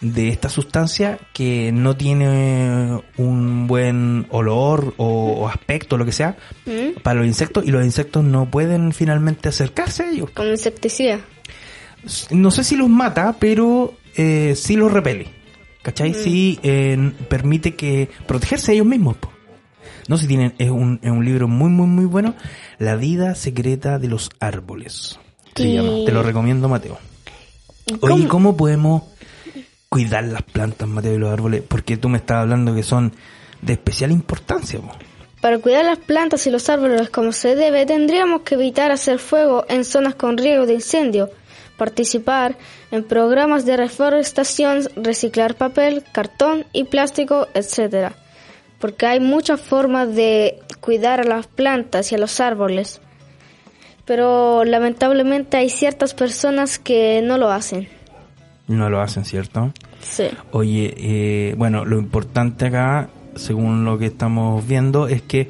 de 0.00 0.28
esta 0.28 0.48
sustancia 0.48 1.18
que 1.32 1.72
no 1.72 1.96
tiene 1.96 3.00
un 3.16 3.66
buen 3.66 4.26
olor 4.30 4.94
o, 4.98 5.32
o 5.32 5.48
aspecto, 5.48 5.96
lo 5.96 6.04
que 6.04 6.12
sea, 6.12 6.36
¿Mm? 6.66 7.00
para 7.02 7.20
los 7.20 7.26
insectos 7.26 7.64
y 7.66 7.70
los 7.70 7.84
insectos 7.84 8.24
no 8.24 8.50
pueden 8.50 8.92
finalmente 8.92 9.48
acercarse 9.48 10.04
a 10.04 10.10
ellos. 10.10 10.30
Como 10.30 10.50
insecticida. 10.50 11.20
No 12.30 12.50
sé 12.50 12.62
si 12.64 12.76
los 12.76 12.88
mata, 12.88 13.36
pero 13.38 13.94
eh, 14.16 14.54
sí 14.56 14.76
los 14.76 14.92
repele. 14.92 15.28
¿Cachai? 15.82 16.14
Sí 16.14 16.58
eh, 16.64 17.12
permite 17.28 17.76
que 17.76 18.10
protegerse 18.26 18.72
a 18.72 18.74
ellos 18.74 18.86
mismos. 18.86 19.16
po. 19.18 19.30
No 20.08 20.16
sé 20.16 20.22
si 20.22 20.28
tienen, 20.28 20.54
es 20.58 20.70
un, 20.70 20.98
es 21.02 21.10
un 21.10 21.24
libro 21.24 21.46
muy, 21.46 21.70
muy, 21.70 21.86
muy 21.86 22.04
bueno. 22.04 22.34
La 22.78 22.96
vida 22.96 23.34
secreta 23.34 23.98
de 23.98 24.08
los 24.08 24.30
árboles. 24.40 25.18
Se 25.54 25.72
llama. 25.72 26.04
Te 26.04 26.12
lo 26.12 26.22
recomiendo, 26.22 26.68
Mateo. 26.68 26.98
¿Y 27.86 27.94
Oye, 28.00 28.00
cómo? 28.00 28.28
¿cómo 28.28 28.56
podemos 28.56 29.02
cuidar 29.88 30.24
las 30.24 30.42
plantas, 30.42 30.88
Mateo, 30.88 31.14
y 31.14 31.18
los 31.18 31.32
árboles? 31.32 31.62
Porque 31.66 31.96
tú 31.96 32.08
me 32.08 32.18
estás 32.18 32.38
hablando 32.38 32.74
que 32.74 32.82
son 32.82 33.12
de 33.62 33.72
especial 33.74 34.10
importancia. 34.10 34.80
po. 34.80 34.92
Para 35.40 35.58
cuidar 35.58 35.84
las 35.84 35.98
plantas 35.98 36.46
y 36.46 36.50
los 36.50 36.68
árboles 36.68 37.10
como 37.10 37.32
se 37.32 37.54
debe, 37.54 37.86
tendríamos 37.86 38.40
que 38.40 38.54
evitar 38.54 38.90
hacer 38.90 39.18
fuego 39.18 39.64
en 39.68 39.84
zonas 39.84 40.14
con 40.14 40.38
riesgo 40.38 40.66
de 40.66 40.74
incendio, 40.74 41.30
participar 41.76 42.56
en 42.90 43.04
programas 43.04 43.66
de 43.66 43.76
reforestación, 43.76 44.88
reciclar 44.96 45.54
papel, 45.54 46.04
cartón 46.10 46.64
y 46.72 46.84
plástico, 46.84 47.48
etc. 47.54 48.12
Porque 48.80 49.06
hay 49.06 49.20
muchas 49.20 49.60
formas 49.60 50.14
de 50.14 50.58
cuidar 50.80 51.20
a 51.20 51.24
las 51.24 51.46
plantas 51.46 52.10
y 52.10 52.14
a 52.14 52.18
los 52.18 52.40
árboles. 52.40 53.00
Pero 54.04 54.64
lamentablemente 54.64 55.58
hay 55.58 55.68
ciertas 55.68 56.14
personas 56.14 56.78
que 56.78 57.20
no 57.22 57.38
lo 57.38 57.50
hacen. 57.50 57.88
No 58.68 58.90
lo 58.90 59.00
hacen, 59.00 59.24
¿cierto? 59.24 59.72
Sí. 60.00 60.24
Oye, 60.50 60.92
eh, 60.96 61.54
bueno, 61.56 61.84
lo 61.84 61.98
importante 61.98 62.66
acá, 62.66 63.08
según 63.36 63.84
lo 63.84 63.98
que 63.98 64.06
estamos 64.06 64.66
viendo, 64.66 65.06
es 65.08 65.22
que 65.22 65.48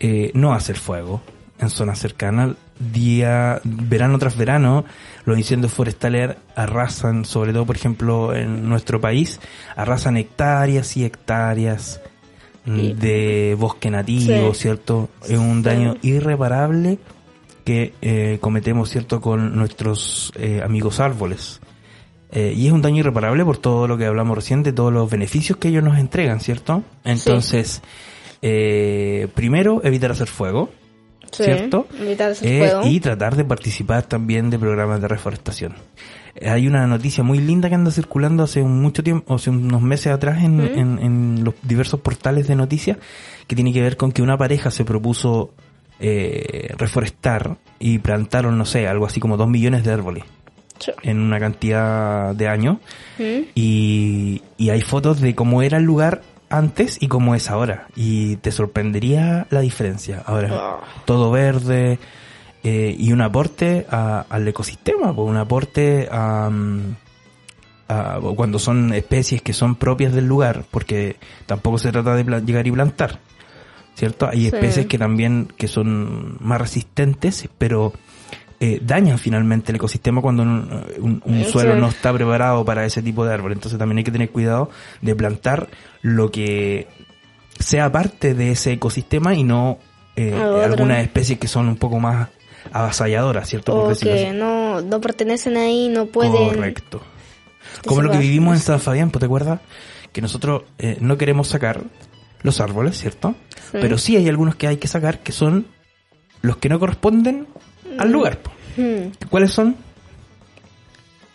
eh, 0.00 0.30
no 0.34 0.52
hacer 0.54 0.76
fuego 0.76 1.20
en 1.58 1.68
zonas 1.70 1.98
cercanas. 1.98 2.52
Día, 2.78 3.60
verano 3.64 4.18
tras 4.18 4.38
verano, 4.38 4.86
los 5.26 5.36
incendios 5.36 5.70
forestales 5.70 6.34
arrasan, 6.56 7.26
sobre 7.26 7.52
todo, 7.52 7.66
por 7.66 7.76
ejemplo, 7.76 8.34
en 8.34 8.66
nuestro 8.70 9.02
país, 9.02 9.38
arrasan 9.76 10.16
hectáreas 10.16 10.96
y 10.96 11.04
hectáreas 11.04 12.00
Y- 12.64 12.94
de 12.94 13.54
bosque 13.58 13.90
nativo, 13.90 14.54
Sí. 14.54 14.60
¿cierto? 14.62 15.10
Es 15.28 15.38
un 15.38 15.62
daño 15.62 15.96
irreparable 16.00 16.98
que 17.64 17.92
eh, 18.00 18.38
cometemos, 18.40 18.88
¿cierto?, 18.88 19.20
con 19.20 19.54
nuestros 19.56 20.32
eh, 20.36 20.62
amigos 20.64 21.00
árboles. 21.00 21.60
Eh, 22.32 22.52
y 22.56 22.66
es 22.68 22.72
un 22.72 22.80
daño 22.82 22.98
irreparable 23.00 23.44
por 23.44 23.58
todo 23.58 23.88
lo 23.88 23.98
que 23.98 24.06
hablamos 24.06 24.36
recién, 24.36 24.62
de 24.62 24.72
todos 24.72 24.92
los 24.92 25.10
beneficios 25.10 25.58
que 25.58 25.68
ellos 25.68 25.82
nos 25.82 25.98
entregan, 25.98 26.38
¿cierto? 26.40 26.82
Entonces, 27.04 27.82
eh, 28.42 29.28
primero, 29.34 29.80
evitar 29.84 30.12
hacer 30.12 30.28
fuego, 30.28 30.70
Sí. 31.32 31.44
¿cierto? 31.44 31.86
Evitar 32.00 32.30
hacer 32.32 32.48
Eh, 32.48 32.58
fuego. 32.58 32.86
y 32.88 33.00
tratar 33.00 33.36
de 33.36 33.44
participar 33.44 34.02
también 34.04 34.50
de 34.50 34.58
programas 34.58 35.00
de 35.00 35.08
reforestación. 35.08 35.74
Eh, 36.36 36.48
Hay 36.48 36.66
una 36.66 36.86
noticia 36.86 37.22
muy 37.24 37.38
linda 37.38 37.68
que 37.68 37.74
anda 37.74 37.90
circulando 37.90 38.42
hace 38.44 38.62
mucho 38.62 39.02
tiempo, 39.02 39.34
hace 39.34 39.50
unos 39.50 39.82
meses 39.82 40.12
atrás 40.12 40.42
en, 40.44 40.60
en- 40.60 40.98
en 41.00 41.44
los 41.44 41.54
diversos 41.62 42.00
portales 42.00 42.46
de 42.48 42.54
noticias, 42.56 42.98
que 43.46 43.54
tiene 43.56 43.72
que 43.72 43.80
ver 43.82 43.96
con 43.96 44.12
que 44.12 44.22
una 44.22 44.36
pareja 44.38 44.70
se 44.70 44.84
propuso 44.84 45.52
eh, 46.02 46.72
reforestar 46.78 47.58
y 47.78 47.98
plantaron, 47.98 48.56
no 48.56 48.64
sé, 48.64 48.88
algo 48.88 49.04
así 49.04 49.20
como 49.20 49.36
dos 49.36 49.48
millones 49.50 49.84
de 49.84 49.92
árboles 49.92 50.24
Sí. 50.80 50.92
en 51.02 51.20
una 51.20 51.38
cantidad 51.38 52.34
de 52.34 52.48
años 52.48 52.78
¿Mm? 53.18 53.48
y, 53.54 54.42
y 54.56 54.70
hay 54.70 54.80
fotos 54.80 55.20
de 55.20 55.34
cómo 55.34 55.62
era 55.62 55.76
el 55.78 55.84
lugar 55.84 56.22
antes 56.48 56.96
y 57.00 57.06
cómo 57.06 57.34
es 57.36 57.48
ahora 57.50 57.86
y 57.94 58.36
te 58.36 58.50
sorprendería 58.50 59.46
la 59.50 59.60
diferencia 59.60 60.22
ahora 60.26 60.48
Ah. 60.52 60.80
todo 61.04 61.30
verde 61.30 61.98
eh, 62.64 62.94
y 62.98 63.12
un 63.12 63.20
aporte 63.20 63.86
a- 63.90 64.24
al 64.28 64.48
ecosistema 64.48 65.14
pues, 65.14 65.28
un 65.28 65.36
aporte 65.36 66.08
a, 66.10 66.50
mm, 66.50 66.96
a- 67.88 68.18
cuando 68.34 68.58
son 68.58 68.92
especies 68.94 69.42
que 69.42 69.52
son 69.52 69.76
propias 69.76 70.12
del 70.12 70.26
lugar 70.26 70.64
porque 70.70 71.16
tampoco 71.46 71.78
se 71.78 71.92
trata 71.92 72.14
de 72.16 72.24
llegar 72.42 72.66
y 72.66 72.70
plantar 72.72 73.18
cierto 73.94 74.28
hay 74.28 74.40
Sí. 74.40 74.46
especies 74.46 74.86
que 74.86 74.98
también 74.98 75.48
que 75.56 75.68
son 75.68 76.36
más 76.40 76.60
resistentes 76.60 77.48
pero 77.58 77.92
eh, 78.60 78.78
dañan 78.82 79.18
finalmente 79.18 79.72
el 79.72 79.76
ecosistema 79.76 80.20
cuando 80.20 80.42
un, 80.42 80.84
un- 80.98 81.22
un 81.24 81.44
Sí. 81.44 81.50
suelo 81.50 81.76
no 81.76 81.88
está 81.88 82.12
preparado 82.12 82.64
para 82.64 82.84
ese 82.84 83.02
tipo 83.02 83.24
de 83.24 83.32
árbol. 83.34 83.52
Entonces 83.52 83.78
también 83.78 83.98
hay 83.98 84.04
que 84.04 84.10
tener 84.12 84.30
cuidado 84.30 84.70
de 85.00 85.14
plantar 85.16 85.68
lo 86.02 86.30
que 86.30 86.86
sea 87.58 87.90
parte 87.90 88.34
de 88.34 88.52
ese 88.52 88.72
ecosistema 88.72 89.34
y 89.34 89.44
no 89.44 89.78
eh, 90.16 90.34
algunas 90.64 91.02
especies 91.02 91.38
que 91.38 91.48
son 91.48 91.68
un 91.68 91.76
poco 91.76 91.98
más 92.00 92.28
avasalladoras, 92.72 93.48
¿cierto? 93.48 93.74
O 93.74 93.88
decirlo 93.88 94.14
que 94.14 94.26
así. 94.28 94.36
no, 94.36 94.80
no 94.82 95.00
pertenecen 95.00 95.56
ahí, 95.56 95.88
no 95.88 96.06
pueden... 96.06 96.32
Correcto. 96.50 97.00
Como 97.86 98.02
lo 98.02 98.10
que 98.10 98.18
vivimos 98.18 98.54
en 98.56 98.60
San 98.60 98.80
Fabián, 98.80 99.10
¿te 99.10 99.24
acuerdas? 99.24 99.60
Que 100.12 100.20
nosotros 100.20 100.64
eh, 100.78 100.98
no 101.00 101.16
queremos 101.16 101.48
sacar 101.48 101.82
los 102.42 102.60
árboles, 102.60 102.98
¿cierto? 102.98 103.34
Sí. 103.54 103.78
Pero 103.80 103.96
sí 103.96 104.16
hay 104.16 104.28
algunos 104.28 104.56
que 104.56 104.66
hay 104.66 104.76
que 104.76 104.88
sacar 104.88 105.20
que 105.20 105.32
son 105.32 105.66
los 106.42 106.56
que 106.58 106.68
no 106.68 106.78
corresponden 106.78 107.46
al 108.00 108.10
lugar. 108.12 108.38
po. 108.38 108.50
Hmm, 108.76 109.10
¿Cuáles 109.28 109.52
son? 109.52 109.76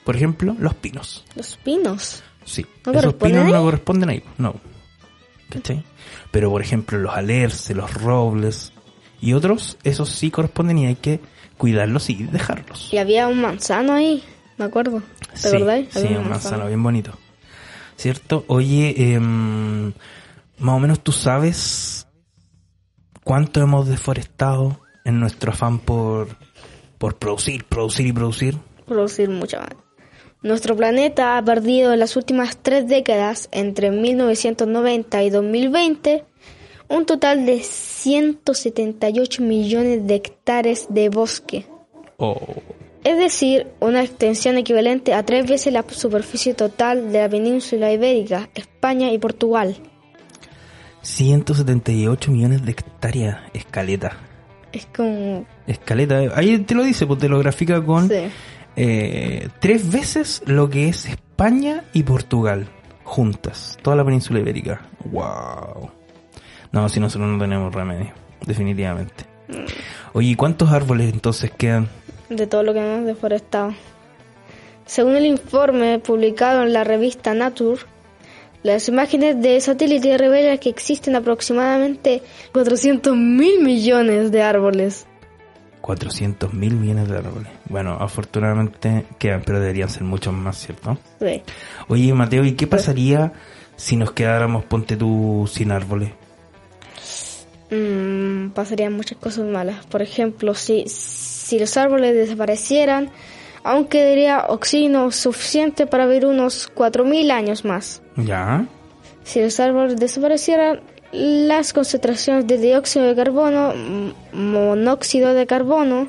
Por 0.04 0.16
ejemplo, 0.16 0.56
los 0.60 0.74
pinos. 0.76 1.24
Los 1.36 1.58
pinos. 1.58 2.24
Sí. 2.44 2.66
¿No 2.86 2.94
Esos 2.94 3.14
pinos 3.16 3.46
no 3.48 3.62
corresponden 3.64 4.10
ahí. 4.10 4.24
No. 4.38 4.56
¿Cachai? 5.50 5.84
Pero 6.32 6.50
por 6.52 6.62
ejemplo, 6.62 6.98
los 7.00 7.16
alerce, 7.16 7.74
los 7.74 7.94
robles 7.94 8.72
y 9.22 9.34
otros, 9.34 9.78
esos 9.84 10.10
sí 10.10 10.30
corresponden 10.30 10.78
y 10.78 10.86
hay 10.88 10.96
que 10.96 11.20
cuidarlos 11.58 12.10
y 12.10 12.16
dejarlos. 12.24 12.90
Y 12.94 12.98
había 12.98 13.28
un 13.28 13.42
manzano 13.42 13.94
ahí, 13.94 14.24
me 14.58 14.66
acuerdo. 14.66 15.02
¿Te 15.32 15.38
Sí, 15.38 15.48
acordáis? 15.56 15.88
sí, 15.92 16.08
un 16.16 16.30
manzano 16.30 16.68
bien 16.68 16.84
bonito. 16.84 17.18
¿Cierto? 17.96 18.44
Oye, 18.48 19.14
em, 19.14 19.94
más 20.60 20.76
o 20.76 20.80
menos 20.80 21.00
tú 21.02 21.12
sabes 21.14 22.08
cuánto 23.24 23.62
hemos 23.62 23.88
deforestado 23.88 24.80
en 25.06 25.20
nuestro 25.20 25.52
afán 25.54 25.80
por, 25.80 26.28
por 26.98 27.18
producir, 27.18 27.66
producir 27.66 28.08
y 28.08 28.14
producir. 28.14 28.58
producir 28.86 29.30
mucha 29.30 29.60
más. 29.60 29.70
Nuestro 30.42 30.76
planeta 30.76 31.38
ha 31.38 31.44
perdido 31.44 31.92
en 31.92 32.00
las 32.00 32.16
últimas 32.16 32.58
tres 32.58 32.88
décadas, 32.88 33.50
entre 33.52 33.90
1990 33.90 35.24
y 35.24 35.30
2020, 35.32 36.24
un 36.88 37.06
total 37.08 37.48
de 37.48 37.62
178 37.62 39.42
millones 39.42 40.06
de 40.06 40.16
hectáreas 40.16 40.86
de 40.90 41.10
bosque. 41.10 41.66
Oh, 42.18 42.38
Es 43.04 43.18
decir, 43.18 43.68
una 43.80 44.04
extensión 44.04 44.58
equivalente 44.58 45.14
a 45.14 45.24
tres 45.24 45.48
veces 45.48 45.74
la 45.74 45.84
superficie 45.88 46.54
total 46.54 47.12
de 47.12 47.22
la 47.22 47.30
península 47.30 47.92
ibérica, 47.92 48.50
España 48.54 49.12
y 49.12 49.18
Portugal. 49.18 49.76
178 51.02 52.32
millones 52.32 52.64
de 52.64 52.72
hectáreas, 52.72 53.38
escaleta. 53.54 54.18
Es 54.76 54.86
como... 54.88 55.46
Escaleta, 55.68 56.20
ahí 56.36 56.58
te 56.60 56.76
lo 56.76 56.84
dice, 56.84 57.08
pues 57.08 57.20
te 57.20 57.30
lo 57.30 57.40
grafica 57.40 57.82
con 57.84 58.10
Sí. 58.10 58.16
eh, 58.76 59.48
tres 59.60 59.90
veces 59.92 60.44
lo 60.46 60.70
que 60.70 60.90
es 60.90 61.06
España 61.06 61.84
y 61.94 62.04
Portugal 62.04 62.68
juntas, 63.04 63.78
toda 63.82 63.96
la 63.96 64.04
península 64.04 64.40
ibérica. 64.40 64.82
Wow. 65.12 65.90
No, 66.72 66.90
si 66.90 67.00
nosotros 67.00 67.30
no 67.30 67.40
tenemos 67.40 67.74
remedio, 67.74 68.12
definitivamente. 68.46 69.24
Oye, 70.14 70.30
¿y 70.30 70.36
cuántos 70.36 70.72
árboles 70.72 71.14
entonces 71.14 71.52
quedan? 71.52 71.88
de 72.28 72.48
todo 72.48 72.64
lo 72.64 72.74
que 72.74 72.80
hemos 72.80 73.06
deforestado. 73.06 73.76
Según 74.88 75.16
el 75.16 75.26
informe 75.28 76.00
publicado 76.00 76.64
en 76.64 76.74
la 76.74 76.84
revista 76.84 77.34
Nature, 77.36 77.82
las 78.66 78.88
imágenes 78.88 79.40
de 79.44 79.62
satélite 79.62 80.18
revelan 80.18 80.58
que 80.58 80.70
existen 80.70 81.16
aproximadamente 81.16 82.24
400 82.52 83.16
mil 83.16 83.62
millones 83.62 84.32
de 84.32 84.42
árboles. 84.42 85.06
400 85.82 86.52
mil 86.52 86.74
millones 86.74 87.08
de 87.08 87.16
árboles. 87.16 87.52
Bueno, 87.70 87.96
afortunadamente 88.00 89.06
quedan, 89.20 89.44
pero 89.46 89.60
deberían 89.60 89.90
ser 89.90 90.02
muchos 90.02 90.34
más, 90.34 90.58
¿cierto? 90.58 90.98
Sí. 91.20 91.44
Oye, 91.90 92.12
Mateo, 92.16 92.44
¿y 92.44 92.54
qué 92.54 92.66
pasaría 92.66 93.34
si 93.76 93.98
nos 93.98 94.14
quedáramos, 94.14 94.66
ponte 94.66 94.98
tú, 94.98 95.48
sin 95.48 95.72
árboles? 95.72 96.10
Mm, 97.70 98.50
pasarían 98.50 98.94
muchas 98.94 99.20
cosas 99.20 99.46
malas. 99.46 99.86
Por 99.86 100.02
ejemplo, 100.02 100.56
si, 100.56 100.86
si 100.88 101.60
los 101.60 101.78
árboles 101.78 102.16
desaparecieran, 102.16 103.12
aún 103.66 103.86
quedaría 103.86 104.46
oxígeno 104.48 105.12
suficiente 105.12 105.88
para 105.88 106.06
vivir 106.06 106.28
unos 106.28 106.72
4.000 106.74 107.32
años 107.32 107.66
más. 107.66 108.02
¿Ya? 108.16 108.66
Si 109.24 109.42
los 109.42 109.60
árboles 109.60 109.98
desaparecieran, 109.98 110.82
las 111.12 111.74
concentraciones 111.74 112.46
de 112.46 112.58
dióxido 112.60 113.06
de 113.06 113.16
carbono, 113.16 113.74
monóxido 114.34 115.34
de 115.34 115.48
carbono, 115.48 116.08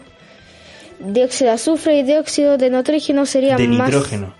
dióxido 1.01 1.49
de 1.51 1.55
azufre 1.55 1.99
y 1.99 2.03
dióxido 2.03 2.59
de 2.59 2.71
nitrógeno 2.71 3.25
serían 3.25 3.57
De 3.57 3.69
más 3.69 3.89
nitrógeno. 3.89 4.35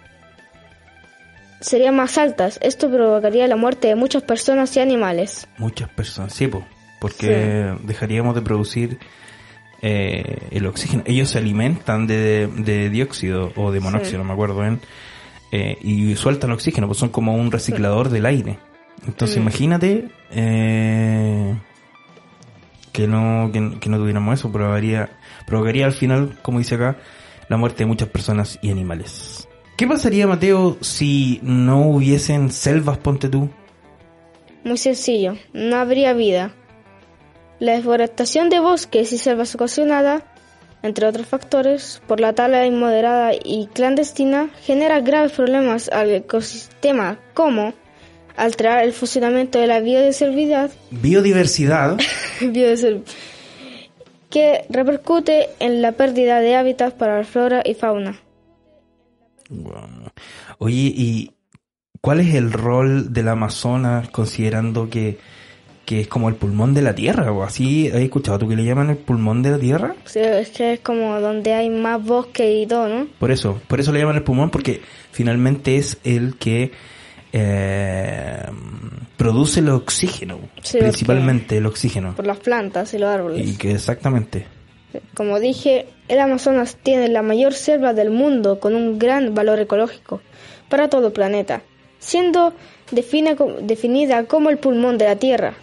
serían 1.61 1.97
más 1.97 2.19
altas. 2.19 2.59
Esto 2.63 2.91
provocaría 2.91 3.47
la 3.47 3.57
muerte 3.57 3.89
de 3.89 3.95
muchas 3.95 4.23
personas 4.23 4.77
y 4.77 4.81
animales. 4.81 5.47
Muchas 5.57 5.89
personas, 5.89 6.35
sí, 6.35 6.47
po, 6.49 6.67
porque 7.01 7.75
dejaríamos 7.85 8.35
de 8.35 8.43
producir 8.43 8.99
eh, 9.83 10.49
el 10.51 10.67
oxígeno. 10.67 11.03
Ellos 11.07 11.31
se 11.31 11.39
alimentan 11.39 12.07
de, 12.07 12.47
de 12.49 12.91
dióxido 12.91 13.53
o 13.57 13.71
de 13.73 13.81
monóxido, 13.81 14.13
Sí. 14.13 14.19
no 14.19 14.25
me 14.25 14.33
acuerdo 14.33 14.61
bien, 14.61 14.81
eh, 15.53 15.79
y 15.83 16.17
sueltan 16.17 16.51
oxígeno, 16.53 16.87
pues 16.87 16.99
son 16.99 17.09
como 17.11 17.35
un 17.35 17.51
reciclador 17.53 18.09
del 18.11 18.27
aire. 18.27 18.59
Entonces 19.07 19.37
Mm. 19.37 19.41
imagínate 19.43 20.09
eh, 20.33 21.55
que 22.93 23.07
no 23.07 23.51
que, 23.53 23.79
que 23.79 23.89
no 23.91 23.99
tuviéramos 23.99 24.39
eso, 24.39 24.51
provocaría, 24.51 25.11
provocaría 25.47 25.87
al 25.87 25.93
final, 25.93 26.39
como 26.43 26.59
dice 26.59 26.77
acá, 26.77 26.97
la 27.49 27.57
muerte 27.57 27.79
de 27.85 27.87
muchas 27.87 28.09
personas 28.09 28.59
y 28.63 28.71
animales. 28.71 29.47
¿Qué 29.77 29.87
pasaría, 29.87 30.27
Mateo, 30.27 30.79
si 30.81 31.39
no 31.43 31.83
hubiesen 31.83 32.51
selvas, 32.51 32.97
ponte 32.99 33.29
tú? 33.29 33.51
Muy 34.65 34.79
sencillo, 34.79 35.37
no 35.53 35.77
habría 35.77 36.13
vida. 36.15 36.53
La 37.59 37.73
deforestación 37.73 38.49
de 38.51 38.61
bosques 38.61 39.13
y 39.13 39.19
selvas 39.19 39.55
ocasionada, 39.55 40.23
entre 40.83 41.07
otros 41.07 41.27
factores, 41.27 42.03
por 42.07 42.21
la 42.21 42.33
tala 42.35 42.67
inmoderada 42.67 43.33
y 43.35 43.69
clandestina, 43.73 44.51
genera 44.63 45.01
graves 45.01 45.33
problemas 45.33 45.89
al 45.89 46.11
ecosistema 46.11 47.19
como 47.35 47.73
alterar 48.37 48.85
el 48.85 48.93
funcionamiento 48.93 49.59
de 49.59 49.67
la 49.67 49.81
biodiversidad, 49.81 50.71
Biodiversidad. 50.91 51.97
biodiver- 52.41 53.03
que 54.29 54.67
repercute 54.69 55.49
en 55.61 55.81
la 55.81 55.93
pérdida 55.93 56.41
de 56.41 56.57
hábitats 56.57 56.93
para 56.95 57.19
la 57.19 57.25
flora 57.25 57.63
y 57.65 57.73
fauna. 57.75 58.21
Oye, 60.59 60.93
¿y 60.95 61.31
cuál 62.03 62.21
es 62.21 62.35
el 62.35 62.53
rol 62.53 63.13
del 63.13 63.29
Amazonas 63.29 64.09
considerando 64.11 64.91
que, 64.91 65.19
que 65.87 66.01
es 66.01 66.09
como 66.09 66.29
el 66.29 66.35
pulmón 66.35 66.75
de 66.75 66.83
la 66.83 66.95
Tierra? 66.95 67.33
¿O 67.33 67.45
así 67.45 67.89
has 67.89 68.01
escuchado 68.01 68.41
tú 68.41 68.49
que 68.49 68.57
le 68.57 68.65
llaman 68.65 68.91
el 68.91 68.97
pulmón 68.99 69.43
de 69.43 69.53
la 69.53 69.59
Tierra? 69.59 69.95
Sea, 70.05 70.41
es 70.41 70.51
que 70.51 70.75
es 70.75 70.81
como 70.81 71.19
donde 71.21 71.55
hay 71.55 71.71
más 71.71 72.05
bosque 72.05 72.61
y 72.61 72.67
todo, 72.67 72.89
¿no? 72.89 73.07
Por 73.19 73.31
eso, 73.31 73.61
por 73.69 73.81
eso 73.81 73.93
le 73.93 74.01
llaman 74.01 74.17
el 74.17 74.25
pulmón 74.25 74.51
porque 74.51 74.83
finalmente 75.13 75.77
es 75.77 75.99
el 76.05 76.37
que 76.37 76.73
eh, 77.33 78.43
produce 79.17 79.61
el 79.61 79.69
oxígeno, 79.71 80.41
Sí, 80.61 80.79
principalmente 80.79 81.57
el 81.59 81.67
oxígeno. 81.67 82.17
Por 82.17 82.27
las 82.27 82.39
plantas 82.39 82.93
y 82.93 82.99
los 82.99 83.09
árboles. 83.09 83.47
Y 83.47 83.57
que 83.57 83.71
exactamente. 83.71 84.47
Como 85.15 85.39
dije, 85.39 85.87
el 86.09 86.19
Amazonas 86.19 86.77
tiene 86.83 87.09
la 87.09 87.23
mayor 87.23 87.55
selva 87.55 87.95
del 87.95 88.11
mundo 88.11 88.59
con 88.59 88.75
un 88.75 88.99
gran 88.99 89.35
valor 89.35 89.61
ecológico 89.61 90.21
para 90.69 90.89
todo 90.89 91.09
el 91.09 91.13
planeta, 91.13 91.63
siendo 92.01 92.55
definida 92.91 94.25
como 94.25 94.51
el 94.51 94.59
pulmón 94.59 94.99
de 94.99 95.05
la 95.05 95.17
Tierra. 95.17 95.55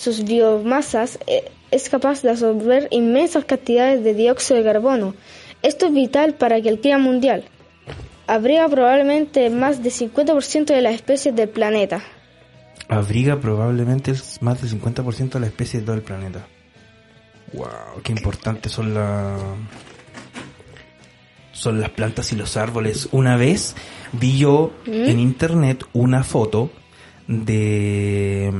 Sus 0.00 0.24
biomasas 0.24 1.18
eh, 1.26 1.52
es 1.70 1.90
capaz 1.90 2.22
de 2.22 2.30
absorber 2.30 2.88
inmensas 2.90 3.44
cantidades 3.44 4.02
de 4.02 4.14
dióxido 4.14 4.56
de 4.56 4.64
carbono. 4.64 5.14
Esto 5.60 5.88
es 5.88 5.92
vital 5.92 6.32
para 6.32 6.58
que 6.62 6.70
el 6.70 6.80
clima 6.80 6.96
mundial 6.96 7.44
abriga 8.26 8.66
probablemente 8.70 9.50
más 9.50 9.82
del 9.82 9.92
50% 9.92 10.64
de 10.64 10.80
las 10.80 10.94
especies 10.94 11.36
del 11.36 11.50
planeta. 11.50 12.02
Abriga 12.88 13.38
probablemente 13.40 14.14
más 14.40 14.62
del 14.62 14.80
50% 14.80 15.32
de 15.32 15.40
las 15.40 15.50
especies 15.50 15.82
de 15.82 15.86
todo 15.86 15.96
el 15.96 16.02
planeta. 16.02 16.46
Wow, 17.52 18.00
qué 18.02 18.12
importantes 18.12 18.72
son 18.72 18.94
las 18.94 19.38
son 21.52 21.78
las 21.78 21.90
plantas 21.90 22.32
y 22.32 22.36
los 22.36 22.56
árboles. 22.56 23.10
Una 23.12 23.36
vez 23.36 23.76
vi 24.12 24.38
yo 24.38 24.72
en 24.86 25.20
internet 25.20 25.84
una 25.92 26.24
foto 26.24 26.70
de 27.28 28.50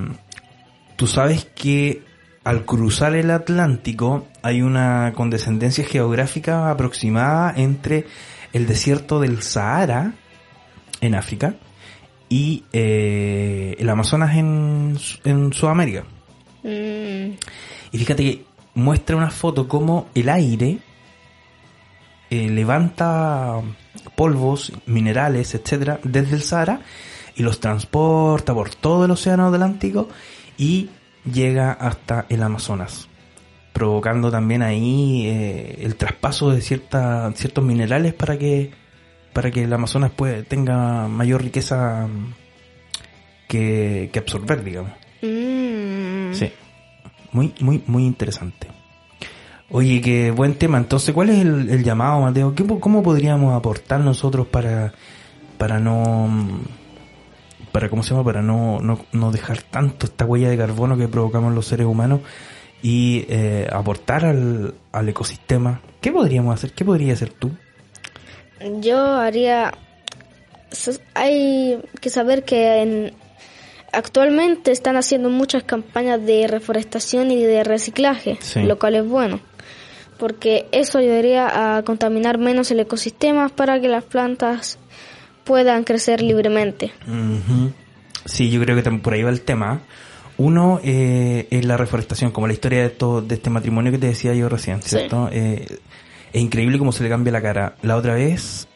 tú 1.01 1.07
sabes 1.07 1.47
que 1.55 2.03
al 2.45 2.67
cruzar 2.67 3.15
el 3.15 3.31
Atlántico 3.31 4.27
hay 4.43 4.61
una 4.61 5.15
condescendencia 5.17 5.83
geográfica 5.83 6.71
aproximada 6.71 7.55
entre 7.57 8.05
el 8.53 8.67
desierto 8.67 9.19
del 9.19 9.41
Sahara 9.41 10.13
en 11.01 11.15
África 11.15 11.55
y 12.29 12.65
eh, 12.75 13.77
el 13.79 13.89
Amazonas 13.89 14.37
en, 14.37 14.99
en 15.25 15.55
Sudamérica. 15.55 16.05
Mm, 16.65 17.33
Y 17.93 17.99
fíjate 17.99 18.23
que 18.23 18.45
muestra 18.75 19.17
una 19.17 19.31
foto 19.31 19.69
como 19.69 20.07
el 20.15 20.29
aire 20.29 20.81
eh, 22.29 22.51
levanta 22.51 23.63
polvos, 24.17 24.71
minerales, 24.85 25.55
etcétera, 25.55 25.99
desde 26.05 26.37
el 26.37 26.43
Sahara 26.43 26.83
y 27.37 27.43
los 27.43 27.59
transporta 27.59 28.53
por 28.53 28.75
todo 28.75 29.07
el 29.07 29.13
océano 29.13 29.47
Atlántico 29.47 30.07
y 30.61 30.91
llega 31.25 31.73
hasta 31.73 32.27
el 32.29 32.43
Amazonas, 32.43 33.09
provocando 33.73 34.31
también 34.31 34.61
ahí 34.61 35.27
eh, 35.27 35.79
el 35.81 35.97
traspaso 35.97 36.51
de 36.51 36.61
cierta, 36.61 37.33
ciertos 37.35 37.65
minerales 37.65 38.13
para 38.13 38.37
que 38.37 38.71
para 39.33 39.51
que 39.51 39.65
el 39.65 39.73
Amazonas 39.73 40.11
pues, 40.15 40.47
tenga 40.47 41.09
mayor 41.09 41.43
riqueza 41.43 42.07
mm, 42.07 42.35
que, 43.49 44.11
que 44.13 44.19
absorber, 44.19 44.63
digamos. 44.63 44.93
Mm. 45.23 46.35
Sí. 46.35 46.53
Muy, 47.33 47.55
muy, 47.61 47.83
muy 47.87 48.05
interesante. 48.05 48.67
Oye, 49.71 50.03
qué 50.03 50.31
buen 50.31 50.57
tema. 50.57 50.77
Entonces, 50.77 51.15
¿cuál 51.15 51.31
es 51.31 51.39
el, 51.39 51.71
el 51.71 51.85
llamado, 51.85 52.21
Mateo? 52.21 52.55
¿Qué, 52.55 52.67
¿Cómo 52.67 53.03
podríamos 53.03 53.55
aportar 53.55 54.01
nosotros 54.01 54.49
para, 54.49 54.93
para 55.57 55.79
no, 55.79 56.29
para, 57.73 57.89
¿cómo 57.89 58.03
se 58.03 58.11
llama? 58.11 58.25
Para 58.25 58.43
no, 58.43 58.81
no, 58.81 59.05
no 59.13 59.31
dejar 59.33 59.63
tanto 59.63 60.07
esta 60.07 60.25
huella 60.25 60.49
de 60.51 60.57
carbono 60.57 60.97
que 60.97 61.09
provocamos 61.09 61.55
los 61.55 61.67
seres 61.67 61.87
humanos 61.87 62.21
y 62.83 63.27
eh, 63.29 63.69
aportar 63.73 64.25
al, 64.25 64.75
al 64.93 65.09
ecosistema? 65.09 65.81
¿Qué 66.01 66.11
podríamos 66.13 66.55
hacer? 66.55 66.73
¿Qué 66.73 66.85
podría 66.85 67.13
hacer 67.13 67.33
tú? 67.33 67.51
Yo 68.81 68.99
haría... 69.17 69.73
Hay 71.15 71.79
que 72.01 72.11
saber 72.11 72.45
que 72.45 72.83
en- 72.83 73.13
actualmente 73.93 74.71
están 74.71 74.97
haciendo 74.97 75.29
muchas 75.31 75.65
campañas 75.65 76.25
de 76.25 76.47
reforestación 76.47 77.31
y 77.31 77.43
de 77.43 77.65
reciclaje, 77.65 78.39
Sí. 78.41 78.63
lo 78.63 78.79
cual 78.79 78.95
es 78.95 79.07
bueno, 79.07 79.41
porque 80.19 80.67
eso 80.71 80.99
ayudaría 80.99 81.77
a 81.77 81.83
contaminar 81.83 82.39
menos 82.39 82.71
el 82.71 82.81
ecosistema 82.81 83.49
para 83.49 83.81
que 83.81 83.89
las 83.89 84.05
plantas 84.05 84.79
puedan 85.51 85.83
crecer 85.83 86.23
libremente. 86.23 86.93
Sí, 88.25 88.51
yo 88.51 88.61
creo 88.63 88.77
que 88.77 88.83
también 88.85 89.03
por 89.03 89.15
ahí 89.15 89.25
va 89.25 89.31
el 89.31 89.41
tema. 89.41 89.81
Uno 90.37 90.81
eh, 90.85 91.49
es 91.51 91.65
la 91.65 91.77
reforestación, 91.77 92.31
como 92.31 92.47
la 92.47 92.53
historia 92.53 92.83
de, 92.83 92.87
esto, 92.87 93.21
de 93.21 93.35
este 93.35 93.51
matrimonio 93.51 93.91
que 93.91 93.99
te 93.99 94.07
decía 94.07 94.33
yo 94.33 94.49
recién, 94.49 94.81
Sí. 94.81 94.91
¿cierto? 94.91 95.29
Eh, 95.33 95.67
es 96.33 96.41
increíble 96.41 96.79
cómo 96.79 96.93
se 96.93 97.03
le 97.03 97.09
cambia 97.09 97.33
la 97.33 97.43
cara. 97.43 97.75
La 97.83 97.97
otra 97.97 98.15
vez, 98.15 98.69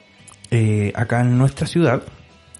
eh, 0.51 0.91
acá 0.97 1.21
en 1.21 1.39
nuestra 1.39 1.69
ciudad, 1.69 2.03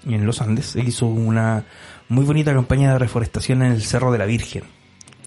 en 0.07 0.25
los 0.25 0.41
Andes, 0.41 0.67
se 0.67 0.79
hizo 0.79 1.07
una 1.07 1.65
muy 2.07 2.23
bonita 2.23 2.53
campaña 2.53 2.93
de 2.93 2.99
reforestación 2.99 3.63
en 3.63 3.73
el 3.73 3.81
Cerro 3.81 4.13
de 4.13 4.17
la 4.17 4.25
Virgen. 4.25 4.63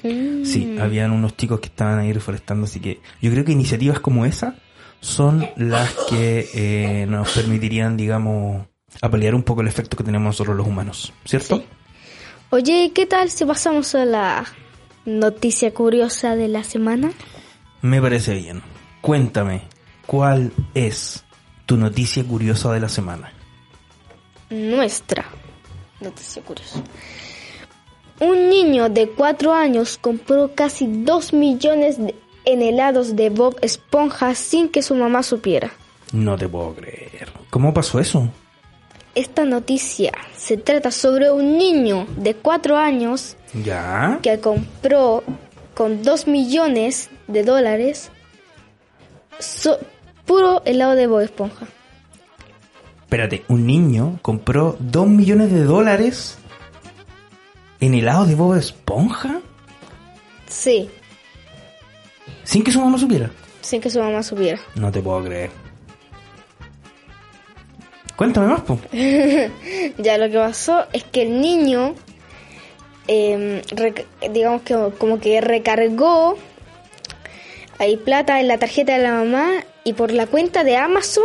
Mm. 0.03 0.47
Sí, 0.47 0.79
habían 0.81 1.11
unos 1.11 1.37
chicos 1.37 1.61
que 1.61 1.67
estaban 1.67 1.99
ahí 1.99 2.15
reforestando, 2.15 2.65
así 2.65 2.81
que 2.81 3.01
yo 3.21 3.31
creo 3.31 3.45
que 3.45 3.53
iniciativas 3.53 4.01
como 4.01 4.25
esa 4.25 4.55
son 5.01 5.47
las 5.57 5.95
que 6.09 6.49
eh, 6.55 7.07
nos 7.07 7.33
permitirían, 7.33 7.97
digamos, 7.97 8.67
apalear 9.01 9.35
un 9.35 9.43
poco 9.43 9.61
el 9.63 9.69
efecto 9.69 9.97
que 9.97 10.05
tenemos 10.05 10.27
nosotros 10.27 10.57
los 10.57 10.67
humanos, 10.67 11.13
¿cierto? 11.25 11.59
Sí. 11.59 11.65
Oye, 12.51 12.93
¿qué 12.95 13.07
tal 13.07 13.31
si 13.31 13.45
pasamos 13.45 13.95
a 13.95 14.05
la 14.05 14.45
noticia 15.05 15.73
curiosa 15.75 16.35
de 16.37 16.49
la 16.49 16.65
semana? 16.65 17.13
Me 17.83 18.01
parece 18.01 18.35
bien. 18.35 18.63
Cuéntame, 19.01 19.63
¿cuál 20.07 20.53
es 20.75 21.25
tu 21.67 21.77
noticia 21.77 22.25
curiosa 22.25 22.73
de 22.73 22.81
la 22.81 22.89
semana? 22.89 23.33
Nuestra 24.51 25.27
noticia 26.01 26.43
curiosa. 26.43 26.83
Un 28.21 28.49
niño 28.49 28.89
de 28.89 29.11
4 29.11 29.53
años 29.55 29.99
compró 30.01 30.53
casi 30.55 30.87
2 31.05 31.33
millones 31.33 31.99
de- 31.99 32.15
en 32.47 32.63
helados 32.63 33.15
de 33.15 33.29
Bob 33.31 33.57
Esponja 33.61 34.35
sin 34.35 34.71
que 34.71 34.83
su 34.83 34.95
mamá 34.95 35.23
supiera. 35.23 35.71
No 36.13 36.37
te 36.37 36.49
puedo 36.49 36.75
creer. 36.75 37.29
¿Cómo 37.51 37.75
pasó 37.75 38.01
eso? 38.01 38.29
Esta 39.19 39.45
noticia 39.45 40.13
se 40.37 40.57
trata 40.57 40.93
sobre 40.93 41.33
un 41.33 41.59
niño 41.59 42.07
de 42.19 42.35
4 42.35 42.77
años 42.77 43.37
¿Ya? 43.65 44.21
que 44.23 44.39
compró 44.39 45.25
con 45.75 46.05
2 46.05 46.29
millones 46.29 47.11
de 47.27 47.43
dólares 47.43 48.11
so- 49.41 49.79
puro 50.25 50.63
helado 50.67 50.95
de 50.95 51.09
Bob 51.09 51.21
Esponja. 51.23 51.67
Espérate, 53.01 53.43
un 53.49 53.67
niño 53.67 54.19
compró 54.23 54.77
dos 54.79 55.09
millones 55.09 55.51
de 55.51 55.65
dólares 55.65 56.39
en 57.81 57.95
helado 57.95 58.25
de 58.27 58.35
Bob 58.37 58.55
Esponja 58.57 59.41
Sí, 60.47 60.89
sin 62.45 62.63
que 62.63 62.71
su 62.71 62.81
mamá 62.81 62.99
supiera. 62.99 63.31
sin 63.63 63.81
que 63.81 63.91
su 63.91 63.99
mamá 63.99 64.23
supiera. 64.23 64.61
No 64.77 64.93
te 64.93 65.01
puedo 65.03 65.25
creer. 65.25 65.51
Cuéntame 68.19 68.49
más, 68.49 68.61
po. 68.63 68.79
Ya 69.99 70.19
lo 70.19 70.29
que 70.29 70.37
pasó 70.37 70.85
es 70.93 71.05
que 71.05 71.23
el 71.23 71.41
niño, 71.41 71.95
eh, 73.07 73.63
rec- 73.71 74.07
digamos 74.33 74.63
que 74.63 74.75
como 74.99 75.21
que 75.21 75.41
recargó 75.41 76.37
ahí 77.79 77.97
plata 77.97 78.41
en 78.41 78.49
la 78.49 78.59
tarjeta 78.59 78.97
de 78.97 79.03
la 79.05 79.13
mamá 79.13 79.49
y 79.85 79.93
por 79.93 80.11
la 80.11 80.27
cuenta 80.27 80.65
de 80.65 80.77
Amazon 80.77 81.23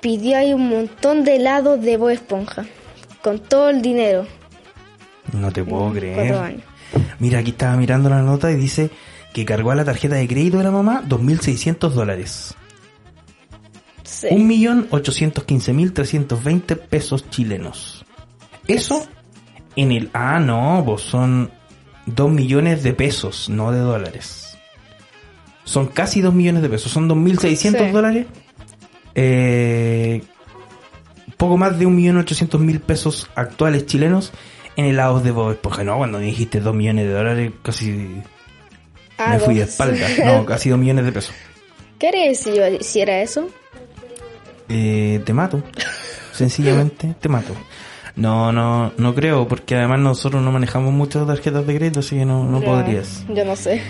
pidió 0.00 0.38
ahí 0.38 0.52
un 0.52 0.68
montón 0.68 1.24
de 1.24 1.36
helados 1.36 1.80
de 1.82 1.96
Bob 1.96 2.10
Esponja 2.10 2.66
con 3.22 3.38
todo 3.38 3.70
el 3.70 3.80
dinero. 3.80 4.26
No 5.32 5.52
te 5.52 5.62
puedo 5.62 5.92
creer. 5.92 6.32
años. 6.34 6.62
Mira, 7.20 7.38
aquí 7.40 7.50
estaba 7.50 7.76
mirando 7.76 8.08
la 8.08 8.22
nota 8.22 8.50
y 8.50 8.56
dice 8.56 8.90
que 9.32 9.44
cargó 9.44 9.70
a 9.70 9.74
la 9.76 9.84
tarjeta 9.84 10.16
de 10.16 10.26
crédito 10.26 10.58
de 10.58 10.64
la 10.64 10.70
mamá 10.70 11.04
2.600 11.06 11.90
dólares. 11.90 12.54
Sí. 14.20 14.26
1.815.320 14.30 16.76
pesos 16.76 17.28
chilenos. 17.30 18.04
Eso 18.66 19.06
en 19.76 19.92
el... 19.92 20.10
Ah, 20.12 20.40
no, 20.40 20.82
pues 20.84 21.02
son 21.02 21.50
2 22.06 22.30
millones 22.30 22.82
de 22.82 22.92
pesos, 22.94 23.48
no 23.48 23.70
de 23.72 23.78
dólares. 23.78 24.58
Son 25.64 25.86
casi 25.86 26.20
2 26.20 26.34
millones 26.34 26.62
de 26.62 26.68
pesos, 26.68 26.90
son 26.90 27.08
2.600 27.08 27.86
Sí. 27.86 27.92
dólares. 27.92 28.26
Eh, 29.14 30.22
poco 31.36 31.56
más 31.56 31.78
de 31.78 31.86
1.800.000 31.86 32.80
pesos 32.80 33.30
actuales 33.34 33.86
chilenos 33.86 34.32
en 34.76 34.86
helados 34.86 35.22
de 35.22 35.30
Bob 35.30 35.52
Esponja. 35.52 35.84
No, 35.84 35.98
cuando 35.98 36.18
me 36.18 36.24
dijiste 36.26 36.60
2 36.60 36.74
millones 36.74 37.06
de 37.06 37.12
dólares, 37.12 37.52
casi 37.62 38.22
Ah, 39.18 39.34
me 39.34 39.40
fui 39.40 39.54
de 39.56 39.62
espalda. 39.62 40.06
No, 40.24 40.44
casi 40.46 40.70
2 40.70 40.78
millones 40.78 41.04
de 41.04 41.12
pesos. 41.12 41.34
¿Qué 41.98 42.08
harías 42.08 42.38
si 42.38 42.54
yo 42.54 42.66
hiciera 42.68 43.20
eso? 43.20 43.48
Eh, 44.68 45.22
te 45.24 45.32
mato. 45.32 45.62
Sencillamente 46.32 47.14
te 47.20 47.28
mato. 47.28 47.54
No, 48.16 48.52
no, 48.52 48.92
no 48.96 49.14
creo, 49.14 49.46
porque 49.46 49.76
además 49.76 50.00
nosotros 50.00 50.42
no 50.42 50.50
manejamos 50.50 50.92
muchas 50.92 51.26
tarjetas 51.26 51.66
de 51.66 51.76
crédito, 51.76 52.00
así 52.00 52.16
que 52.16 52.24
no, 52.24 52.44
no 52.44 52.60
podrías. 52.60 53.24
Yo 53.28 53.44
no 53.44 53.54
sé. 53.54 53.80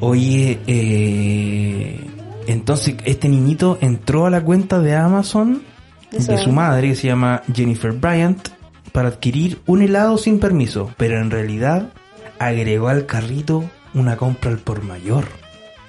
Oye, 0.00 0.58
eh, 0.66 2.00
entonces 2.46 2.96
este 3.04 3.28
niñito 3.28 3.78
entró 3.80 4.26
a 4.26 4.30
la 4.30 4.42
cuenta 4.42 4.80
de 4.80 4.96
Amazon 4.96 5.62
De 6.10 6.18
de 6.18 6.38
su 6.38 6.44
su 6.44 6.52
madre, 6.52 6.88
que 6.88 6.94
se 6.96 7.08
llama 7.08 7.42
Jennifer 7.54 7.92
Bryant, 7.92 8.48
para 8.92 9.08
adquirir 9.08 9.60
un 9.66 9.82
helado 9.82 10.18
sin 10.18 10.40
permiso, 10.40 10.90
pero 10.96 11.20
en 11.20 11.30
realidad 11.30 11.92
agregó 12.38 12.88
al 12.88 13.06
carrito 13.06 13.64
una 13.94 14.16
compra 14.16 14.50
al 14.50 14.58
por 14.58 14.82
mayor. 14.82 15.26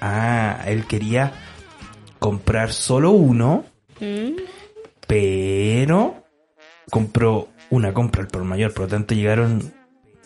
Ah, 0.00 0.60
él 0.66 0.86
quería 0.86 1.32
comprar 2.18 2.72
solo 2.72 3.10
uno, 3.10 3.64
Pero 5.06 6.24
compró 6.90 7.48
una 7.70 7.92
compra 7.92 8.22
al 8.22 8.28
por 8.28 8.44
mayor, 8.44 8.72
por 8.72 8.84
lo 8.84 8.88
tanto 8.88 9.14
llegaron 9.14 9.72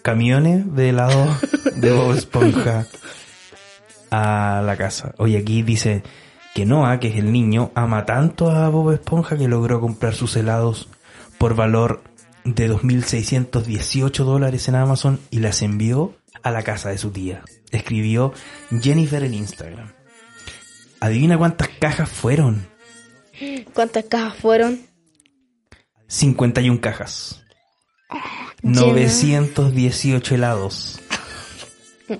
camiones 0.02 0.74
de 0.74 0.90
helado 0.90 1.26
de 1.76 1.92
Bob 1.92 2.14
Esponja 2.14 2.86
a 4.10 4.62
la 4.64 4.76
casa. 4.76 5.14
Oye, 5.18 5.38
aquí 5.38 5.62
dice 5.62 6.02
que 6.54 6.66
Noah, 6.66 6.98
que 7.00 7.08
es 7.08 7.16
el 7.16 7.32
niño, 7.32 7.70
ama 7.74 8.06
tanto 8.06 8.50
a 8.50 8.68
Bob 8.68 8.92
Esponja 8.92 9.36
que 9.36 9.48
logró 9.48 9.80
comprar 9.80 10.14
sus 10.14 10.36
helados 10.36 10.88
por 11.38 11.54
valor 11.54 12.02
de 12.44 12.70
2.618 12.70 14.24
dólares 14.24 14.68
en 14.68 14.74
Amazon 14.74 15.20
y 15.30 15.40
las 15.40 15.62
envió 15.62 16.14
a 16.42 16.50
la 16.50 16.62
casa 16.62 16.90
de 16.90 16.98
su 16.98 17.10
tía. 17.10 17.42
Escribió 17.70 18.32
Jennifer 18.80 19.22
en 19.22 19.34
Instagram. 19.34 19.92
Adivina 21.00 21.38
cuántas 21.38 21.68
cajas 21.80 22.08
fueron. 22.08 22.66
¿Cuántas 23.74 24.04
cajas 24.04 24.36
fueron? 24.36 24.80
51 26.08 26.80
cajas. 26.80 27.42
Llena. 28.62 28.80
918 28.80 30.34
helados. 30.34 31.00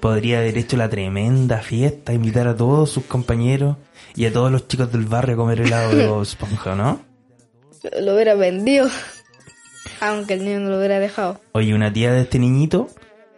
Podría 0.01 0.39
haber 0.39 0.59
hecho 0.59 0.77
la 0.77 0.89
tremenda 0.91 1.59
fiesta, 1.59 2.13
invitar 2.13 2.47
a 2.47 2.57
todos 2.57 2.91
sus 2.91 3.05
compañeros 3.05 3.77
y 4.15 4.27
a 4.27 4.33
todos 4.33 4.53
los 4.53 4.69
chicos 4.69 4.93
del 4.93 5.07
barrio 5.07 5.35
a 5.35 5.39
comer 5.39 5.63
helado 5.63 5.95
de 5.95 6.07
Bob 6.07 6.23
Esponja, 6.25 6.75
¿no? 6.75 7.01
Lo 8.01 8.15
hubiera 8.15 8.35
vendido. 8.35 8.89
Aunque 10.01 10.35
el 10.35 10.45
niño 10.45 10.61
no 10.61 10.71
lo 10.71 10.79
hubiera 10.79 11.01
dejado. 11.01 11.41
Oye, 11.53 11.75
una 11.75 11.93
tía 11.93 12.13
de 12.13 12.23
este 12.23 12.39
niñito, 12.39 12.89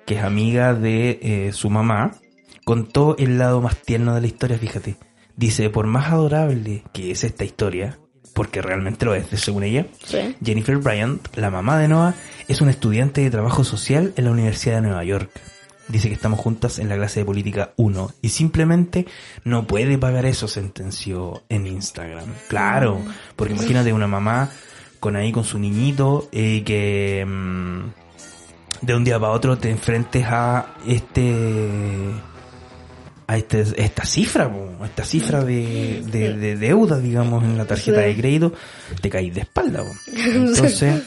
que 0.05 0.17
es 0.17 0.25
amiga 0.25 0.75
de 0.75 1.21
eh, 1.23 1.53
su 1.53 1.71
mamá, 1.71 2.17
contó 2.65 3.17
el 3.19 3.39
lado 3.39 3.61
más 3.61 3.77
tierno 3.77 4.15
de 4.15 4.21
la 4.21 4.27
historia, 4.27 4.59
fíjate. 4.59 4.97
Dice, 5.37 5.71
por 5.71 5.87
más 5.87 6.13
adorable 6.13 6.83
que 6.93 7.11
es 7.11 7.25
esta 7.25 7.45
historia, 7.45 7.99
porque 8.35 8.63
realmente 8.63 9.05
lo 9.05 9.15
es, 9.15 9.27
según 9.41 9.65
ella, 9.65 9.87
Sí. 10.05 10.37
Jennifer 10.45 10.77
Bryant, 10.79 11.35
la 11.37 11.51
mamá 11.51 11.79
de 11.79 11.89
Noah, 11.89 12.15
es 12.49 12.61
una 12.61 12.71
estudiante 12.71 13.21
de 13.21 13.31
trabajo 13.31 13.65
social 13.65 14.13
en 14.17 14.25
la 14.25 14.31
Universidad 14.31 14.77
de 14.77 14.83
Nueva 14.83 15.05
York. 15.05 15.31
Dice 15.89 16.09
que 16.09 16.15
estamos 16.15 16.39
juntas 16.39 16.79
en 16.79 16.89
la 16.89 16.97
clase 16.97 17.21
de 17.21 17.27
política 17.27 17.73
1 17.77 18.13
y 18.23 18.29
simplemente 18.29 19.07
no 19.45 19.67
puede 19.67 19.99
pagar 19.99 20.25
eso, 20.25 20.47
sentenció 20.47 21.43
en 21.49 21.67
Instagram. 21.67 22.27
Claro, 22.49 23.01
porque 23.35 23.55
imagínate 23.55 23.93
una 23.93 24.07
mamá 24.07 24.51
con 25.01 25.17
ahí 25.17 25.33
con 25.33 25.45
su 25.45 25.59
niñito 25.59 26.29
y 26.31 26.61
que 26.61 27.27
mm, 27.27 28.87
de 28.87 28.95
un 28.95 29.03
día 29.05 29.19
para 29.19 29.33
otro 29.33 29.59
te 29.59 29.71
enfrentes 29.71 30.25
a 30.29 30.75
este 30.87 31.99
a 33.31 33.37
este, 33.37 33.65
esta 33.77 34.05
cifra, 34.05 34.51
po, 34.53 34.85
esta 34.85 35.05
cifra 35.05 35.45
de, 35.45 36.03
de, 36.11 36.37
de 36.37 36.57
deuda, 36.57 36.99
digamos, 36.99 37.45
en 37.45 37.57
la 37.57 37.65
tarjeta 37.65 38.01
de 38.01 38.17
crédito, 38.17 38.53
te 39.01 39.09
caes 39.11 39.33
de 39.35 39.43
espalda. 39.43 39.83
po. 39.85 39.91
Entonces, 40.17 41.03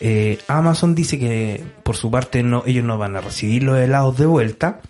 eh, 0.00 0.38
Amazon 0.48 0.94
dice 0.94 1.18
que 1.18 1.64
por 1.82 1.96
su 1.96 2.10
parte 2.10 2.42
no, 2.42 2.62
ellos 2.66 2.84
no 2.84 2.96
van 2.98 3.16
a 3.16 3.20
recibir 3.20 3.62
los 3.64 3.78
helados 3.78 4.16
de 4.18 4.26
vuelta. 4.26 4.80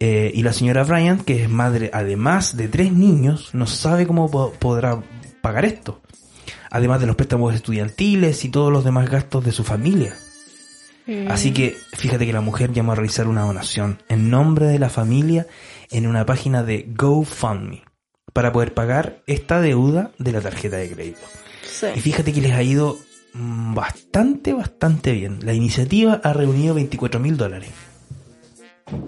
eh, 0.00 0.30
y 0.34 0.42
la 0.42 0.52
señora 0.52 0.82
Bryant, 0.84 1.22
que 1.24 1.42
es 1.44 1.48
madre 1.50 1.90
además 1.92 2.56
de 2.56 2.68
tres 2.68 2.90
niños, 2.92 3.50
no 3.52 3.66
sabe 3.66 4.06
cómo 4.06 4.30
po- 4.30 4.52
podrá 4.58 5.00
pagar 5.42 5.64
esto. 5.64 6.00
Además 6.70 7.00
de 7.00 7.06
los 7.06 7.16
préstamos 7.16 7.54
estudiantiles 7.54 8.44
y 8.44 8.48
todos 8.48 8.72
los 8.72 8.82
demás 8.84 9.08
gastos 9.10 9.44
de 9.44 9.52
su 9.52 9.62
familia. 9.64 10.14
Así 11.28 11.52
que 11.52 11.76
fíjate 11.94 12.24
que 12.24 12.32
la 12.32 12.40
mujer 12.40 12.72
llamó 12.72 12.92
a 12.92 12.94
realizar 12.94 13.26
una 13.26 13.42
donación 13.42 13.98
en 14.08 14.30
nombre 14.30 14.66
de 14.66 14.78
la 14.78 14.88
familia 14.90 15.46
en 15.90 16.06
una 16.06 16.26
página 16.26 16.62
de 16.62 16.86
GoFundMe 16.96 17.82
para 18.32 18.52
poder 18.52 18.74
pagar 18.74 19.22
esta 19.26 19.60
deuda 19.60 20.12
de 20.18 20.32
la 20.32 20.40
tarjeta 20.40 20.76
de 20.76 20.90
crédito. 20.90 21.20
Sí. 21.68 21.86
Y 21.94 22.00
fíjate 22.00 22.32
que 22.32 22.40
les 22.40 22.52
ha 22.52 22.62
ido 22.62 22.98
mm, 23.34 23.74
bastante, 23.74 24.52
bastante 24.52 25.12
bien. 25.12 25.40
La 25.42 25.52
iniciativa 25.52 26.20
ha 26.22 26.32
reunido 26.32 26.74
24 26.74 27.20
mil 27.20 27.36
dólares. 27.36 27.70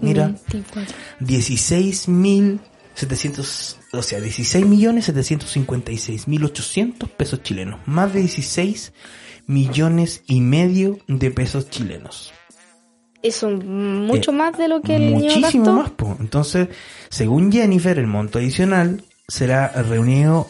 Mira, 0.01 0.35
24. 0.51 0.95
16 1.19 2.07
mil 2.07 2.59
700, 2.95 3.79
o 3.91 4.01
sea, 4.01 4.21
16 4.21 4.65
millones 4.65 5.05
756 5.05 6.27
mil 6.27 6.45
800 6.45 7.09
pesos 7.09 7.41
chilenos. 7.43 7.79
Más 7.85 8.13
de 8.13 8.21
16 8.21 8.93
millones 9.47 10.23
y 10.27 10.41
medio 10.41 10.99
de 11.07 11.31
pesos 11.31 11.69
chilenos. 11.69 12.32
Eso 13.23 13.49
mucho 13.49 14.31
Eh, 14.31 14.35
más 14.35 14.57
de 14.57 14.67
lo 14.67 14.81
que 14.81 14.97
el 14.97 15.05
niño 15.15 15.33
Muchísimo 15.35 15.63
gastó. 15.65 15.73
más, 15.81 15.89
po. 15.91 16.17
Entonces, 16.19 16.67
según 17.09 17.51
Jennifer, 17.51 17.97
el 17.97 18.05
monto 18.07 18.37
adicional 18.39 19.03
será 19.27 19.69
reunido, 19.69 20.47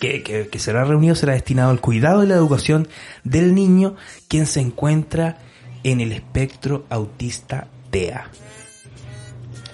que, 0.00 0.22
que, 0.22 0.46
que 0.48 0.58
será 0.60 0.84
reunido 0.84 1.14
será 1.16 1.32
destinado 1.32 1.70
al 1.70 1.80
cuidado 1.80 2.22
y 2.22 2.28
la 2.28 2.34
educación 2.36 2.86
del 3.24 3.54
niño 3.54 3.96
quien 4.28 4.46
se 4.46 4.60
encuentra 4.60 5.38
en 5.82 6.00
el 6.00 6.12
espectro 6.12 6.84
autista 6.90 7.66
TEA. 7.90 8.30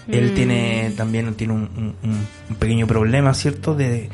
Él 0.09 0.31
Mm. 0.33 0.35
tiene 0.35 0.93
también 0.97 1.35
tiene 1.35 1.53
un, 1.55 1.95
un- 2.03 2.11
un- 2.51 2.57
pequeño 2.57 2.87
problema, 2.87 3.33
¿cierto? 3.35 3.75
De, 3.75 4.09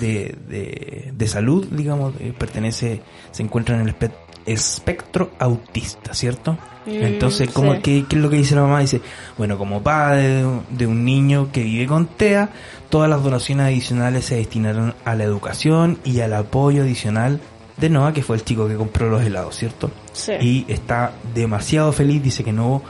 de, 0.00 0.34
de, 0.48 1.12
de 1.14 1.28
salud, 1.28 1.66
digamos, 1.70 2.14
eh, 2.20 2.34
pertenece, 2.36 3.02
se 3.32 3.42
encuentra 3.42 3.74
en 3.76 3.82
el 3.88 3.94
espe- 3.96 4.12
espectro 4.46 5.30
autista, 5.38 6.14
¿cierto? 6.14 6.52
Mm, 6.86 6.90
Entonces, 7.02 7.50
¿cómo, 7.50 7.74
sí. 7.74 7.80
qué, 7.82 8.04
qué 8.08 8.16
es 8.16 8.22
lo 8.22 8.30
que 8.30 8.36
dice 8.36 8.54
la 8.54 8.62
mamá? 8.62 8.80
Dice, 8.80 9.00
bueno, 9.36 9.58
como 9.58 9.82
padre 9.82 10.28
de 10.28 10.44
un, 10.46 10.62
de 10.70 10.86
un 10.86 11.04
niño 11.04 11.50
que 11.52 11.62
vive 11.62 11.86
con 11.86 12.06
TEA, 12.06 12.50
todas 12.88 13.10
las 13.10 13.22
donaciones 13.22 13.66
adicionales 13.66 14.24
se 14.24 14.36
destinaron 14.36 14.94
a 15.04 15.14
la 15.14 15.24
educación 15.24 15.98
y 16.04 16.20
al 16.20 16.32
apoyo 16.34 16.82
adicional 16.82 17.40
de 17.76 17.90
Noah, 17.90 18.12
que 18.12 18.22
fue 18.22 18.36
el 18.36 18.44
chico 18.44 18.68
que 18.68 18.76
compró 18.76 19.10
los 19.10 19.22
helados, 19.22 19.56
¿cierto? 19.56 19.90
Sí. 20.12 20.32
Y 20.40 20.64
está 20.68 21.12
demasiado 21.34 21.92
feliz, 21.92 22.22
dice 22.22 22.42
que 22.44 22.52
no 22.52 22.82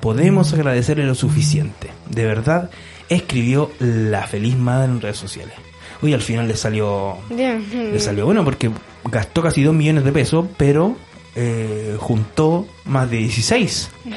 podemos 0.00 0.52
agradecerle 0.52 1.04
lo 1.06 1.14
suficiente. 1.14 1.90
De 2.10 2.24
verdad, 2.24 2.70
escribió 3.08 3.70
la 3.78 4.26
feliz 4.26 4.56
madre 4.56 4.86
en 4.90 5.00
redes 5.00 5.16
sociales. 5.18 5.54
Uy, 6.00 6.12
al 6.14 6.22
final 6.22 6.48
le 6.48 6.56
salió 6.56 7.18
Bien. 7.30 7.64
le 7.70 8.00
salió 8.00 8.24
bueno 8.24 8.42
porque 8.44 8.70
gastó 9.12 9.42
casi 9.42 9.62
2 9.62 9.74
millones 9.74 10.02
de 10.04 10.10
pesos, 10.12 10.46
pero 10.56 10.96
eh, 11.36 11.96
juntó 12.00 12.66
más 12.86 13.08
de 13.10 13.18
16. 13.18 13.90
Mm. 14.06 14.12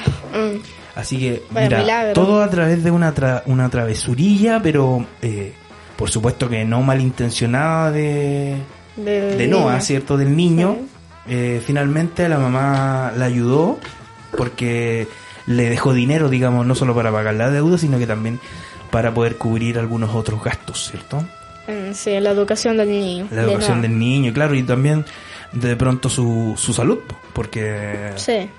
Así 0.95 1.19
que, 1.19 1.43
Vaya 1.51 1.79
mira, 1.81 2.13
todo 2.13 2.41
a 2.41 2.49
través 2.49 2.83
de 2.83 2.89
una, 2.89 3.13
tra- 3.13 3.43
una 3.47 3.69
travesurilla, 3.69 4.61
pero 4.63 5.05
eh, 5.21 5.53
por 5.97 6.09
supuesto 6.09 6.47
que 6.49 6.63
no 6.65 6.81
malintencionada 6.81 7.91
de, 7.91 8.55
Del 8.95 9.37
de 9.37 9.47
niño. 9.47 9.59
Noah, 9.59 9.81
¿cierto? 9.81 10.17
Del 10.17 10.35
niño. 10.35 10.77
Eh, 11.27 11.61
finalmente 11.65 12.29
la 12.29 12.37
mamá 12.37 13.11
la 13.17 13.25
ayudó 13.25 13.79
porque 14.37 15.07
le 15.47 15.69
dejó 15.69 15.93
dinero, 15.93 16.29
digamos, 16.29 16.65
no 16.65 16.75
solo 16.75 16.95
para 16.95 17.11
pagar 17.11 17.35
la 17.35 17.49
deuda, 17.49 17.77
sino 17.77 17.97
que 17.99 18.07
también 18.07 18.39
para 18.91 19.13
poder 19.13 19.35
cubrir 19.37 19.77
algunos 19.77 20.15
otros 20.15 20.41
gastos, 20.43 20.89
¿cierto? 20.91 21.23
Mm, 21.67 21.93
Sí, 21.93 22.19
la 22.19 22.31
educación 22.31 22.77
del 22.77 22.89
niño. 22.89 23.27
La 23.31 23.43
educación 23.43 23.81
del 23.81 23.97
niño, 23.97 24.33
claro, 24.33 24.55
y 24.55 24.63
también 24.63 25.05
de 25.51 25.75
pronto 25.75 26.09
su, 26.09 26.53
su 26.57 26.73
salud, 26.73 26.99
po, 27.07 27.15
porque 27.33 28.11
Sí. 28.15 28.49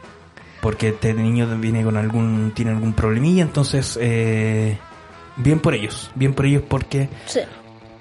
porque 0.60 0.88
este 0.88 1.12
niño 1.14 1.46
viene 1.58 1.84
con 1.84 1.96
algún 1.96 2.52
tiene 2.54 2.72
algún 2.72 2.92
problemilla, 2.94 3.42
entonces 3.42 3.98
eh, 4.00 4.78
bien 5.36 5.60
por 5.60 5.74
ellos, 5.74 6.10
bien 6.14 6.32
por 6.34 6.46
ellos 6.46 6.62
porque 6.66 7.08
Sí. 7.26 7.40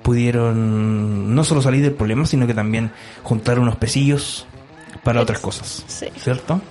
pudieron 0.01 1.36
no 1.36 1.43
solo 1.43 1.62
salir 1.62 1.82
del 1.84 1.93
problema, 1.93 2.26
sino 2.26 2.47
que 2.47 2.53
también 2.53 2.91
juntar 3.24 3.60
unos 3.60 3.76
pesillos 3.76 4.47
para 5.03 5.22
otras 5.22 5.39
cosas, 5.39 5.84
Sí. 5.88 6.08
¿cierto? 6.18 6.62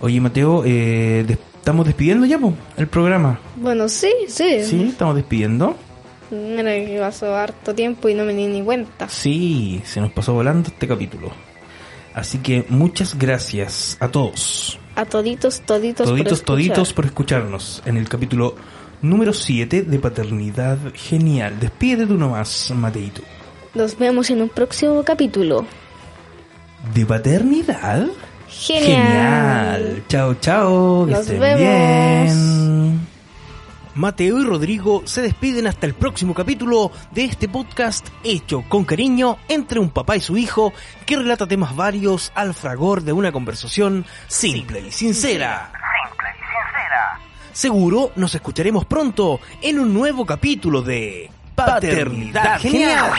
Oye 0.00 0.20
Mateo, 0.20 0.62
eh, 0.64 1.24
estamos 1.56 1.86
despidiendo 1.86 2.24
ya 2.26 2.38
po, 2.38 2.54
el 2.76 2.86
programa, 2.86 3.38
Bueno, 3.56 3.88
sí, 3.88 4.10
sí. 4.28 4.64
¿sí? 4.64 4.88
Estamos 4.90 5.16
despidiendo. 5.16 5.76
Mira 6.30 6.74
que 6.74 6.98
pasó 7.00 7.34
harto 7.34 7.74
tiempo 7.74 8.08
y 8.08 8.14
no 8.14 8.24
me 8.24 8.34
di 8.34 8.46
ni 8.46 8.62
cuenta. 8.62 9.08
Sí, 9.08 9.80
se 9.84 10.00
nos 10.00 10.12
pasó 10.12 10.34
volando 10.34 10.68
este 10.68 10.86
capítulo. 10.86 11.30
Así 12.14 12.38
que 12.38 12.64
muchas 12.68 13.16
gracias 13.16 13.96
a 14.00 14.08
todos. 14.08 14.78
A 14.96 15.04
toditos, 15.04 15.60
toditos, 15.60 16.06
por 16.06 16.16
toditos, 16.16 16.32
escuchar. 16.38 16.56
toditos 16.56 16.92
por 16.92 17.04
escucharnos 17.06 17.82
en 17.86 17.96
el 17.96 18.08
capítulo 18.08 18.56
número 19.02 19.32
7 19.32 19.82
de 19.82 19.98
Paternidad 19.98 20.78
Genial. 20.94 21.60
Despídete 21.60 22.06
tú 22.06 22.14
nomás, 22.14 22.72
Mateito. 22.74 23.22
Nos 23.74 23.96
vemos 23.96 24.30
en 24.30 24.42
un 24.42 24.48
próximo 24.48 25.02
capítulo. 25.04 25.64
¿De 26.94 27.06
paternidad? 27.06 28.06
Genial. 28.48 30.02
Chao, 30.08 30.34
chao. 30.34 31.06
Que 31.06 31.12
Nos 31.12 31.20
estén 31.20 31.40
vemos. 31.40 31.60
bien. 31.60 32.67
Mateo 33.98 34.40
y 34.40 34.44
Rodrigo 34.44 35.02
se 35.06 35.22
despiden 35.22 35.66
hasta 35.66 35.84
el 35.84 35.92
próximo 35.92 36.32
capítulo 36.32 36.92
de 37.10 37.24
este 37.24 37.48
podcast 37.48 38.06
hecho 38.22 38.62
con 38.68 38.84
cariño 38.84 39.38
entre 39.48 39.80
un 39.80 39.90
papá 39.90 40.16
y 40.16 40.20
su 40.20 40.36
hijo 40.36 40.72
que 41.04 41.16
relata 41.16 41.48
temas 41.48 41.74
varios 41.74 42.30
al 42.36 42.54
fragor 42.54 43.02
de 43.02 43.12
una 43.12 43.32
conversación 43.32 44.06
simple 44.28 44.84
y 44.86 44.92
sincera. 44.92 45.72
Simple 45.72 46.28
y 46.30 46.38
sincera. 46.38 47.20
Seguro 47.52 48.12
nos 48.14 48.32
escucharemos 48.36 48.84
pronto 48.84 49.40
en 49.60 49.80
un 49.80 49.92
nuevo 49.92 50.24
capítulo 50.24 50.80
de 50.80 51.28
Paternidad 51.56 52.60
Genial. 52.60 53.10